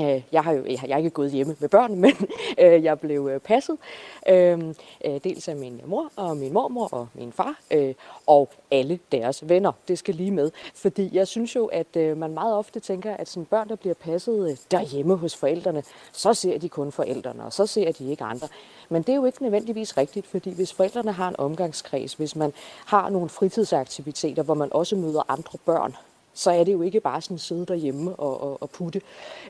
Øh, 0.00 0.22
jeg 0.32 0.42
har 0.42 0.52
jo 0.52 0.64
jeg 0.66 0.80
har 0.80 0.96
ikke 0.96 1.10
gået 1.10 1.30
hjemme 1.30 1.56
med 1.58 1.68
børn, 1.68 1.94
men 2.04 2.12
øh, 2.58 2.84
jeg 2.84 3.00
blev 3.00 3.28
øh, 3.32 3.40
passet. 3.40 3.76
Øhm, 4.28 4.74
øh, 5.04 5.20
dels 5.24 5.48
af 5.48 5.56
min 5.56 5.80
mor 5.86 6.10
og 6.16 6.36
min 6.36 6.52
mormor 6.52 6.88
og 6.92 7.08
min 7.14 7.32
far 7.32 7.54
øh, 7.70 7.94
og 8.26 8.50
alle 8.70 8.98
deres 9.12 9.48
venner. 9.48 9.72
Det 9.88 9.98
skal 9.98 10.14
lige 10.14 10.30
med. 10.30 10.50
Fordi 10.74 11.10
jeg 11.12 11.26
synes 11.26 11.56
jo, 11.56 11.66
at 11.66 11.96
øh, 11.96 12.16
man 12.16 12.34
meget 12.34 12.54
ofte 12.54 12.80
tænker, 12.80 13.16
at 13.16 13.28
sådan 13.28 13.46
børn, 13.46 13.68
der 13.68 13.76
bliver 13.76 13.94
passet 13.94 14.50
øh, 14.50 14.56
derhjemme 14.70 15.16
hos 15.16 15.36
forældrene, 15.36 15.82
så 16.12 16.34
ser 16.34 16.58
de 16.58 16.68
kun 16.68 16.92
forældrene, 16.92 17.44
og 17.44 17.52
så 17.52 17.66
ser 17.66 17.92
de 17.92 18.10
ikke 18.10 18.24
andre. 18.24 18.48
Men 18.88 19.02
det 19.02 19.12
er 19.12 19.16
jo 19.16 19.24
ikke 19.24 19.42
nødvendigvis 19.42 19.96
rigtigt, 19.96 20.26
fordi 20.26 20.54
hvis 20.54 20.72
forældrene 20.72 21.12
har 21.12 21.28
en 21.28 21.36
omgangskreds, 21.38 22.14
hvis 22.14 22.36
man 22.36 22.52
har 22.86 23.10
nogle 23.10 23.28
fritidsaktiviteter, 23.28 24.42
hvor 24.42 24.54
man 24.54 24.68
også 24.72 24.96
møder 24.96 25.22
andre 25.28 25.58
børn, 25.66 25.94
så 26.36 26.50
er 26.50 26.64
det 26.64 26.72
jo 26.72 26.82
ikke 26.82 27.00
bare 27.00 27.22
sådan 27.22 27.34
at 27.34 27.40
sidde 27.40 27.66
derhjemme 27.66 28.16
og, 28.16 28.40
og, 28.40 28.62
og 28.62 28.70
putte. 28.70 29.00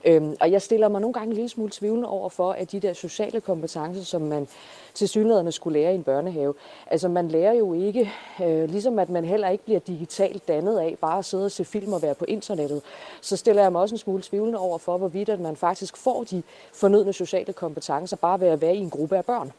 Øhm, 0.05 0.37
og 0.41 0.51
jeg 0.53 0.63
stiller 0.63 0.89
mig 0.89 1.01
nogle 1.01 1.15
gange 1.15 1.29
en 1.29 1.33
lille 1.33 1.49
smule 1.49 1.71
tvivlende 1.71 2.09
over 2.09 2.29
for, 2.29 2.53
at 2.53 2.73
de 2.73 2.81
der 2.81 2.93
sociale 2.93 3.41
kompetencer, 3.41 4.05
som 4.05 4.23
man 4.23 4.49
til 4.95 5.09
synligheden 5.09 5.53
skulle 5.53 5.79
lære 5.79 5.93
i 5.93 5.95
en 5.95 6.03
børnehave, 6.03 6.55
altså 6.87 7.09
man 7.09 7.29
lærer 7.29 7.53
jo 7.53 7.75
ikke, 7.75 8.13
øh, 8.43 8.71
ligesom 8.71 8.99
at 8.99 9.09
man 9.09 9.25
heller 9.25 9.49
ikke 9.49 9.65
bliver 9.65 9.81
digitalt 9.81 10.49
dannet 10.49 10.79
af 10.79 10.97
bare 11.01 11.19
at 11.19 11.25
sidde 11.25 11.45
og 11.45 11.51
se 11.51 11.65
film 11.65 11.93
og 11.93 12.03
være 12.03 12.15
på 12.15 12.25
internettet, 12.29 12.83
så 13.21 13.37
stiller 13.37 13.63
jeg 13.63 13.73
mig 13.73 13.81
også 13.81 13.95
en 13.95 13.99
smule 13.99 14.23
tvivlende 14.23 14.59
over 14.59 14.79
for, 14.79 14.99
hvorvidt 14.99 15.29
at 15.29 15.41
man 15.41 15.57
faktisk 15.57 15.97
får 15.97 16.25
de 16.25 16.43
fornødne 16.73 17.13
sociale 17.13 17.53
kompetencer 17.53 18.17
bare 18.17 18.41
ved 18.41 18.49
at 18.49 18.61
være 18.61 18.77
i 18.77 18.81
en 18.81 18.91
gruppe 18.91 19.17
af 19.17 19.25
børn. 19.25 19.53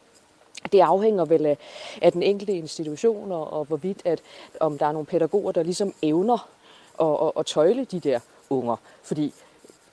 Det 0.72 0.80
afhænger 0.80 1.24
vel 1.24 1.46
af, 1.46 1.58
af 2.02 2.12
den 2.12 2.22
enkelte 2.22 2.52
institution, 2.52 3.32
og, 3.32 3.52
og 3.52 3.64
hvorvidt, 3.64 4.02
at 4.04 4.20
om 4.60 4.78
der 4.78 4.86
er 4.86 4.92
nogle 4.92 5.06
pædagoger, 5.06 5.52
der 5.52 5.62
ligesom 5.62 5.94
evner 6.02 6.48
at, 7.00 7.26
at, 7.26 7.32
at 7.38 7.46
tøjle 7.46 7.84
de 7.84 8.00
der 8.00 8.20
unger. 8.50 8.76
Fordi, 9.02 9.34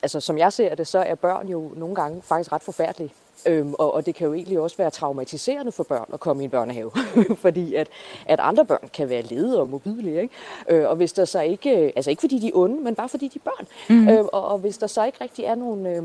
altså, 0.02 0.20
som 0.20 0.38
jeg 0.38 0.54
ser 0.54 0.76
det, 0.76 0.88
så 0.88 1.00
er 1.00 1.16
børn 1.16 1.48
jo 1.48 1.72
nogle 1.76 1.96
gange 1.96 2.22
faktisk 2.22 2.52
ret 2.52 2.64
forfærdelige. 2.64 3.14
Øhm, 3.48 3.74
og, 3.74 3.94
og 3.94 4.06
det 4.06 4.16
kan 4.16 4.28
jo 4.28 4.34
egentlig 4.34 4.60
også 4.60 4.78
være 4.78 4.90
traumatiserende 4.90 5.72
for 5.72 5.84
børn 5.84 6.10
at 6.14 6.20
komme 6.20 6.44
i 6.44 6.46
en 6.46 6.50
børnehave, 6.50 6.92
fordi 7.46 7.76
at, 7.76 7.88
at 8.26 8.40
andre 8.40 8.66
børn 8.66 8.90
kan 8.94 9.10
være 9.10 9.22
lede 9.22 9.60
og 9.62 9.70
mobile, 9.70 10.22
ikke? 10.22 10.34
Øh, 10.70 10.90
og 10.90 10.96
hvis 10.96 11.14
der 11.14 11.26
så 11.26 11.42
ikke, 11.42 11.94
altså 11.96 12.10
ikke 12.10 12.20
fordi 12.20 12.40
de 12.40 12.48
er 12.48 12.52
onde, 12.54 12.84
men 12.84 12.96
bare 12.96 13.10
fordi 13.10 13.28
de 13.28 13.40
er 13.46 13.50
børn, 13.50 13.68
mm. 13.90 14.10
øh, 14.10 14.26
og, 14.26 14.48
og 14.48 14.58
hvis 14.58 14.78
der 14.78 14.88
så 14.88 15.06
ikke 15.06 15.18
rigtig 15.22 15.46
er 15.46 15.56
nogen, 15.56 15.86
øh, 15.86 16.04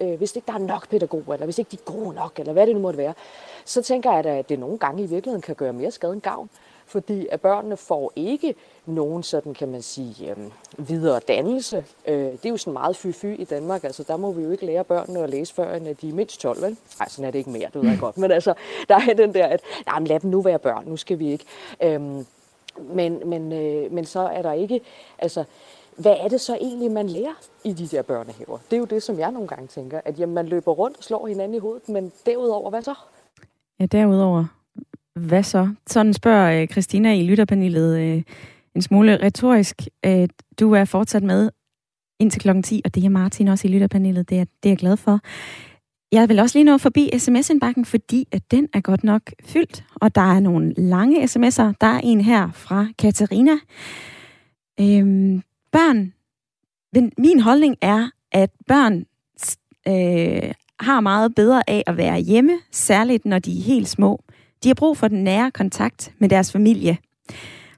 øh, 0.00 0.18
hvis 0.18 0.36
ikke 0.36 0.46
der 0.46 0.52
er 0.52 0.58
nok 0.58 0.88
pædagoger, 0.88 1.32
eller 1.32 1.46
hvis 1.46 1.58
ikke 1.58 1.70
de 1.70 1.76
er 1.86 1.92
gode 1.92 2.14
nok, 2.14 2.38
eller 2.38 2.52
hvad 2.52 2.66
det 2.66 2.74
nu 2.74 2.80
måtte 2.80 2.98
være, 2.98 3.14
så 3.64 3.82
tænker 3.82 4.12
jeg, 4.12 4.26
at 4.26 4.48
det 4.48 4.58
nogle 4.58 4.78
gange 4.78 5.02
i 5.02 5.06
virkeligheden 5.06 5.42
kan 5.42 5.54
gøre 5.54 5.72
mere 5.72 5.90
skade 5.90 6.12
end 6.12 6.20
gavn. 6.20 6.50
Fordi 6.92 7.26
at 7.30 7.40
børnene 7.40 7.76
får 7.76 8.12
ikke 8.16 8.54
nogen 8.86 9.22
sådan, 9.22 9.54
kan 9.54 9.68
man 9.68 9.82
sige, 9.82 10.30
øh, 10.30 10.88
videre 10.88 11.20
dannelse. 11.28 11.84
Øh, 12.06 12.16
det 12.16 12.46
er 12.46 12.50
jo 12.50 12.56
sådan 12.56 12.72
meget 12.72 12.96
fy-fy 12.96 13.26
i 13.26 13.44
Danmark. 13.44 13.84
Altså, 13.84 14.02
der 14.02 14.16
må 14.16 14.32
vi 14.32 14.42
jo 14.42 14.50
ikke 14.50 14.66
lære 14.66 14.84
børnene 14.84 15.20
at 15.20 15.30
læse 15.30 15.54
før, 15.54 15.74
end 15.74 15.96
de 15.96 16.08
er 16.08 16.12
mindst 16.12 16.40
12, 16.40 16.62
vel? 16.62 16.76
Ej, 17.00 17.08
sådan 17.08 17.24
er 17.24 17.30
det 17.30 17.38
ikke 17.38 17.50
mere, 17.50 17.68
det 17.72 17.82
ved 17.82 17.90
jeg 17.90 17.98
godt. 17.98 18.18
Men 18.18 18.30
altså, 18.30 18.54
der 18.88 19.00
er 19.10 19.14
den 19.14 19.34
der, 19.34 19.46
at 19.46 19.60
nej, 19.86 19.98
men 19.98 20.06
lad 20.06 20.20
dem 20.20 20.30
nu 20.30 20.40
være 20.40 20.58
børn, 20.58 20.84
nu 20.86 20.96
skal 20.96 21.18
vi 21.18 21.32
ikke. 21.32 21.44
Øh, 21.82 22.00
men, 22.94 23.28
men, 23.28 23.52
øh, 23.52 23.92
men 23.92 24.04
så 24.04 24.20
er 24.20 24.42
der 24.42 24.52
ikke, 24.52 24.80
altså, 25.18 25.44
hvad 25.96 26.16
er 26.20 26.28
det 26.28 26.40
så 26.40 26.54
egentlig, 26.54 26.90
man 26.90 27.08
lærer 27.08 27.40
i 27.64 27.72
de 27.72 27.86
der 27.86 28.02
børnehaver? 28.02 28.58
Det 28.70 28.76
er 28.76 28.80
jo 28.80 28.84
det, 28.84 29.02
som 29.02 29.18
jeg 29.18 29.32
nogle 29.32 29.48
gange 29.48 29.66
tænker, 29.66 30.00
at 30.04 30.18
jamen, 30.18 30.34
man 30.34 30.46
løber 30.46 30.72
rundt 30.72 30.96
og 30.96 31.04
slår 31.04 31.26
hinanden 31.26 31.54
i 31.54 31.58
hovedet, 31.58 31.88
men 31.88 32.12
derudover, 32.26 32.70
hvad 32.70 32.82
så? 32.82 32.94
Ja, 33.80 33.86
derudover, 33.86 34.44
hvad 35.14 35.42
så? 35.42 35.74
Sådan 35.86 36.14
spørger 36.14 36.62
øh, 36.62 36.68
Christina 36.68 37.14
i 37.14 37.26
lytterpanelet 37.26 37.98
øh, 37.98 38.22
en 38.74 38.82
smule 38.82 39.22
retorisk. 39.22 39.82
Øh, 40.06 40.28
du 40.60 40.72
er 40.72 40.84
fortsat 40.84 41.22
med 41.22 41.50
indtil 42.20 42.40
klokken 42.40 42.62
10, 42.62 42.82
og 42.84 42.94
det 42.94 43.04
er 43.04 43.08
Martin 43.08 43.48
også 43.48 43.68
i 43.68 43.70
lytterpanelet. 43.70 44.28
Det 44.30 44.38
er, 44.38 44.44
det 44.62 44.68
er 44.68 44.70
jeg 44.70 44.78
glad 44.78 44.96
for. 44.96 45.20
Jeg 46.12 46.28
vil 46.28 46.38
også 46.38 46.58
lige 46.58 46.64
nå 46.64 46.78
forbi 46.78 47.10
sms-indbakken, 47.18 47.84
fordi 47.84 48.28
at 48.32 48.50
den 48.50 48.68
er 48.72 48.80
godt 48.80 49.04
nok 49.04 49.22
fyldt, 49.44 49.84
og 49.94 50.14
der 50.14 50.34
er 50.34 50.40
nogle 50.40 50.74
lange 50.76 51.24
sms'er. 51.24 51.72
Der 51.80 51.86
er 51.86 52.00
en 52.04 52.20
her 52.20 52.50
fra 52.50 52.86
Katarina. 52.98 53.52
Øhm, 54.80 55.42
børn, 55.72 56.12
min 57.18 57.40
holdning 57.40 57.76
er, 57.80 58.10
at 58.32 58.50
børn 58.68 59.04
øh, 59.88 60.54
har 60.80 61.00
meget 61.00 61.34
bedre 61.34 61.70
af 61.70 61.82
at 61.86 61.96
være 61.96 62.20
hjemme, 62.20 62.52
særligt 62.70 63.24
når 63.24 63.38
de 63.38 63.58
er 63.58 63.62
helt 63.62 63.88
små. 63.88 64.24
De 64.62 64.68
har 64.68 64.74
brug 64.74 64.96
for 64.96 65.08
den 65.08 65.24
nære 65.24 65.50
kontakt 65.50 66.12
med 66.18 66.28
deres 66.28 66.52
familie. 66.52 66.98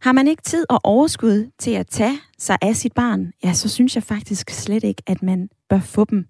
Har 0.01 0.13
man 0.13 0.29
ikke 0.29 0.43
tid 0.43 0.67
og 0.69 0.81
overskud 0.85 1.51
til 1.59 1.71
at 1.71 1.87
tage 1.87 2.19
sig 2.39 2.59
af 2.63 2.77
sit 2.77 2.93
barn, 2.93 3.33
ja, 3.45 3.53
så 3.53 3.69
synes 3.69 3.95
jeg 3.95 4.03
faktisk 4.03 4.51
slet 4.51 4.85
ikke, 4.85 5.03
at 5.07 5.23
man 5.23 5.49
bør 5.69 5.81
få 5.81 6.05
dem. 6.05 6.27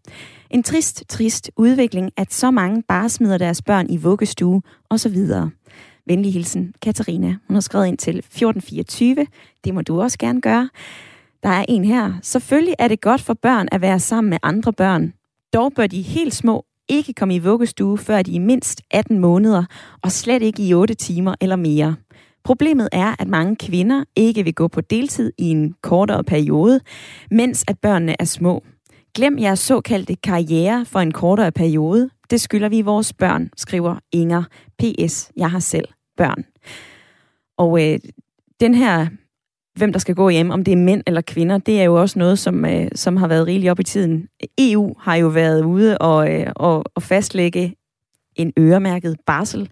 En 0.51 0.63
trist, 0.63 1.05
trist 1.09 1.51
udvikling, 1.57 2.11
at 2.17 2.33
så 2.33 2.51
mange 2.51 2.83
bare 2.83 3.09
smider 3.09 3.39
deres 3.39 3.63
børn 3.63 3.91
i 3.91 3.97
vuggestue 3.97 4.63
osv. 4.91 5.17
Venlig 6.07 6.33
hilsen, 6.33 6.75
Katarina. 6.83 7.37
Hun 7.47 7.55
har 7.55 7.61
skrevet 7.61 7.87
ind 7.87 7.99
til 7.99 8.19
1424. 8.19 9.27
Det 9.65 9.75
må 9.75 9.83
du 9.83 10.01
også 10.01 10.19
gerne 10.19 10.41
gøre. 10.41 10.69
Der 11.43 11.49
er 11.49 11.65
en 11.69 11.85
her. 11.85 12.13
Selvfølgelig 12.23 12.75
er 12.79 12.89
det 12.89 13.01
godt 13.01 13.21
for 13.21 13.35
børn 13.35 13.69
at 13.73 13.81
være 13.81 14.01
sammen 14.01 14.31
med 14.31 14.39
andre 14.43 14.73
børn. 14.73 15.13
Dog 15.53 15.73
bør 15.73 15.87
de 15.87 16.03
helt 16.03 16.35
små 16.35 16.65
ikke 16.89 17.13
komme 17.13 17.35
i 17.35 17.39
vuggestue, 17.39 17.99
før 17.99 18.23
de 18.23 18.37
er 18.37 18.41
mindst 18.41 18.83
18 18.91 19.19
måneder, 19.19 19.65
og 20.03 20.13
slet 20.13 20.43
ikke 20.43 20.63
i 20.63 20.75
8 20.75 20.95
timer 20.95 21.35
eller 21.41 21.57
mere. 21.57 21.97
Problemet 22.45 22.89
er, 22.93 23.15
at 23.19 23.29
mange 23.29 23.57
kvinder 23.57 24.05
ikke 24.17 24.45
vil 24.45 24.55
gå 24.55 24.69
på 24.69 24.81
deltid 24.81 25.33
i 25.39 25.45
en 25.45 25.75
kortere 25.83 26.25
periode, 26.25 26.81
mens 27.31 27.65
at 27.69 27.79
børnene 27.79 28.17
er 28.19 28.25
små. 28.25 28.65
Glem 29.15 29.39
jeres 29.39 29.59
såkaldte 29.59 30.17
karriere 30.17 30.85
for 30.85 31.01
en 31.01 31.13
kortere 31.13 31.53
periode. 31.53 32.11
Det 32.31 32.41
skylder 32.41 32.69
vi 32.69 32.83
vores 32.83 33.13
børn, 33.13 33.51
skriver 33.57 33.97
Inger. 34.13 34.43
P.S. 34.79 35.33
Jeg 35.37 35.51
har 35.51 35.59
selv 35.59 35.89
børn. 36.17 36.45
Og 37.59 37.93
øh, 37.93 37.99
den 38.61 38.75
her 38.75 39.07
hvem 39.75 39.93
der 39.93 39.99
skal 39.99 40.15
gå 40.15 40.29
hjem, 40.29 40.51
om 40.51 40.65
det 40.65 40.73
er 40.73 40.77
mænd 40.77 41.03
eller 41.07 41.21
kvinder, 41.21 41.59
det 41.59 41.81
er 41.81 41.85
jo 41.85 42.01
også 42.01 42.19
noget, 42.19 42.39
som, 42.39 42.65
øh, 42.65 42.89
som 42.95 43.17
har 43.17 43.29
været 43.29 43.47
rigeligt 43.47 43.71
op 43.71 43.81
i 43.81 43.83
tiden. 43.83 44.29
EU 44.59 44.95
har 45.01 45.15
jo 45.15 45.29
været 45.29 45.65
ude 45.65 45.99
og, 45.99 46.33
øh, 46.33 46.47
og, 46.57 46.85
og 46.95 47.03
fastlægge 47.03 47.75
en 48.37 48.53
øremærket 48.59 49.17
barsel. 49.27 49.69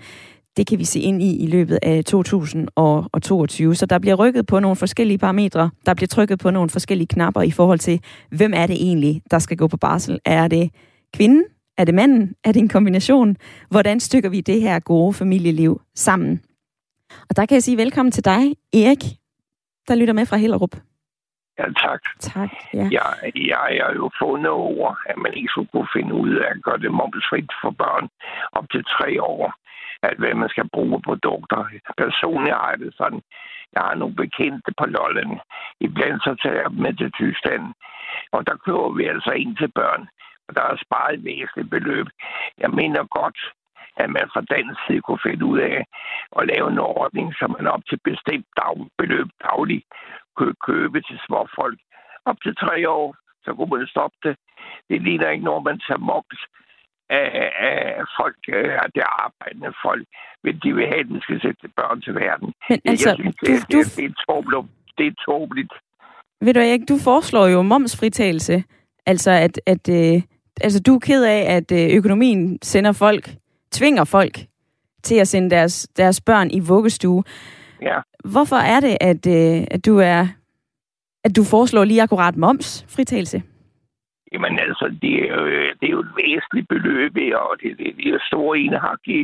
Det 0.57 0.66
kan 0.66 0.78
vi 0.78 0.84
se 0.84 1.00
ind 1.00 1.22
i 1.22 1.36
i 1.36 1.46
løbet 1.46 1.78
af 1.82 2.05
2022. 2.05 3.74
Så 3.74 3.86
der 3.86 3.98
bliver 3.98 4.14
rykket 4.14 4.46
på 4.46 4.61
nogle 4.61 4.76
forskellige 4.76 5.18
parametre. 5.18 5.70
Der 5.86 5.94
bliver 5.94 6.09
trykket 6.09 6.38
på 6.38 6.50
nogle 6.50 6.70
forskellige 6.70 7.07
knapper 7.07 7.42
i 7.42 7.50
forhold 7.50 7.78
til, 7.78 8.00
hvem 8.30 8.53
er 8.57 8.66
det 8.66 8.76
egentlig, 8.76 9.22
der 9.30 9.38
skal 9.38 9.57
gå 9.57 9.66
på 9.66 9.76
barsel. 9.76 10.18
Er 10.24 10.48
det 10.48 10.70
kvinden? 11.14 11.44
Er 11.78 11.84
det 11.84 11.94
manden? 11.94 12.34
Er 12.44 12.53
det 12.53 12.61
en 12.61 12.68
kombination? 12.68 13.36
Hvordan 13.70 14.00
stykker 14.00 14.28
vi 14.28 14.40
det 14.40 14.61
her 14.61 14.78
gode 14.78 15.12
familieliv 15.12 15.80
sammen? 15.94 16.40
Og 17.30 17.36
der 17.36 17.46
kan 17.46 17.55
jeg 17.55 17.62
sige 17.62 17.76
velkommen 17.76 18.12
til 18.12 18.24
dig, 18.24 18.55
Erik 18.72 19.21
der 19.88 19.94
lytter 19.94 20.14
med 20.14 20.26
fra 20.26 20.36
Hellerup. 20.36 20.74
Ja, 21.58 21.64
tak. 21.84 22.02
Tak, 22.20 22.50
ja. 22.74 22.88
Jeg, 22.98 23.32
jeg 23.34 23.70
er 23.76 23.92
jo 23.94 24.10
fundet 24.22 24.50
over, 24.50 24.94
at 25.06 25.16
man 25.18 25.34
ikke 25.34 25.48
skulle 25.48 25.68
kunne 25.72 25.94
finde 25.96 26.14
ud 26.14 26.32
af 26.36 26.48
at 26.50 26.62
gøre 26.62 26.78
det 26.78 26.92
momsfrit 26.92 27.50
for 27.62 27.70
børn 27.70 28.08
op 28.52 28.66
til 28.70 28.84
tre 28.84 29.22
år. 29.22 29.54
At 30.02 30.16
hvad 30.18 30.34
man 30.34 30.48
skal 30.48 30.68
bruge 30.68 31.02
produkter. 31.02 31.60
Personligt 31.98 32.56
har 32.56 32.70
jeg 32.70 32.78
det 32.78 32.94
sådan. 32.96 33.22
Jeg 33.74 33.82
har 33.82 33.94
nogle 33.94 34.14
bekendte 34.14 34.70
på 34.78 34.84
Lolland. 34.86 35.32
Iblandt 35.80 36.22
så 36.22 36.36
tager 36.42 36.60
jeg 36.62 36.70
dem 36.70 36.78
med 36.78 36.94
til 36.94 37.10
Tyskland. 37.12 37.64
Og 38.32 38.46
der 38.46 38.56
køber 38.64 38.90
vi 38.98 39.04
altså 39.04 39.30
ind 39.30 39.56
til 39.56 39.70
børn. 39.80 40.02
Og 40.48 40.54
der 40.56 40.62
er 40.62 40.76
sparet 40.84 41.14
et 41.14 41.24
væsentligt 41.24 41.70
beløb. 41.70 42.06
Jeg 42.58 42.70
mener 42.70 43.02
godt, 43.18 43.38
at 43.96 44.10
man 44.10 44.26
fra 44.32 44.42
dansk 44.54 44.78
side 44.86 45.00
kunne 45.00 45.26
finde 45.28 45.44
ud 45.44 45.58
af 45.58 45.86
at 46.43 46.51
lave 46.55 46.68
en 46.70 46.78
ordning, 46.78 47.26
så 47.38 47.45
man 47.57 47.66
op 47.74 47.84
til 47.88 47.99
bestemt 48.11 48.49
dagbeløb 48.61 49.28
dagligt 49.49 49.84
kunne 50.36 50.57
købe 50.68 50.99
til 51.09 51.18
små 51.26 51.40
folk. 51.59 51.78
Op 52.28 52.38
til 52.45 52.55
tre 52.64 52.74
år, 52.99 53.07
så 53.45 53.51
kunne 53.55 53.72
man 53.74 53.86
stoppe 53.95 54.18
det. 54.26 54.34
Det 54.90 55.03
ligner 55.03 55.30
ikke, 55.30 55.45
når 55.45 55.61
man 55.68 55.78
tager 55.86 56.07
moms 56.11 56.40
af, 57.11 57.28
af 57.70 58.05
folk, 58.18 58.40
af 58.84 58.88
det 58.97 59.05
arbejdende 59.24 59.72
folk, 59.86 60.05
men 60.45 60.53
de 60.62 60.74
vil 60.74 60.86
have, 60.86 61.05
at 61.05 61.11
den 61.12 61.20
skal 61.20 61.40
sætte 61.43 61.68
børn 61.78 62.01
til 62.01 62.14
verden. 62.14 62.49
Men 62.68 62.80
altså, 62.84 63.09
jeg 63.09 63.16
synes, 63.16 63.36
det, 63.36 63.72
du, 63.72 63.78
det, 63.78 63.97
det, 63.97 64.05
er 64.05 64.14
tåbeligt. 64.28 64.66
Det 64.99 65.07
er 65.07 65.16
tåbeligt. 65.26 65.72
Ved 66.40 66.55
du 66.55 66.61
ikke, 66.61 66.86
du 66.86 66.99
foreslår 67.05 67.47
jo 67.47 67.62
momsfritagelse. 67.62 68.64
Altså, 69.07 69.30
at, 69.30 69.61
at 69.66 69.88
øh, 69.88 70.22
altså, 70.61 70.82
du 70.86 70.95
er 70.95 70.99
ked 70.99 71.24
af, 71.24 71.43
at 71.57 71.72
øh, 71.72 71.97
økonomien 71.97 72.59
sender 72.62 72.93
folk 72.93 73.24
tvinger 73.72 74.05
folk 74.05 74.36
til 75.03 75.14
at 75.14 75.28
sende 75.28 75.50
deres, 75.50 75.88
deres 75.96 76.20
børn 76.20 76.50
i 76.50 76.61
vuggestue. 76.61 77.24
Ja. 77.82 78.00
Hvorfor 78.24 78.57
er 78.57 78.80
det, 78.80 78.96
at, 79.00 79.26
øh, 79.26 79.66
at 79.70 79.86
du 79.86 79.98
er 79.98 80.26
at 81.24 81.36
du 81.36 81.44
foreslår 81.44 81.84
lige 81.84 82.03
akkurat 82.03 82.36
moms 82.36 82.86
fritagelse? 82.96 83.42
Jamen 84.32 84.59
altså, 84.59 84.94
det 85.03 85.14
er, 85.22 85.34
jo, 85.34 85.46
det 85.80 85.86
er 85.88 85.94
jo 85.96 86.00
et 86.00 86.16
væsentligt 86.16 86.68
beløb, 86.68 87.12
og 87.34 87.57
det, 87.62 87.78
det, 87.78 87.96
det 87.96 88.09
er 88.14 88.18
store 88.26 88.59
enhak 88.59 89.03
i, 89.07 89.22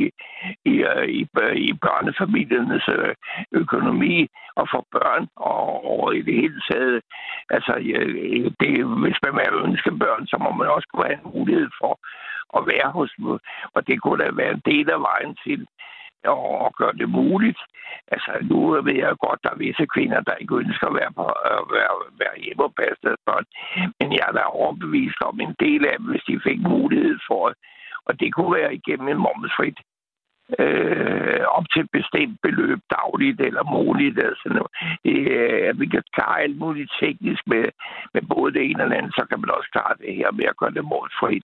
i, 0.65 0.75
i, 1.19 1.21
i 1.67 1.73
børnefamiliernes 1.73 2.85
øh, 2.97 3.15
økonomi 3.51 4.27
og 4.55 4.67
for 4.71 4.85
børn 4.91 5.27
og, 5.35 5.99
og 5.99 6.15
i 6.15 6.21
det 6.21 6.35
hele 6.41 6.61
taget. 6.71 7.01
Altså, 7.49 7.73
det, 8.59 8.71
hvis 9.03 9.19
man 9.23 9.53
ønsker 9.65 9.91
børn, 10.03 10.27
så 10.27 10.37
må 10.43 10.49
man 10.51 10.67
også 10.75 10.87
kunne 10.87 11.05
have 11.09 11.19
en 11.25 11.31
mulighed 11.35 11.69
for 11.81 11.93
at 12.57 12.61
være 12.71 12.89
hos 12.91 13.11
dem. 13.17 13.39
Og 13.75 13.87
det 13.87 14.01
kunne 14.01 14.23
da 14.23 14.29
være 14.31 14.51
en 14.51 14.61
del 14.65 14.89
af 14.89 15.01
vejen 15.01 15.35
til 15.45 15.67
at 16.23 16.75
gøre 16.79 16.93
det 17.01 17.09
muligt. 17.09 17.59
Altså, 18.07 18.31
nu 18.41 18.81
ved 18.81 18.95
jeg 18.95 19.23
godt, 19.25 19.43
der 19.43 19.49
er 19.49 19.63
visse 19.65 19.85
kvinder, 19.93 20.19
der 20.21 20.35
ikke 20.35 20.55
ønsker 20.55 20.87
at 20.87 20.97
være, 20.99 21.11
på, 21.13 21.25
at 21.25 21.63
være, 21.75 21.93
være 22.23 22.43
hjemme 22.43 22.63
og 22.63 22.73
passe 22.75 22.99
deres 23.03 23.21
børn. 23.25 23.45
Men 23.99 24.07
jeg 24.13 24.25
er 24.27 24.31
da 24.31 24.43
overbevist 24.43 25.21
om 25.21 25.39
en 25.39 25.55
del 25.59 25.81
af 25.85 25.95
dem, 25.97 26.07
hvis 26.11 26.23
de 26.27 26.45
fik 26.47 26.59
mulighed 26.61 27.17
for 27.27 27.47
det. 27.49 27.57
Og 28.07 28.19
det 28.19 28.33
kunne 28.33 28.53
være 28.59 28.75
igennem 28.75 29.07
en 29.07 29.23
momsfrit 29.27 29.79
øh, 30.59 31.43
op 31.57 31.65
til 31.73 31.81
et 31.81 31.91
bestemt 31.91 32.37
beløb 32.41 32.79
dagligt 32.97 33.41
eller 33.41 33.63
månedligt. 33.63 34.19
Altså, 34.29 34.67
øh, 35.05 35.69
at 35.69 35.79
vi 35.79 35.85
kan 35.85 36.03
klare 36.13 36.41
alt 36.41 36.57
muligt 36.57 36.91
teknisk 37.01 37.43
med, 37.47 37.65
med 38.13 38.21
både 38.33 38.53
det 38.53 38.63
ene 38.69 38.83
og 38.83 38.89
det 38.89 38.95
andet, 38.95 39.13
så 39.15 39.25
kan 39.29 39.39
man 39.39 39.49
også 39.57 39.69
klare 39.71 39.95
det 40.03 40.15
her 40.15 40.31
med 40.31 40.45
at 40.45 40.57
gøre 40.57 40.73
det 40.77 40.85
målfrit. 40.85 41.43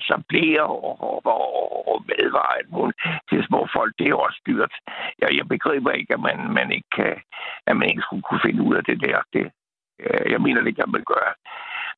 Så 0.00 0.22
bliver 0.28 0.62
og, 0.62 1.00
og, 1.02 1.26
og, 1.26 1.88
og 1.90 2.04
medvarer 2.12 2.56
alt 2.58 2.70
muligt 2.70 2.98
til 3.30 3.44
små 3.48 3.68
folk, 3.76 3.92
det 3.98 4.08
er 4.08 4.14
også 4.14 4.40
dyrt. 4.46 4.74
Jeg, 5.20 5.28
jeg 5.38 5.48
begriber 5.48 5.90
ikke, 5.90 6.14
at 6.14 6.20
man, 6.20 6.38
man 6.58 6.72
ikke 6.72 6.90
kan, 6.96 7.14
at 7.66 7.76
man 7.76 7.88
ikke 7.88 8.02
skulle 8.02 8.22
kunne 8.22 8.44
finde 8.46 8.62
ud 8.62 8.74
af 8.74 8.84
det 8.84 9.00
der. 9.06 9.18
Det, 9.32 9.50
øh, 10.04 10.32
jeg 10.32 10.40
mener 10.40 10.60
det 10.62 10.76
kan 10.76 10.90
man 10.90 11.04
gøre. 11.14 11.32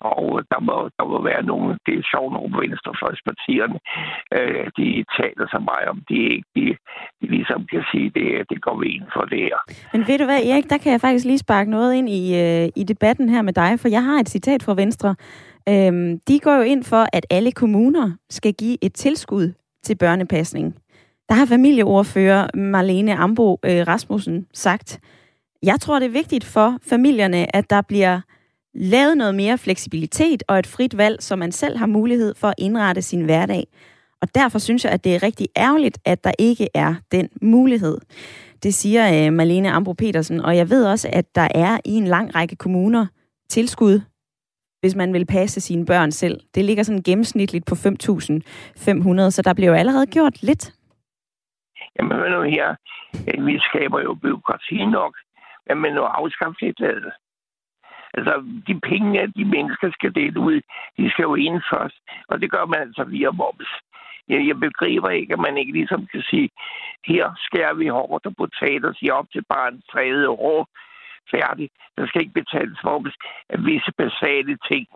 Og 0.01 0.25
øh, 0.39 0.45
der 0.53 0.61
må, 0.69 0.77
der 0.99 1.05
må 1.13 1.23
være 1.31 1.43
nogle, 1.43 1.79
det 1.87 1.95
er 1.99 2.11
sjovt 2.13 2.33
nogle 2.33 2.53
venstrefløjspartierne, 2.63 3.79
øh, 4.39 4.67
de 4.79 4.87
taler 5.19 5.47
så 5.55 5.61
meget 5.71 5.87
om, 5.93 5.99
de 6.09 6.17
ikke, 6.33 6.49
de, 6.57 6.65
de 7.21 7.27
ligesom 7.37 7.61
kan 7.73 7.83
sige, 7.91 8.09
det, 8.19 8.27
det 8.51 8.59
går 8.67 8.77
vi 8.83 8.87
ind 8.97 9.07
for 9.17 9.25
det 9.33 9.41
her. 9.49 9.59
Men 9.93 10.03
ved 10.09 10.19
du 10.19 10.25
hvad, 10.25 10.41
Erik, 10.51 10.71
der 10.71 10.79
kan 10.79 10.93
jeg 10.93 11.01
faktisk 11.01 11.25
lige 11.25 11.45
sparke 11.47 11.71
noget 11.71 11.95
ind 11.95 12.09
i, 12.09 12.23
øh, 12.43 12.69
i 12.81 12.83
debatten 12.85 13.29
her 13.29 13.43
med 13.43 13.53
dig, 13.53 13.81
for 13.81 13.89
jeg 13.89 14.05
har 14.05 14.19
et 14.21 14.29
citat 14.29 14.63
fra 14.63 14.75
Venstre. 14.75 15.15
Øhm, 15.69 16.21
de 16.29 16.41
går 16.41 16.55
jo 16.55 16.63
ind 16.63 16.85
for, 16.85 17.07
at 17.13 17.27
alle 17.31 17.53
kommuner 17.53 18.07
skal 18.31 18.53
give 18.53 18.77
et 18.83 18.95
tilskud 18.95 19.53
til 19.83 19.97
børnepasning. 19.97 20.75
Der 21.29 21.35
har 21.35 21.47
familieordfører 21.47 22.57
Marlene 22.57 23.15
Ambo 23.15 23.59
øh, 23.65 23.87
Rasmussen 23.89 24.47
sagt, 24.55 25.01
jeg 25.63 25.81
tror, 25.81 25.99
det 25.99 26.07
er 26.07 26.21
vigtigt 26.23 26.45
for 26.45 26.79
familierne, 26.91 27.57
at 27.57 27.71
der 27.71 27.83
bliver 27.83 28.21
lavet 28.79 29.17
noget 29.17 29.35
mere 29.35 29.59
fleksibilitet 29.59 30.43
og 30.49 30.59
et 30.59 30.67
frit 30.67 30.97
valg, 30.97 31.23
så 31.23 31.37
man 31.37 31.53
selv 31.53 31.77
har 31.77 31.87
mulighed 31.87 32.35
for 32.35 32.49
at 32.49 32.55
indrette 32.59 33.03
sin 33.03 33.25
hverdag. 33.25 33.65
Og 34.23 34.35
derfor 34.35 34.59
synes 34.59 34.85
jeg, 34.85 34.93
at 34.93 35.05
det 35.05 35.15
er 35.15 35.23
rigtig 35.23 35.47
ærgerligt, 35.57 35.99
at 36.05 36.25
der 36.25 36.33
ikke 36.39 36.69
er 36.75 36.95
den 37.13 37.29
mulighed. 37.43 37.99
Det 38.63 38.75
siger 38.75 39.27
øh, 39.27 39.33
Malene 39.33 39.71
Ambro 39.71 39.93
Petersen, 39.93 40.41
og 40.41 40.57
jeg 40.57 40.71
ved 40.71 40.87
også, 40.87 41.11
at 41.13 41.35
der 41.35 41.49
er 41.55 41.79
i 41.85 41.91
en 41.91 42.07
lang 42.07 42.35
række 42.35 42.57
kommuner 42.57 43.07
tilskud, 43.51 44.01
hvis 44.81 44.95
man 44.97 45.13
vil 45.13 45.27
passe 45.27 45.61
sine 45.61 45.87
børn 45.87 46.11
selv. 46.11 46.41
Det 46.55 46.65
ligger 46.65 46.83
sådan 46.83 47.03
gennemsnitligt 47.03 47.67
på 47.67 47.75
5.500, 47.75 49.31
så 49.31 49.43
der 49.45 49.55
bliver 49.55 49.71
jo 49.71 49.77
allerede 49.77 50.07
gjort 50.07 50.43
lidt. 50.43 50.75
Jamen, 51.99 52.19
nu 52.31 52.43
her, 52.43 52.75
øh, 53.29 53.47
vi 53.47 53.59
skaber 53.59 54.01
jo 54.01 54.15
byråkrati 54.15 54.87
nok, 54.87 55.17
men 55.83 55.93
nu 55.93 56.03
afskaffer 56.03 56.73
det 56.79 57.13
Altså, 58.19 58.35
de 58.67 58.81
penge, 58.91 59.33
de 59.39 59.45
mennesker 59.45 59.89
skal 59.93 60.15
dele 60.15 60.41
ud, 60.41 60.61
de 60.99 61.11
skal 61.11 61.23
jo 61.23 61.35
ind 61.35 61.63
først. 61.73 61.99
Og 62.29 62.41
det 62.41 62.51
gør 62.51 62.65
man 62.67 62.81
altså 62.81 63.05
via 63.05 63.31
moms. 63.31 63.71
Jeg, 64.29 64.47
jeg 64.49 64.61
begriber 64.61 65.11
ikke, 65.11 65.33
at 65.33 65.39
man 65.47 65.57
ikke 65.59 65.73
ligesom 65.73 66.07
kan 66.13 66.23
sige, 66.31 66.49
her 67.07 67.25
skærer 67.47 67.75
vi 67.75 67.87
hårdt 67.87 68.27
og 68.27 68.35
potater, 68.37 68.93
siger 68.93 69.13
op 69.13 69.29
til 69.33 69.45
bare 69.49 69.69
en 69.69 69.83
tredje 69.93 70.29
år 70.29 70.69
færdig. 71.35 71.71
Der 71.97 72.07
skal 72.07 72.21
ikke 72.23 72.41
betales 72.43 72.79
moms 72.85 73.15
af 73.49 73.59
visse 73.65 73.93
basale 73.99 74.59
ting. 74.71 74.87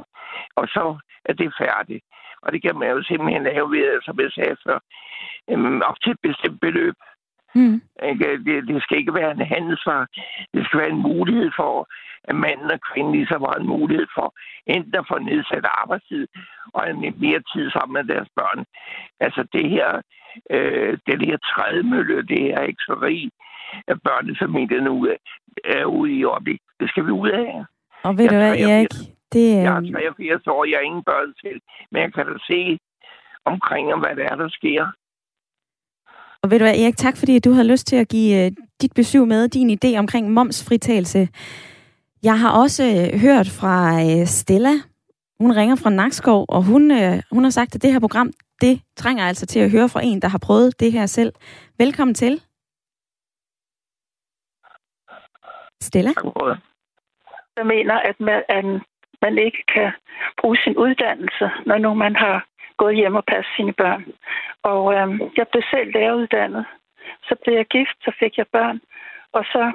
Og 0.56 0.68
så 0.68 0.98
er 1.24 1.32
det 1.32 1.54
færdigt. 1.58 2.04
Og 2.42 2.52
det 2.52 2.62
kan 2.62 2.78
man 2.78 2.90
jo 2.90 3.02
simpelthen 3.02 3.42
lave 3.42 3.70
ved, 3.70 4.00
som 4.02 4.20
jeg 4.20 4.30
sagde 4.32 4.56
før, 4.66 4.78
øhm, 5.50 5.80
op 5.82 6.00
til 6.02 6.12
et 6.12 6.20
bestemt 6.22 6.60
beløb. 6.60 6.96
Mm. 7.55 7.80
Det, 8.46 8.68
det 8.68 8.82
skal 8.82 8.98
ikke 8.98 9.14
være 9.14 9.30
en 9.30 9.46
handelsvare. 9.55 10.07
Det 10.55 10.66
skal 10.66 10.80
være 10.80 10.90
en 10.90 11.03
mulighed 11.11 11.50
for, 11.57 11.88
at 12.24 12.34
manden 12.34 12.70
og 12.70 12.80
kvinden 12.88 13.12
lige 13.12 13.26
så 13.26 13.38
meget 13.38 13.61
en 13.61 13.72
mulighed 13.76 14.07
for 14.16 14.34
enten 14.66 14.94
at 14.94 15.09
få 15.11 15.18
nedsat 15.18 15.64
arbejdstid 15.64 16.26
og 16.74 16.90
en 16.90 17.00
mere 17.24 17.42
tid 17.53 17.70
sammen 17.70 17.94
med 17.98 18.05
deres 18.14 18.28
børn. 18.36 18.64
Altså 19.20 19.42
det 19.53 19.70
her, 19.70 19.90
øh, 20.50 20.98
det 21.07 21.26
her 21.28 21.36
trædemølle, 21.36 22.26
det 22.32 22.40
her 22.40 22.61
ekseri, 22.72 23.30
at 23.88 23.98
børnefamilien 24.09 24.88
ude, 24.88 25.16
er 25.64 25.84
ude 25.84 26.12
i 26.12 26.24
øjeblik. 26.24 26.61
Det 26.80 26.88
skal 26.88 27.07
vi 27.07 27.11
ud 27.11 27.28
af. 27.28 27.64
Og 28.03 28.18
ved 28.18 28.28
du 28.28 28.34
hvad, 28.34 28.57
Erik? 28.57 28.88
Det, 29.32 29.46
øh... 29.57 29.62
Jeg 29.64 29.76
er 29.76 29.92
83 29.92 30.46
år, 30.46 30.64
jeg 30.64 30.78
har 30.78 30.84
ingen 30.90 31.05
børn 31.05 31.34
til, 31.42 31.57
men 31.90 32.03
jeg 32.03 32.12
kan 32.14 32.26
da 32.26 32.34
se 32.50 32.78
omkring, 33.44 33.98
hvad 33.98 34.16
det 34.16 34.24
er, 34.24 34.36
der 34.36 34.48
sker. 34.48 34.84
Og 36.43 36.51
ved 36.51 36.59
du 36.59 36.64
hvad, 36.64 36.78
Erik, 36.78 36.97
tak 36.97 37.16
fordi 37.16 37.38
du 37.38 37.53
havde 37.53 37.72
lyst 37.72 37.86
til 37.86 37.97
at 37.97 38.09
give 38.09 38.45
øh, 38.45 38.53
dit 38.80 38.93
besøg 38.95 39.28
med, 39.28 39.49
din 39.49 39.78
idé 39.78 39.99
omkring 39.99 40.30
momsfritagelse. 40.30 41.28
Jeg 42.22 42.40
har 42.40 42.61
også 42.62 42.84
øh, 42.84 43.20
hørt 43.20 43.49
fra 43.61 43.76
øh, 44.05 44.26
Stella. 44.26 44.74
Hun 45.40 45.53
ringer 45.53 45.76
fra 45.76 45.90
Nakskov, 45.90 46.47
og 46.49 46.62
hun, 46.64 46.90
øh, 46.90 47.22
hun 47.32 47.45
har 47.45 47.51
sagt, 47.51 47.74
at 47.74 47.82
det 47.82 47.93
her 47.93 48.01
program, 48.01 48.32
det 48.61 48.80
trænger 48.97 49.24
altså 49.24 49.47
til 49.47 49.61
at 49.61 49.70
høre 49.70 49.88
fra 49.88 50.05
en, 50.05 50.22
der 50.22 50.28
har 50.28 50.38
prøvet 50.47 50.80
det 50.80 50.93
her 50.93 51.07
selv. 51.07 51.32
Velkommen 51.78 52.14
til. 52.14 52.43
Stella? 55.80 56.12
Jeg 57.57 57.66
mener, 57.66 57.95
at 57.95 58.20
man, 58.20 58.43
at 58.49 58.64
man 59.22 59.38
ikke 59.38 59.62
kan 59.74 59.93
bruge 60.40 60.57
sin 60.64 60.76
uddannelse, 60.76 61.47
når 61.66 61.78
nu 61.78 61.95
man 61.95 62.16
har 62.16 62.47
gået 62.76 62.96
hjem 62.96 63.14
og 63.14 63.24
passet 63.24 63.52
sine 63.56 63.72
børn. 63.72 64.04
Og 64.62 64.94
øh, 64.94 65.20
jeg 65.36 65.46
blev 65.48 65.62
selv 65.70 65.92
læreruddannet. 65.92 66.64
Så 67.28 67.34
blev 67.44 67.54
jeg 67.54 67.66
gift, 67.66 67.96
så 68.04 68.12
fik 68.20 68.38
jeg 68.38 68.46
børn. 68.52 68.80
Og 69.32 69.44
så, 69.44 69.72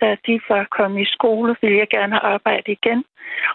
da 0.00 0.16
de 0.26 0.40
var 0.48 0.64
kommet 0.70 1.02
i 1.02 1.12
skole, 1.12 1.56
ville 1.62 1.78
jeg 1.78 1.88
gerne 1.88 2.24
arbejde 2.24 2.72
igen. 2.72 3.04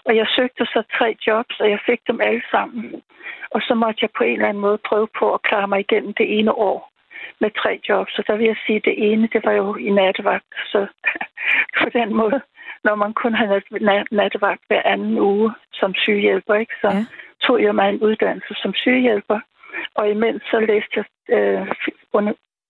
Og 0.04 0.16
jeg 0.16 0.26
søgte 0.36 0.64
så 0.66 0.82
tre 0.98 1.16
jobs, 1.26 1.60
og 1.60 1.70
jeg 1.70 1.80
fik 1.86 2.00
dem 2.06 2.20
alle 2.20 2.42
sammen. 2.50 3.02
Og 3.50 3.60
så 3.62 3.74
måtte 3.74 3.98
jeg 4.02 4.10
på 4.18 4.24
en 4.24 4.32
eller 4.32 4.48
anden 4.48 4.60
måde 4.60 4.78
prøve 4.78 5.08
på 5.18 5.34
at 5.34 5.42
klare 5.42 5.68
mig 5.68 5.80
igennem 5.80 6.14
det 6.14 6.38
ene 6.38 6.52
år 6.52 6.92
med 7.40 7.50
tre 7.50 7.80
jobs. 7.88 8.12
Så 8.12 8.22
der 8.26 8.36
vil 8.36 8.46
jeg 8.46 8.56
sige, 8.66 8.76
at 8.76 8.84
det 8.84 9.12
ene, 9.12 9.28
det 9.32 9.44
var 9.44 9.52
jo 9.52 9.76
i 9.76 9.90
nattevagt. 9.90 10.54
Så 10.66 10.86
på 11.80 11.88
den 11.92 12.14
måde, 12.14 12.40
når 12.84 12.94
man 12.94 13.14
kun 13.14 13.34
har 13.34 13.62
nattevagt 14.10 14.62
hver 14.68 14.82
anden 14.84 15.18
uge 15.18 15.52
som 15.72 15.94
sygehjælper, 15.94 16.54
ikke, 16.54 16.74
så 16.80 16.88
ja 16.88 17.04
tog 17.48 17.62
jeg 17.62 17.74
mig 17.74 17.88
en 17.88 18.02
uddannelse 18.08 18.54
som 18.62 18.74
sygehjælper, 18.74 19.40
og 19.94 20.10
imens 20.10 20.42
så 20.50 20.60
læste 20.60 20.94
jeg 20.98 21.04
øh, 21.36 21.68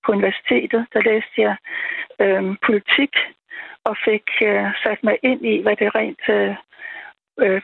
på 0.05 0.12
universitetet, 0.12 0.87
der 0.93 1.01
læste 1.11 1.37
jeg 1.47 1.57
øh, 2.22 2.57
politik 2.66 3.12
og 3.85 3.97
fik 4.05 4.26
øh, 4.43 4.66
sat 4.83 5.01
mig 5.03 5.16
ind 5.22 5.47
i, 5.47 5.62
hvad 5.62 5.76
det 5.76 5.95
rent 5.95 6.24
øh, 6.29 6.55
øh, 7.39 7.62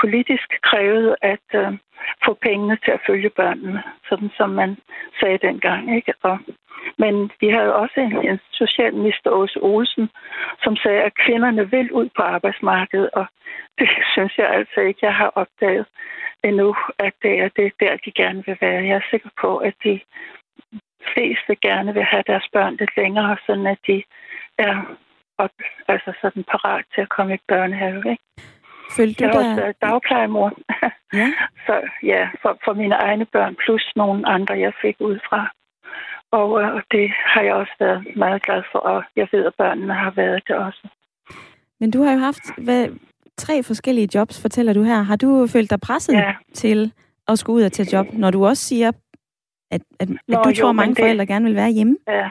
politisk 0.00 0.48
krævede 0.62 1.16
at 1.22 1.46
øh, 1.54 1.72
få 2.24 2.34
pengene 2.42 2.76
til 2.84 2.90
at 2.90 3.04
følge 3.06 3.30
børnene, 3.30 3.82
sådan 4.08 4.30
som 4.36 4.50
man 4.50 4.76
sagde 5.20 5.38
dengang. 5.38 5.96
Ikke? 5.96 6.12
Og, 6.22 6.38
men 6.98 7.30
vi 7.40 7.48
havde 7.48 7.74
også 7.74 8.00
en, 8.00 8.28
en 8.30 8.38
socialminister, 8.52 9.30
Åse 9.30 9.58
Olsen, 9.62 10.08
som 10.62 10.76
sagde, 10.76 11.02
at 11.02 11.14
kvinderne 11.14 11.70
vil 11.70 11.92
ud 11.92 12.08
på 12.16 12.22
arbejdsmarkedet, 12.22 13.10
og 13.10 13.26
det 13.78 13.88
synes 14.12 14.38
jeg 14.38 14.48
altså 14.50 14.80
ikke, 14.80 15.00
jeg 15.02 15.14
har 15.14 15.30
opdaget 15.34 15.86
endnu, 16.44 16.76
at 16.98 17.12
det 17.22 17.40
er 17.40 17.48
det 17.56 17.72
der, 17.80 17.96
de 18.04 18.12
gerne 18.12 18.42
vil 18.46 18.58
være. 18.60 18.86
Jeg 18.86 18.96
er 18.96 19.10
sikker 19.10 19.30
på, 19.40 19.56
at 19.56 19.74
de 19.84 20.00
fleste 21.12 21.56
gerne 21.62 21.94
vil 21.94 22.02
have 22.02 22.22
deres 22.26 22.48
børn 22.52 22.76
lidt 22.76 22.96
længere, 22.96 23.36
sådan 23.46 23.66
at 23.66 23.78
de 23.86 24.02
er 24.58 24.96
op, 25.38 25.50
altså 25.88 26.12
sådan 26.20 26.44
parat 26.44 26.84
til 26.94 27.00
at 27.00 27.08
komme 27.08 27.34
i 27.34 27.38
børnehave. 27.48 27.98
Ikke? 28.10 28.22
Følte 28.90 29.24
jeg 29.24 29.30
har 29.30 29.38
også 29.38 29.54
været 29.54 29.76
dagplejemor. 29.82 30.52
Ja. 31.12 31.32
Så 31.66 31.74
ja, 32.02 32.28
for, 32.42 32.58
for 32.64 32.72
mine 32.74 32.94
egne 32.94 33.24
børn, 33.24 33.56
plus 33.64 33.92
nogle 33.96 34.28
andre, 34.28 34.54
jeg 34.58 34.72
fik 34.82 34.96
ud 35.00 35.18
fra. 35.28 35.50
Og 36.30 36.62
øh, 36.62 36.82
det 36.90 37.10
har 37.32 37.42
jeg 37.42 37.54
også 37.54 37.72
været 37.80 38.06
meget 38.16 38.42
glad 38.42 38.62
for, 38.72 38.78
og 38.78 39.04
jeg 39.16 39.28
ved, 39.32 39.44
at 39.44 39.54
børnene 39.58 39.94
har 39.94 40.10
været 40.10 40.42
det 40.48 40.56
også. 40.56 40.88
Men 41.80 41.90
du 41.90 42.02
har 42.02 42.12
jo 42.12 42.18
haft 42.18 42.64
hvad, 42.64 42.88
tre 43.36 43.62
forskellige 43.62 44.08
jobs, 44.14 44.42
fortæller 44.42 44.72
du 44.72 44.82
her. 44.82 45.02
Har 45.02 45.16
du 45.16 45.46
følt 45.46 45.70
dig 45.70 45.80
presset 45.80 46.12
ja. 46.14 46.34
til 46.54 46.92
at 47.28 47.38
skulle 47.38 47.56
ud 47.56 47.62
og 47.62 47.72
tage 47.72 47.96
job, 47.96 48.06
når 48.12 48.30
du 48.30 48.46
også 48.46 48.64
siger, 48.64 48.92
at, 49.70 49.82
at, 50.00 50.08
Nå, 50.08 50.16
at 50.28 50.44
du 50.44 50.48
jo, 50.48 50.54
tror, 50.54 50.72
mange 50.72 50.94
det, 50.94 51.02
forældre 51.02 51.26
gerne 51.26 51.44
vil 51.44 51.54
være 51.54 51.70
hjemme? 51.70 51.96
Ja, 52.08 52.30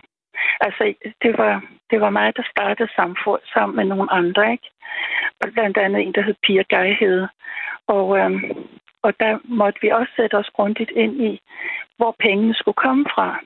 altså 0.60 0.94
det 1.22 1.38
var, 1.38 1.64
det 1.90 2.02
var 2.02 2.10
mig, 2.10 2.36
der 2.36 2.44
startede 2.52 2.90
samfund 2.96 3.42
sammen 3.54 3.76
med 3.76 3.86
nogle 3.86 4.12
andre, 4.12 4.52
ikke? 4.52 4.70
Og 5.42 5.54
blandt 5.54 5.78
andet 5.78 6.02
en, 6.02 6.14
der 6.14 6.22
hed 6.22 6.36
Pia 6.44 6.64
Geihede. 6.70 7.30
Og, 7.88 8.18
øhm, 8.18 8.44
og 9.02 9.20
der 9.20 9.40
måtte 9.44 9.82
vi 9.82 9.90
også 9.90 10.14
sætte 10.16 10.36
os 10.36 10.50
grundigt 10.56 10.92
ind 10.92 11.22
i, 11.22 11.40
hvor 11.98 12.16
pengene 12.20 12.54
skulle 12.56 12.82
komme 12.86 13.06
fra. 13.16 13.40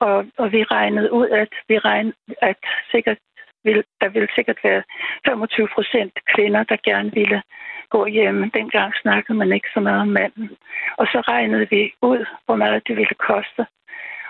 Og, 0.00 0.26
og 0.36 0.52
vi 0.52 0.62
regnede 0.64 1.12
ud, 1.12 1.28
at 1.28 1.52
vi 1.68 1.78
regnede, 1.78 2.16
at 2.42 2.56
sikkert 2.90 3.18
vil, 3.64 3.84
der 4.00 4.08
vil 4.08 4.28
sikkert 4.34 4.58
være 4.64 4.82
25 5.26 5.68
procent 5.74 6.12
kvinder, 6.34 6.62
der 6.62 6.76
gerne 6.84 7.10
ville 7.12 7.42
gå 7.90 8.06
hjem. 8.06 8.50
Dengang 8.50 8.92
snakkede 9.02 9.38
man 9.38 9.52
ikke 9.52 9.68
så 9.74 9.80
meget 9.80 10.00
om 10.00 10.08
manden. 10.08 10.50
Og 10.96 11.06
så 11.06 11.18
regnede 11.20 11.66
vi 11.70 11.92
ud, 12.02 12.26
hvor 12.44 12.56
meget 12.56 12.86
det 12.88 12.96
ville 12.96 13.16
koste. 13.30 13.66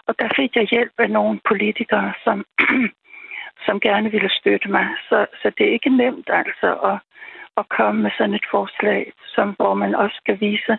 Og 0.08 0.14
der 0.18 0.28
fik 0.36 0.56
jeg 0.56 0.66
hjælp 0.70 0.92
af 0.98 1.10
nogle 1.10 1.40
politikere, 1.48 2.12
som, 2.24 2.44
som 3.66 3.80
gerne 3.80 4.10
ville 4.10 4.30
støtte 4.30 4.70
mig. 4.70 4.86
Så, 5.08 5.26
så 5.42 5.52
det 5.58 5.66
er 5.66 5.72
ikke 5.72 5.96
nemt 5.96 6.28
altså 6.32 6.70
at, 6.90 6.98
at 7.56 7.68
komme 7.68 8.02
med 8.02 8.10
sådan 8.18 8.34
et 8.34 8.46
forslag, 8.50 9.12
som, 9.34 9.54
hvor 9.58 9.74
man 9.74 9.94
også 9.94 10.16
skal 10.16 10.40
vise, 10.40 10.78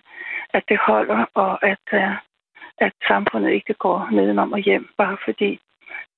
at 0.53 0.63
det 0.69 0.78
holder, 0.78 1.25
og 1.34 1.67
at, 1.67 1.86
øh, 1.93 2.15
at 2.78 2.93
samfundet 3.07 3.51
ikke 3.51 3.73
går 3.73 4.09
nedenom 4.11 4.53
og 4.53 4.59
hjem, 4.59 4.89
bare 4.97 5.17
fordi 5.25 5.59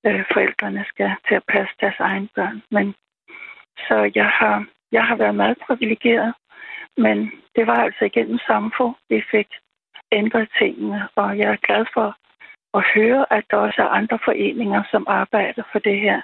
øh, 0.06 0.24
forældrene 0.32 0.84
skal 0.88 1.10
til 1.28 1.34
at 1.34 1.44
passe 1.48 1.74
deres 1.80 2.00
egne 2.00 2.28
børn. 2.34 2.62
Men 2.70 2.94
så 3.88 4.10
jeg 4.14 4.28
har, 4.28 4.66
jeg 4.92 5.04
har 5.04 5.16
været 5.16 5.34
meget 5.34 5.58
privilegeret, 5.66 6.34
men 6.96 7.32
det 7.56 7.66
var 7.66 7.76
altså 7.84 8.04
igennem 8.04 8.38
samfund, 8.46 8.94
vi 9.08 9.22
fik 9.30 9.48
ændret 10.12 10.48
tingene, 10.58 11.08
og 11.14 11.38
jeg 11.38 11.50
er 11.52 11.66
glad 11.66 11.84
for 11.94 12.16
at 12.74 12.84
høre, 12.94 13.32
at 13.32 13.44
der 13.50 13.56
også 13.56 13.82
er 13.82 13.96
andre 13.98 14.18
foreninger, 14.24 14.82
som 14.90 15.04
arbejder 15.08 15.62
for 15.72 15.78
det 15.78 16.00
her. 16.00 16.20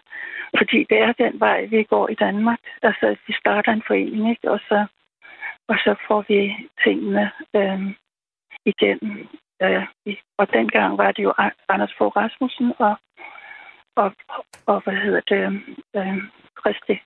Fordi 0.59 0.87
det 0.91 0.99
er 0.99 1.13
den 1.13 1.41
vej, 1.41 1.65
vi 1.65 1.83
går 1.83 2.09
i 2.09 2.15
Danmark. 2.15 2.59
Altså, 2.83 3.17
vi 3.27 3.33
starter 3.33 3.73
en 3.73 3.83
forening, 3.87 4.31
ikke? 4.31 4.51
Og, 4.51 4.61
så, 4.69 4.87
og 5.69 5.77
så 5.85 5.95
får 6.09 6.25
vi 6.29 6.41
tingene 6.85 7.31
øh, 7.57 7.81
igennem. 8.65 9.29
Øh, 9.63 9.87
og 10.39 10.53
dengang 10.53 10.99
var 10.99 11.13
det 11.13 11.23
jo 11.23 11.33
Anders 11.69 11.95
Fogh 11.99 12.17
Rasmussen 12.17 12.73
og, 12.79 12.97
og, 13.97 14.13
og 14.67 14.81
hvad 14.85 14.95
hedder 14.95 15.21
det, 15.29 15.43
øh, 15.97 16.19
Christi, 16.61 16.97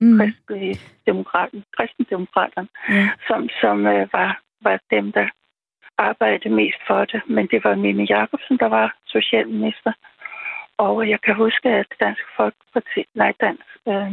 mm. 0.00 0.20
Kristendemokraterne, 0.48 1.64
Kristendemokraterne 1.76 2.68
ja. 2.88 3.08
som, 3.28 3.48
som 3.60 3.86
øh, 3.86 4.08
var, 4.12 4.40
var 4.62 4.80
dem, 4.90 5.12
der 5.12 5.28
arbejdede 5.98 6.54
mest 6.54 6.80
for 6.86 7.04
det. 7.04 7.20
Men 7.26 7.46
det 7.52 7.60
var 7.64 7.74
Mimi 7.74 8.06
Jacobsen, 8.10 8.58
der 8.58 8.68
var 8.78 8.96
socialminister. 9.06 9.92
Og 10.78 11.08
jeg 11.08 11.20
kan 11.20 11.34
huske, 11.34 11.68
at 11.68 11.86
Dansk 12.00 12.22
Folkeparti, 12.36 13.00
nej, 13.14 13.32
Dansk... 13.40 13.66
Øh, 13.88 14.12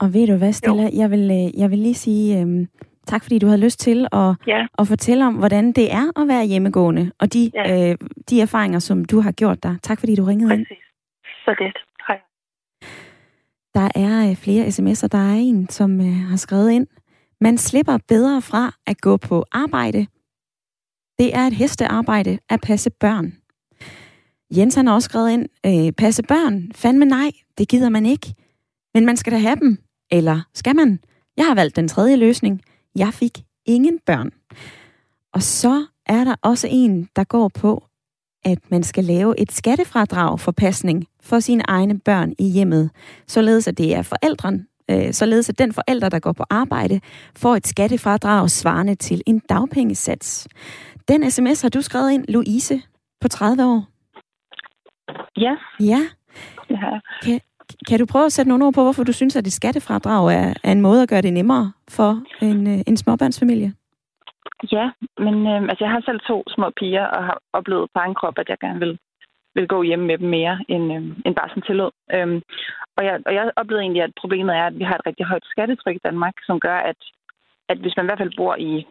og 0.00 0.14
ved 0.14 0.26
du 0.26 0.36
hvad, 0.36 0.52
Stella, 0.52 0.88
jeg 0.96 1.10
vil, 1.10 1.24
øh, 1.38 1.60
jeg 1.60 1.70
vil 1.70 1.78
lige 1.78 1.94
sige 1.94 2.40
øh, 2.40 2.66
tak, 3.06 3.22
fordi 3.22 3.38
du 3.38 3.46
havde 3.46 3.64
lyst 3.66 3.80
til 3.80 4.06
at, 4.12 4.30
ja. 4.46 4.66
at 4.78 4.86
fortælle 4.88 5.26
om, 5.26 5.34
hvordan 5.34 5.72
det 5.72 5.92
er 5.92 6.20
at 6.20 6.28
være 6.28 6.44
hjemmegående, 6.44 7.12
og 7.20 7.32
de, 7.32 7.50
ja. 7.54 7.90
øh, 7.90 7.96
de 8.30 8.40
erfaringer, 8.40 8.78
som 8.78 9.04
du 9.04 9.20
har 9.20 9.32
gjort 9.32 9.62
dig. 9.62 9.76
Tak, 9.82 9.98
fordi 10.00 10.14
du 10.14 10.24
ringede 10.24 10.50
Præcis. 10.50 10.70
ind. 10.70 10.78
Så 11.44 11.54
det. 11.58 11.72
Hej. 12.08 12.20
Der 13.74 13.88
er 14.04 14.30
øh, 14.30 14.36
flere 14.36 14.64
sms'er. 14.66 15.08
Der 15.08 15.24
er 15.32 15.36
en, 15.48 15.68
som 15.68 16.00
øh, 16.00 16.16
har 16.30 16.36
skrevet 16.36 16.70
ind. 16.70 16.86
Man 17.40 17.58
slipper 17.58 17.98
bedre 18.08 18.42
fra 18.42 18.72
at 18.86 19.00
gå 19.00 19.16
på 19.16 19.44
arbejde. 19.52 20.06
Det 21.18 21.34
er 21.34 21.46
et 21.46 21.52
hestearbejde 21.52 22.38
at 22.48 22.60
passe 22.60 22.90
børn. 22.90 23.32
Jens 24.56 24.74
han 24.74 24.86
har 24.86 24.94
også 24.94 25.06
skrevet 25.06 25.30
ind, 25.30 25.46
øh, 25.66 25.92
passe 25.92 26.22
børn, 26.22 26.72
fandme 26.74 27.04
nej, 27.04 27.30
det 27.58 27.68
gider 27.68 27.88
man 27.88 28.06
ikke. 28.06 28.34
Men 28.94 29.06
man 29.06 29.16
skal 29.16 29.32
da 29.32 29.38
have 29.38 29.56
dem. 29.56 29.78
Eller 30.10 30.40
skal 30.54 30.76
man? 30.76 31.00
Jeg 31.36 31.46
har 31.46 31.54
valgt 31.54 31.76
den 31.76 31.88
tredje 31.88 32.16
løsning. 32.16 32.60
Jeg 32.96 33.14
fik 33.14 33.38
ingen 33.66 33.98
børn. 34.06 34.30
Og 35.34 35.42
så 35.42 35.86
er 36.06 36.24
der 36.24 36.34
også 36.42 36.68
en, 36.70 37.08
der 37.16 37.24
går 37.24 37.48
på, 37.48 37.84
at 38.44 38.58
man 38.70 38.82
skal 38.82 39.04
lave 39.04 39.40
et 39.40 39.52
skattefradrag 39.52 40.40
for 40.40 40.52
pasning 40.52 41.06
for 41.22 41.40
sine 41.40 41.62
egne 41.68 41.98
børn 41.98 42.32
i 42.38 42.48
hjemmet, 42.48 42.90
således 43.26 43.68
at 43.68 43.78
det 43.78 43.94
er 43.94 44.02
forældren, 44.02 44.66
øh, 44.90 45.12
således 45.12 45.48
at 45.48 45.58
den 45.58 45.72
forælder, 45.72 46.08
der 46.08 46.18
går 46.18 46.32
på 46.32 46.44
arbejde, 46.50 47.00
får 47.36 47.56
et 47.56 47.66
skattefradrag 47.66 48.50
svarende 48.50 48.94
til 48.94 49.22
en 49.26 49.38
dagpengesats. 49.48 50.48
Den 51.08 51.30
sms 51.30 51.62
har 51.62 51.68
du 51.68 51.80
skrevet 51.82 52.10
ind, 52.10 52.24
Louise, 52.28 52.74
på 53.20 53.28
30 53.28 53.64
år. 53.64 53.80
Ja. 55.36 55.56
Ja. 55.80 56.00
ja. 56.70 57.00
Kan, 57.22 57.40
kan 57.88 57.98
du 57.98 58.06
prøve 58.06 58.24
at 58.26 58.32
sætte 58.32 58.48
nogle 58.48 58.66
ord 58.66 58.74
på, 58.74 58.82
hvorfor 58.82 59.04
du 59.04 59.12
synes, 59.12 59.36
at 59.36 59.44
det 59.44 59.52
skattefradrag 59.52 60.24
er, 60.34 60.54
er 60.64 60.72
en 60.72 60.80
måde 60.80 61.02
at 61.02 61.08
gøre 61.08 61.22
det 61.22 61.32
nemmere 61.32 61.72
for 61.88 62.10
en, 62.42 62.66
øh, 62.66 62.80
en 62.86 62.96
småbørnsfamilie? 62.96 63.72
Ja, 64.72 64.90
men 65.18 65.46
øh, 65.46 65.62
altså, 65.70 65.84
jeg 65.84 65.90
har 65.90 66.00
selv 66.00 66.20
to 66.20 66.44
små 66.48 66.70
piger 66.70 67.06
og 67.06 67.24
har 67.24 67.38
oplevet 67.52 67.90
på 67.94 67.98
egen 67.98 68.14
krop, 68.14 68.38
at 68.38 68.48
jeg 68.48 68.58
gerne 68.58 68.78
vil, 68.78 68.98
vil 69.54 69.68
gå 69.68 69.82
hjem 69.82 69.98
med 69.98 70.18
dem 70.18 70.28
mere, 70.28 70.64
end, 70.68 70.84
øh, 70.96 71.02
end 71.26 71.34
bare 71.34 71.48
sådan 71.48 71.62
tillod. 71.62 71.90
Øhm, 72.14 72.42
og, 72.96 73.04
jeg, 73.04 73.20
og 73.26 73.34
jeg 73.34 73.50
oplevede 73.56 73.82
egentlig, 73.82 74.02
at 74.02 74.18
problemet 74.20 74.54
er, 74.56 74.66
at 74.66 74.78
vi 74.78 74.84
har 74.84 74.94
et 74.96 75.06
rigtig 75.06 75.26
højt 75.26 75.46
skattetryk 75.52 75.96
i 75.96 76.06
Danmark, 76.08 76.34
som 76.46 76.60
gør, 76.60 76.78
at, 76.90 77.00
at 77.68 77.78
hvis 77.78 77.96
man 77.96 78.04
i 78.04 78.08
hvert 78.08 78.22
fald 78.22 78.36
bor 78.36 78.56
i 78.56 78.86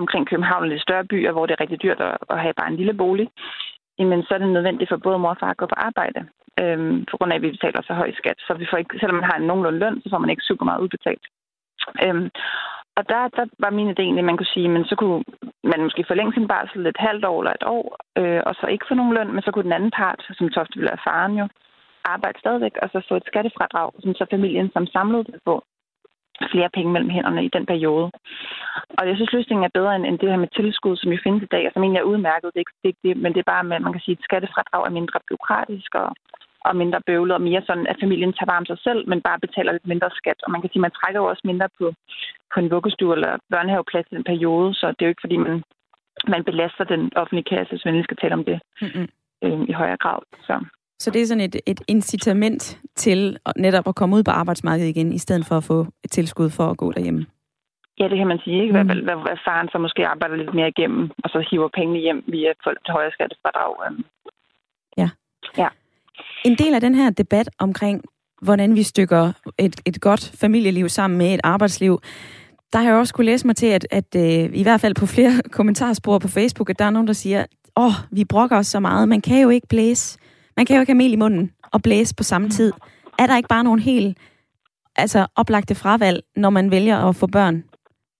omkring 0.00 0.26
København 0.28 0.64
eller 0.64 0.78
større 0.78 1.04
byer, 1.04 1.32
hvor 1.32 1.46
det 1.46 1.54
er 1.54 1.60
rigtig 1.60 1.82
dyrt 1.82 2.00
at, 2.00 2.16
at 2.30 2.40
have 2.40 2.54
bare 2.60 2.70
en 2.70 2.76
lille 2.76 2.94
bolig, 2.94 3.28
jamen 3.98 4.22
så 4.22 4.34
er 4.34 4.38
det 4.38 4.48
nødvendigt 4.48 4.90
for 4.90 4.96
både 4.96 5.18
mor 5.18 5.30
og 5.30 5.40
far 5.40 5.50
at 5.50 5.56
gå 5.56 5.66
på 5.66 5.78
arbejde, 5.88 6.20
øhm, 6.60 7.04
på 7.10 7.16
grund 7.16 7.32
af, 7.32 7.36
at 7.36 7.42
vi 7.42 7.50
betaler 7.50 7.82
så 7.82 7.94
høj 7.94 8.10
skat. 8.20 8.38
Så 8.46 8.54
vi 8.54 8.66
får 8.70 8.76
ikke, 8.76 8.98
selvom 8.98 9.16
man 9.16 9.30
har 9.30 9.36
en 9.38 9.46
nogenlunde 9.46 9.78
løn, 9.78 10.02
så 10.02 10.08
får 10.10 10.18
man 10.18 10.30
ikke 10.30 10.48
super 10.48 10.64
meget 10.64 10.80
udbetalt. 10.80 11.24
Øhm, 12.04 12.30
og 12.98 13.02
der, 13.08 13.28
der 13.38 13.44
var 13.58 13.70
min 13.70 13.90
idé 13.90 14.00
egentlig, 14.02 14.24
at 14.24 14.30
man 14.30 14.36
kunne 14.36 14.54
sige, 14.56 14.68
men 14.68 14.84
så 14.84 14.94
kunne 14.96 15.24
man 15.64 15.80
måske 15.82 16.04
forlænge 16.08 16.32
sin 16.32 16.48
barsel 16.48 16.86
et 16.86 17.04
halvt 17.08 17.24
år 17.24 17.40
eller 17.40 17.54
et 17.60 17.66
år, 17.76 17.86
øh, 18.18 18.42
og 18.46 18.54
så 18.54 18.66
ikke 18.66 18.88
få 18.88 18.94
nogen 18.94 19.14
løn, 19.14 19.32
men 19.32 19.42
så 19.42 19.50
kunne 19.50 19.68
den 19.68 19.78
anden 19.78 19.90
part, 19.90 20.20
som 20.38 20.48
tofte 20.48 20.76
ville 20.76 20.90
være 20.90 21.06
faren 21.08 21.34
jo, 21.40 21.48
arbejde 22.04 22.38
stadigvæk, 22.38 22.76
og 22.82 22.88
så 22.92 22.98
få 23.08 23.14
et 23.16 23.26
skattefradrag, 23.26 23.90
som 24.02 24.14
så 24.14 24.26
familien 24.30 24.70
som 24.72 24.86
samlet 24.86 25.26
det 25.26 25.40
få 25.44 25.64
flere 26.52 26.70
penge 26.76 26.92
mellem 26.92 27.10
hænderne 27.10 27.44
i 27.44 27.54
den 27.56 27.66
periode. 27.66 28.10
Og 28.98 29.08
jeg 29.08 29.16
synes, 29.16 29.32
løsningen 29.32 29.64
er 29.64 29.76
bedre 29.78 29.96
end 29.96 30.18
det 30.18 30.30
her 30.30 30.44
med 30.44 30.54
tilskud, 30.56 30.96
som 30.96 31.12
jo 31.12 31.18
findes 31.22 31.42
i 31.42 31.52
dag, 31.54 31.66
og 31.66 31.72
som 31.72 31.82
egentlig 31.82 32.00
er 32.00 32.10
udmærket. 32.12 32.50
Det 32.52 32.58
er 32.58 32.66
ikke 32.66 32.80
det, 32.84 32.94
det, 33.04 33.16
men 33.22 33.32
det 33.32 33.40
er 33.40 33.50
bare, 33.52 33.64
at 33.76 33.82
man 33.82 33.92
kan 33.92 34.04
sige, 34.04 34.16
at 34.18 34.24
skattefradrag 34.24 34.82
er 34.86 34.98
mindre 34.98 35.20
byråkratisk 35.28 35.94
og, 35.94 36.08
og 36.68 36.76
mindre 36.76 37.00
bøvlet, 37.06 37.34
og 37.34 37.42
mere 37.48 37.62
sådan, 37.66 37.86
at 37.86 38.00
familien 38.02 38.32
tager 38.32 38.50
vare 38.50 38.62
om 38.62 38.66
sig 38.66 38.78
selv, 38.86 39.08
men 39.10 39.20
bare 39.28 39.44
betaler 39.44 39.72
lidt 39.72 39.86
mindre 39.92 40.10
skat. 40.20 40.38
Og 40.44 40.50
man 40.50 40.60
kan 40.60 40.70
sige, 40.70 40.80
at 40.80 40.86
man 40.86 40.96
trækker 40.98 41.20
jo 41.20 41.26
også 41.32 41.44
mindre 41.44 41.68
på, 41.78 41.86
på 42.52 42.60
en 42.60 42.70
vuggestue 42.70 43.14
eller 43.14 43.32
børnehaveplads 43.50 44.06
i 44.10 44.14
den 44.14 44.24
periode, 44.24 44.74
så 44.74 44.86
det 44.86 45.02
er 45.02 45.06
jo 45.06 45.14
ikke, 45.14 45.26
fordi 45.26 45.36
man, 45.36 45.62
man 46.32 46.44
belaster 46.44 46.84
den 46.84 47.02
offentlige 47.16 47.50
kasse, 47.52 47.72
hvis 47.72 47.84
man 47.84 48.04
skal 48.04 48.16
tale 48.16 48.34
om 48.34 48.44
det 48.44 48.58
mm-hmm. 48.82 49.08
øh, 49.44 49.60
i 49.70 49.72
højere 49.72 50.02
grad. 50.04 50.20
Så. 50.48 50.54
Så 50.98 51.10
det 51.10 51.22
er 51.22 51.26
sådan 51.26 51.40
et, 51.40 51.56
et 51.66 51.80
incitament 51.88 52.80
til 52.94 53.38
netop 53.56 53.88
at 53.88 53.94
komme 53.94 54.16
ud 54.16 54.22
på 54.22 54.30
arbejdsmarkedet 54.30 54.88
igen, 54.88 55.12
i 55.12 55.18
stedet 55.18 55.46
for 55.46 55.56
at 55.56 55.64
få 55.64 55.86
et 56.04 56.10
tilskud 56.10 56.50
for 56.50 56.66
at 56.70 56.76
gå 56.76 56.92
derhjemme? 56.92 57.26
Ja, 57.98 58.08
det 58.08 58.18
kan 58.18 58.26
man 58.26 58.38
sige. 58.44 58.62
Ikke? 58.62 58.72
Hvad, 58.72 58.84
mm. 58.84 59.04
hvad, 59.04 59.16
hvad 59.16 59.36
faren 59.44 59.68
så 59.72 59.78
måske 59.78 60.06
arbejder 60.06 60.36
lidt 60.36 60.54
mere 60.54 60.68
igennem, 60.68 61.10
og 61.24 61.30
så 61.30 61.46
hiver 61.50 61.68
pengene 61.74 62.00
hjem 62.00 62.24
via 62.26 62.52
folk 62.64 62.78
til 62.84 62.92
højere 62.92 63.12
skattefradrag. 63.12 63.74
Øhm. 63.86 64.04
Ja. 64.96 65.08
ja. 65.58 65.68
En 66.44 66.54
del 66.54 66.74
af 66.74 66.80
den 66.80 66.94
her 66.94 67.10
debat 67.10 67.48
omkring, 67.58 68.02
hvordan 68.42 68.76
vi 68.76 68.82
stykker 68.82 69.32
et, 69.58 69.80
et 69.86 70.00
godt 70.00 70.32
familieliv 70.40 70.88
sammen 70.88 71.18
med 71.18 71.34
et 71.34 71.40
arbejdsliv, 71.44 72.00
der 72.72 72.78
har 72.78 72.88
jeg 72.88 72.94
også 72.94 73.14
kunne 73.14 73.26
læse 73.26 73.46
mig 73.46 73.56
til, 73.56 73.66
at, 73.66 73.86
at 73.90 74.16
øh, 74.16 74.50
i 74.60 74.62
hvert 74.62 74.80
fald 74.80 74.94
på 74.94 75.06
flere 75.06 75.32
kommentarspor 75.56 76.18
på 76.18 76.28
Facebook, 76.28 76.70
at 76.70 76.78
der 76.78 76.84
er 76.84 76.90
nogen, 76.90 77.06
der 77.06 77.12
siger, 77.12 77.46
åh, 77.76 77.84
oh, 77.86 77.92
vi 78.10 78.24
brokker 78.24 78.58
os 78.58 78.66
så 78.66 78.80
meget, 78.80 79.08
man 79.08 79.20
kan 79.20 79.42
jo 79.42 79.48
ikke 79.48 79.66
blæse 79.68 80.18
man 80.56 80.66
kan 80.66 80.76
jo 80.76 80.80
ikke 80.80 80.92
have 80.92 80.98
mel 80.98 81.12
i 81.12 81.16
munden 81.16 81.50
og 81.72 81.82
blæse 81.82 82.14
på 82.14 82.22
samme 82.22 82.50
tid. 82.50 82.72
Er 83.18 83.26
der 83.26 83.36
ikke 83.36 83.48
bare 83.48 83.64
nogle 83.64 83.82
helt 83.82 84.18
altså, 84.96 85.26
oplagte 85.36 85.74
fravalg, 85.74 86.22
når 86.36 86.50
man 86.50 86.70
vælger 86.70 87.08
at 87.08 87.16
få 87.16 87.26
børn? 87.26 87.64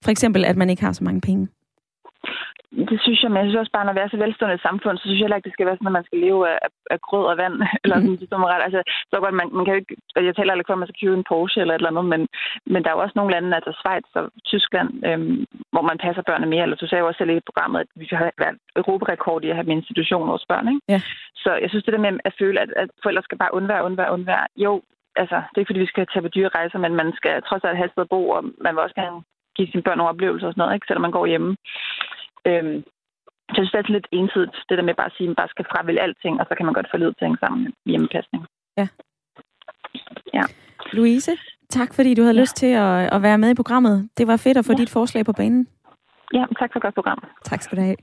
For 0.04 0.10
eksempel, 0.10 0.44
at 0.44 0.56
man 0.56 0.70
ikke 0.70 0.82
har 0.82 0.92
så 0.92 1.04
mange 1.04 1.20
penge. 1.20 1.48
Det 2.90 2.98
synes 3.04 3.22
jeg, 3.22 3.30
men 3.30 3.38
jeg 3.38 3.46
synes 3.46 3.62
også 3.62 3.74
bare, 3.76 3.86
når 3.86 3.96
vi 3.96 4.02
er 4.02 4.12
så 4.12 4.20
velstående 4.24 4.54
et 4.58 4.66
samfund, 4.68 4.94
så 4.98 5.04
synes 5.04 5.18
jeg 5.18 5.24
heller 5.24 5.38
ikke, 5.38 5.48
det 5.48 5.56
skal 5.56 5.66
være 5.66 5.76
sådan, 5.76 5.92
at 5.92 5.98
man 5.98 6.08
skal 6.08 6.18
leve 6.26 6.40
af, 6.52 6.58
af 6.94 6.98
grød 7.08 7.24
og 7.32 7.36
vand. 7.42 7.56
eller 7.84 7.96
sådan, 7.96 8.18
mm. 8.20 8.32
som 8.32 8.48
ret. 8.52 8.62
Altså, 8.66 8.80
så 9.10 9.14
godt, 9.22 9.34
man, 9.40 9.48
man 9.56 9.64
kan 9.64 9.74
jo 9.74 9.80
ikke, 9.80 9.94
jeg 10.28 10.36
taler 10.36 10.52
ikke 10.54 10.70
for, 10.70 10.76
at 10.78 10.82
man 10.82 10.90
skal 10.90 11.02
købe 11.02 11.16
en 11.18 11.28
Porsche 11.30 11.60
eller 11.60 11.74
et 11.74 11.80
eller 11.80 11.92
andet, 11.92 12.06
men, 12.12 12.22
men 12.72 12.80
der 12.80 12.88
er 12.88 12.96
jo 12.96 13.04
også 13.04 13.16
nogle 13.16 13.32
lande, 13.34 13.56
altså 13.58 13.72
Schweiz 13.78 14.08
og 14.20 14.24
Tyskland, 14.50 14.90
øhm, 15.08 15.38
hvor 15.72 15.84
man 15.90 15.98
passer 16.04 16.22
børnene 16.28 16.50
mere. 16.52 16.64
Eller 16.64 16.76
du 16.76 16.86
sagde 16.86 17.02
jo 17.02 17.08
også 17.08 17.18
selv 17.18 17.30
i 17.30 17.48
programmet, 17.48 17.78
at 17.80 17.90
vi 18.00 18.06
har 18.10 18.30
været 18.42 18.56
europarekord 18.80 19.44
i 19.44 19.50
at 19.50 19.56
have 19.58 19.68
med 19.68 19.76
institution 19.76 20.32
hos 20.34 20.44
børn. 20.50 20.68
Ikke? 20.72 20.82
Ja. 20.94 21.00
Så 21.44 21.50
jeg 21.62 21.68
synes, 21.70 21.84
det 21.84 21.94
der 21.94 22.06
med 22.06 22.12
at 22.28 22.34
føle, 22.40 22.58
at, 22.64 22.70
at 22.82 22.88
forældre 23.02 23.22
skal 23.26 23.38
bare 23.38 23.54
undvære, 23.58 23.84
undvære, 23.88 24.12
undvære. 24.16 24.46
Jo, 24.56 24.72
altså, 25.16 25.36
det 25.36 25.56
er 25.56 25.62
ikke, 25.62 25.72
fordi 25.72 25.84
vi 25.86 25.92
skal 25.92 26.06
tage 26.06 26.22
på 26.26 26.34
dyre 26.36 26.54
rejser, 26.58 26.78
men 26.78 26.94
man 27.00 27.12
skal 27.18 27.42
trods 27.42 27.64
alt 27.64 27.76
have 27.76 27.86
et 27.86 27.92
sted 27.92 28.06
at 28.06 28.12
bo, 28.14 28.20
og 28.36 28.42
man 28.64 28.74
vil 28.74 28.84
også 28.86 28.94
gerne 29.02 29.20
give 29.56 29.68
sine 29.70 29.82
børn 29.86 29.98
nogle 29.98 30.12
oplevelser 30.14 30.46
og 30.46 30.52
sådan 30.52 30.62
noget, 30.62 30.74
ikke? 30.74 30.86
selvom 30.86 31.06
man 31.06 31.16
går 31.18 31.26
hjemme. 31.26 31.56
Øhm, 32.48 32.78
så 33.52 33.56
jeg 33.60 33.66
synes, 33.66 33.72
det 33.72 33.78
er 33.78 33.96
lidt 33.98 34.08
ensidigt, 34.12 34.56
det 34.68 34.78
der 34.78 34.84
med 34.88 34.94
bare 34.94 35.10
at 35.10 35.16
sige, 35.16 35.26
at 35.26 35.30
man 35.30 35.40
bare 35.42 35.54
skal 35.54 35.66
fravælge 35.70 36.00
alting, 36.00 36.40
og 36.40 36.46
så 36.48 36.54
kan 36.56 36.66
man 36.66 36.74
godt 36.74 36.88
få 36.90 36.96
livet 36.96 37.16
til 37.18 37.36
sammen 37.42 37.60
med 37.64 37.90
hjemmepasning. 37.92 38.42
Ja. 38.80 38.86
Ja. 40.36 40.44
Louise, 40.92 41.32
tak 41.70 41.94
fordi 41.94 42.14
du 42.14 42.22
havde 42.22 42.34
ja. 42.34 42.40
lyst 42.40 42.56
til 42.56 42.72
at, 42.86 43.14
at 43.16 43.22
være 43.22 43.38
med 43.38 43.50
i 43.50 43.54
programmet. 43.54 44.08
Det 44.18 44.26
var 44.26 44.36
fedt 44.36 44.58
at 44.58 44.64
få 44.64 44.72
ja. 44.72 44.78
dit 44.78 44.90
forslag 44.90 45.24
på 45.24 45.32
banen. 45.32 45.68
Ja, 46.34 46.44
tak 46.58 46.72
for 46.72 46.78
et 46.78 46.82
godt 46.82 46.94
program. 46.94 47.20
Tak 47.44 47.62
skal 47.62 47.78
du 47.78 47.82
have. 47.82 47.96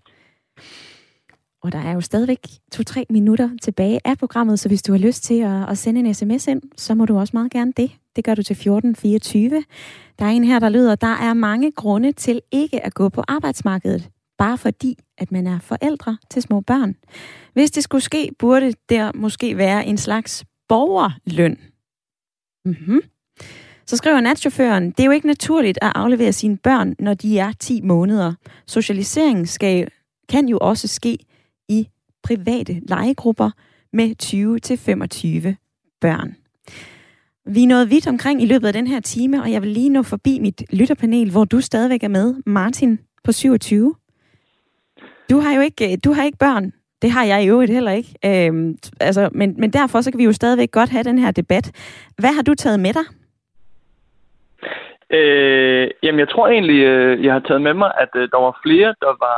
Og 1.63 1.71
der 1.71 1.79
er 1.79 1.93
jo 1.93 2.01
stadigvæk 2.01 2.39
to-tre 2.71 3.05
minutter 3.09 3.49
tilbage 3.61 3.99
af 4.05 4.17
programmet, 4.17 4.59
så 4.59 4.69
hvis 4.69 4.83
du 4.83 4.91
har 4.91 4.99
lyst 4.99 5.23
til 5.23 5.41
at, 5.41 5.69
at 5.69 5.77
sende 5.77 5.99
en 5.99 6.13
sms 6.13 6.47
ind, 6.47 6.61
så 6.77 6.95
må 6.95 7.05
du 7.05 7.19
også 7.19 7.31
meget 7.33 7.51
gerne 7.51 7.73
det. 7.77 7.91
Det 8.15 8.23
gør 8.23 8.35
du 8.35 8.43
til 8.43 8.53
1424. 8.53 9.63
Der 10.19 10.25
er 10.25 10.29
en 10.29 10.43
her, 10.43 10.59
der 10.59 10.69
lyder, 10.69 10.95
der 10.95 11.15
er 11.27 11.33
mange 11.33 11.71
grunde 11.71 12.11
til 12.11 12.41
ikke 12.51 12.85
at 12.85 12.93
gå 12.93 13.09
på 13.09 13.23
arbejdsmarkedet 13.27 14.09
bare 14.41 14.57
fordi, 14.57 14.97
at 15.17 15.31
man 15.31 15.47
er 15.47 15.59
forældre 15.59 16.17
til 16.29 16.41
små 16.41 16.61
børn. 16.61 16.95
Hvis 17.53 17.71
det 17.71 17.83
skulle 17.83 18.01
ske, 18.01 18.31
burde 18.39 18.73
der 18.89 19.11
måske 19.15 19.57
være 19.57 19.85
en 19.85 19.97
slags 19.97 20.45
borgerløn. 20.67 21.57
Mm-hmm. 22.65 23.01
Så 23.85 23.97
skriver 23.97 24.21
natchaufføren, 24.21 24.91
det 24.91 24.99
er 24.99 25.05
jo 25.05 25.11
ikke 25.11 25.27
naturligt 25.27 25.79
at 25.81 25.91
aflevere 25.95 26.33
sine 26.33 26.57
børn, 26.57 26.95
når 26.99 27.13
de 27.13 27.39
er 27.39 27.51
10 27.59 27.81
måneder. 27.81 28.33
Socialisering 28.67 29.47
skal, 29.47 29.87
kan 30.29 30.47
jo 30.47 30.57
også 30.61 30.87
ske 30.87 31.17
i 31.69 31.87
private 32.23 32.81
legegrupper 32.87 33.51
med 33.93 34.15
20-25 35.53 35.97
børn. 36.01 36.35
Vi 37.45 37.63
er 37.63 37.67
nået 37.67 37.89
vidt 37.89 38.07
omkring 38.07 38.41
i 38.41 38.45
løbet 38.45 38.67
af 38.67 38.73
den 38.73 38.87
her 38.87 38.99
time, 38.99 39.41
og 39.41 39.51
jeg 39.51 39.61
vil 39.61 39.69
lige 39.69 39.89
nå 39.89 40.03
forbi 40.03 40.39
mit 40.39 40.63
lytterpanel, 40.73 41.31
hvor 41.31 41.45
du 41.45 41.61
stadigvæk 41.61 42.03
er 42.03 42.07
med, 42.07 42.35
Martin 42.45 42.99
på 43.23 43.31
27. 43.31 43.95
Du 45.32 45.39
har 45.39 45.55
jo 45.55 45.61
ikke, 45.61 45.91
øh, 45.91 45.97
du 46.05 46.13
har 46.13 46.23
ikke 46.23 46.38
børn. 46.38 46.71
Det 47.01 47.11
har 47.11 47.25
jeg 47.25 47.43
i 47.43 47.49
øvrigt 47.49 47.71
heller 47.71 47.91
ikke. 47.91 48.11
Øhm, 48.25 48.77
altså, 48.99 49.29
men, 49.32 49.55
men 49.57 49.73
derfor 49.73 50.01
så 50.01 50.11
kan 50.11 50.17
vi 50.17 50.23
jo 50.23 50.34
stadigvæk 50.34 50.71
godt 50.71 50.89
have 50.89 51.03
den 51.03 51.19
her 51.19 51.32
debat. 51.32 51.65
Hvad 52.19 52.34
har 52.38 52.43
du 52.43 52.55
taget 52.55 52.79
med 52.79 52.93
dig? 52.93 53.05
Øh, 55.17 55.89
jamen, 56.03 56.19
jeg 56.19 56.29
tror 56.29 56.47
egentlig, 56.47 56.79
øh, 56.84 57.25
jeg 57.25 57.34
har 57.34 57.39
taget 57.39 57.61
med 57.61 57.73
mig, 57.73 57.91
at 58.03 58.09
øh, 58.15 58.29
der 58.32 58.38
var 58.38 58.59
flere, 58.63 58.95
der 59.01 59.13
var 59.25 59.38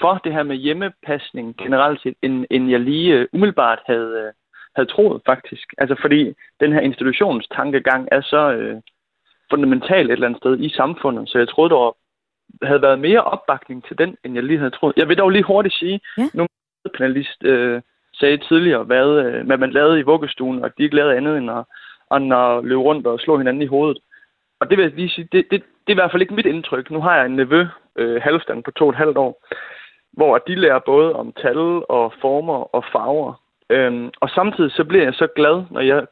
for 0.00 0.20
det 0.24 0.32
her 0.32 0.42
med 0.42 0.56
hjemmepasning 0.56 1.56
generelt 1.56 2.02
set, 2.02 2.14
end, 2.22 2.44
end 2.50 2.70
jeg 2.70 2.80
lige 2.80 3.28
umiddelbart 3.32 3.78
havde, 3.86 4.32
havde 4.76 4.88
troet, 4.88 5.22
faktisk. 5.26 5.74
Altså, 5.78 5.96
fordi 6.00 6.34
den 6.60 6.72
her 6.72 6.80
institutionstankegang 6.80 8.08
er 8.12 8.20
så 8.20 8.52
øh, 8.52 8.76
fundamental 9.50 10.06
et 10.06 10.12
eller 10.12 10.26
andet 10.26 10.40
sted 10.42 10.60
i 10.60 10.68
samfundet, 10.68 11.28
så 11.28 11.38
jeg 11.38 11.48
troede, 11.48 11.70
der 11.70 11.76
var, 11.76 11.92
havde 12.62 12.82
været 12.82 12.98
mere 12.98 13.24
opbakning 13.24 13.84
til 13.86 13.98
den, 13.98 14.16
end 14.24 14.34
jeg 14.34 14.44
lige 14.44 14.58
havde 14.58 14.70
troet. 14.70 14.96
Jeg 14.96 15.08
vil 15.08 15.18
dog 15.18 15.30
lige 15.30 15.42
hurtigt 15.42 15.74
sige, 15.74 16.00
ja. 16.18 16.28
nu 16.34 16.46
panelist 16.98 17.44
øh, 17.44 17.82
sagde 18.14 18.36
tidligere, 18.36 18.84
hvad, 18.84 19.08
øh, 19.08 19.46
hvad 19.46 19.58
man 19.58 19.70
lavede 19.70 20.00
i 20.00 20.02
vuggestuen, 20.02 20.64
og 20.64 20.70
de 20.78 20.82
ikke 20.82 20.96
lavede 20.96 21.16
andet 21.16 21.38
end 21.38 21.50
at, 21.50 21.64
end 22.16 22.34
at 22.34 22.64
løbe 22.64 22.80
rundt 22.80 23.06
og 23.06 23.20
slå 23.20 23.38
hinanden 23.38 23.62
i 23.62 23.66
hovedet. 23.66 23.98
Og 24.60 24.70
det 24.70 24.78
vil 24.78 24.82
jeg 24.82 24.92
lige 24.94 25.08
sige, 25.08 25.28
det, 25.32 25.46
det, 25.50 25.62
det 25.86 25.92
er 25.92 25.96
i 25.96 26.00
hvert 26.00 26.10
fald 26.10 26.22
ikke 26.22 26.34
mit 26.34 26.46
indtryk. 26.46 26.90
Nu 26.90 27.00
har 27.00 27.16
jeg 27.16 27.26
en 27.26 27.36
nevø, 27.36 27.66
øh, 27.96 28.22
halvstand 28.22 28.64
på 28.64 28.70
to 28.70 28.84
og 28.84 28.90
et 28.90 28.96
halvt 28.96 29.16
år, 29.16 29.46
hvor 30.12 30.38
de 30.38 30.54
lærer 30.54 30.78
både 30.78 31.12
om 31.12 31.32
tal 31.32 31.58
og 31.88 32.12
former 32.20 32.74
og 32.74 32.84
farver. 32.92 33.42
Øhm, 33.70 34.10
og 34.20 34.28
samtidig 34.30 34.70
så 34.72 34.84
bliver 34.84 35.04
jeg 35.04 35.14
så 35.14 35.26
glad, 35.36 35.62
når 35.70 35.80
jeg 35.80 36.06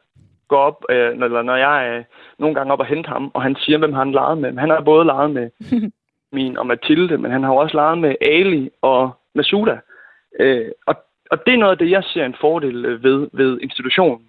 går 0.47 0.57
op, 0.57 0.85
øh, 0.89 1.11
eller 1.11 1.41
når 1.41 1.55
jeg 1.55 1.93
øh, 1.93 2.03
nogle 2.39 2.55
gange 2.55 2.73
op 2.73 2.79
og 2.79 2.85
henter 2.85 3.11
ham, 3.11 3.31
og 3.33 3.41
han 3.41 3.55
siger, 3.55 3.77
hvem 3.77 3.93
han 3.93 4.11
leget 4.11 4.37
med. 4.37 4.57
Han 4.57 4.69
har 4.69 4.81
både 4.81 5.05
leget 5.05 5.31
med 5.31 5.49
min 6.31 6.57
og 6.57 6.67
Mathilde, 6.67 7.17
men 7.17 7.31
han 7.31 7.43
har 7.43 7.51
også 7.51 7.75
leget 7.77 7.97
med 7.97 8.15
Ali 8.21 8.69
og 8.81 9.11
Masuda. 9.35 9.79
Øh, 10.39 10.67
og, 10.87 10.95
og 11.31 11.37
det 11.45 11.53
er 11.53 11.57
noget 11.57 11.71
af 11.71 11.77
det, 11.77 11.91
jeg 11.91 12.03
ser 12.03 12.25
en 12.25 12.35
fordel 12.41 12.85
øh, 12.85 13.03
ved, 13.03 13.27
ved 13.33 13.59
institutionen. 13.61 14.25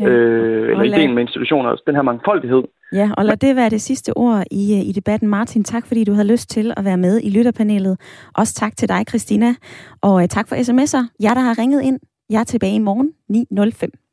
Ja. 0.00 0.08
Øh, 0.08 0.70
eller 0.70 0.84
lad... 0.84 0.98
ideen 0.98 1.14
med 1.14 1.22
institutioner, 1.22 1.76
den 1.86 1.94
her 1.94 2.02
mangfoldighed. 2.02 2.62
Ja, 2.92 3.10
og 3.16 3.24
lad 3.24 3.36
det 3.36 3.56
være 3.56 3.70
det 3.70 3.80
sidste 3.80 4.16
ord 4.16 4.44
i, 4.50 4.74
øh, 4.78 4.88
i 4.88 4.92
debatten. 4.92 5.28
Martin, 5.28 5.64
tak 5.64 5.86
fordi 5.86 6.04
du 6.04 6.12
havde 6.12 6.28
lyst 6.28 6.50
til 6.50 6.72
at 6.76 6.84
være 6.84 6.96
med 6.96 7.20
i 7.22 7.30
lytterpanelet. 7.30 8.00
Også 8.34 8.54
tak 8.54 8.76
til 8.76 8.88
dig, 8.88 9.04
Christina. 9.08 9.54
Og 10.02 10.14
uh, 10.14 10.24
tak 10.24 10.48
for 10.48 10.56
sms'er. 10.56 11.16
Jeg, 11.20 11.36
der 11.36 11.42
har 11.42 11.58
ringet 11.58 11.82
ind, 11.82 11.98
jeg 12.30 12.40
er 12.40 12.44
tilbage 12.44 12.74
i 12.74 12.78
morgen 12.78 13.12
9.05. 13.32 14.09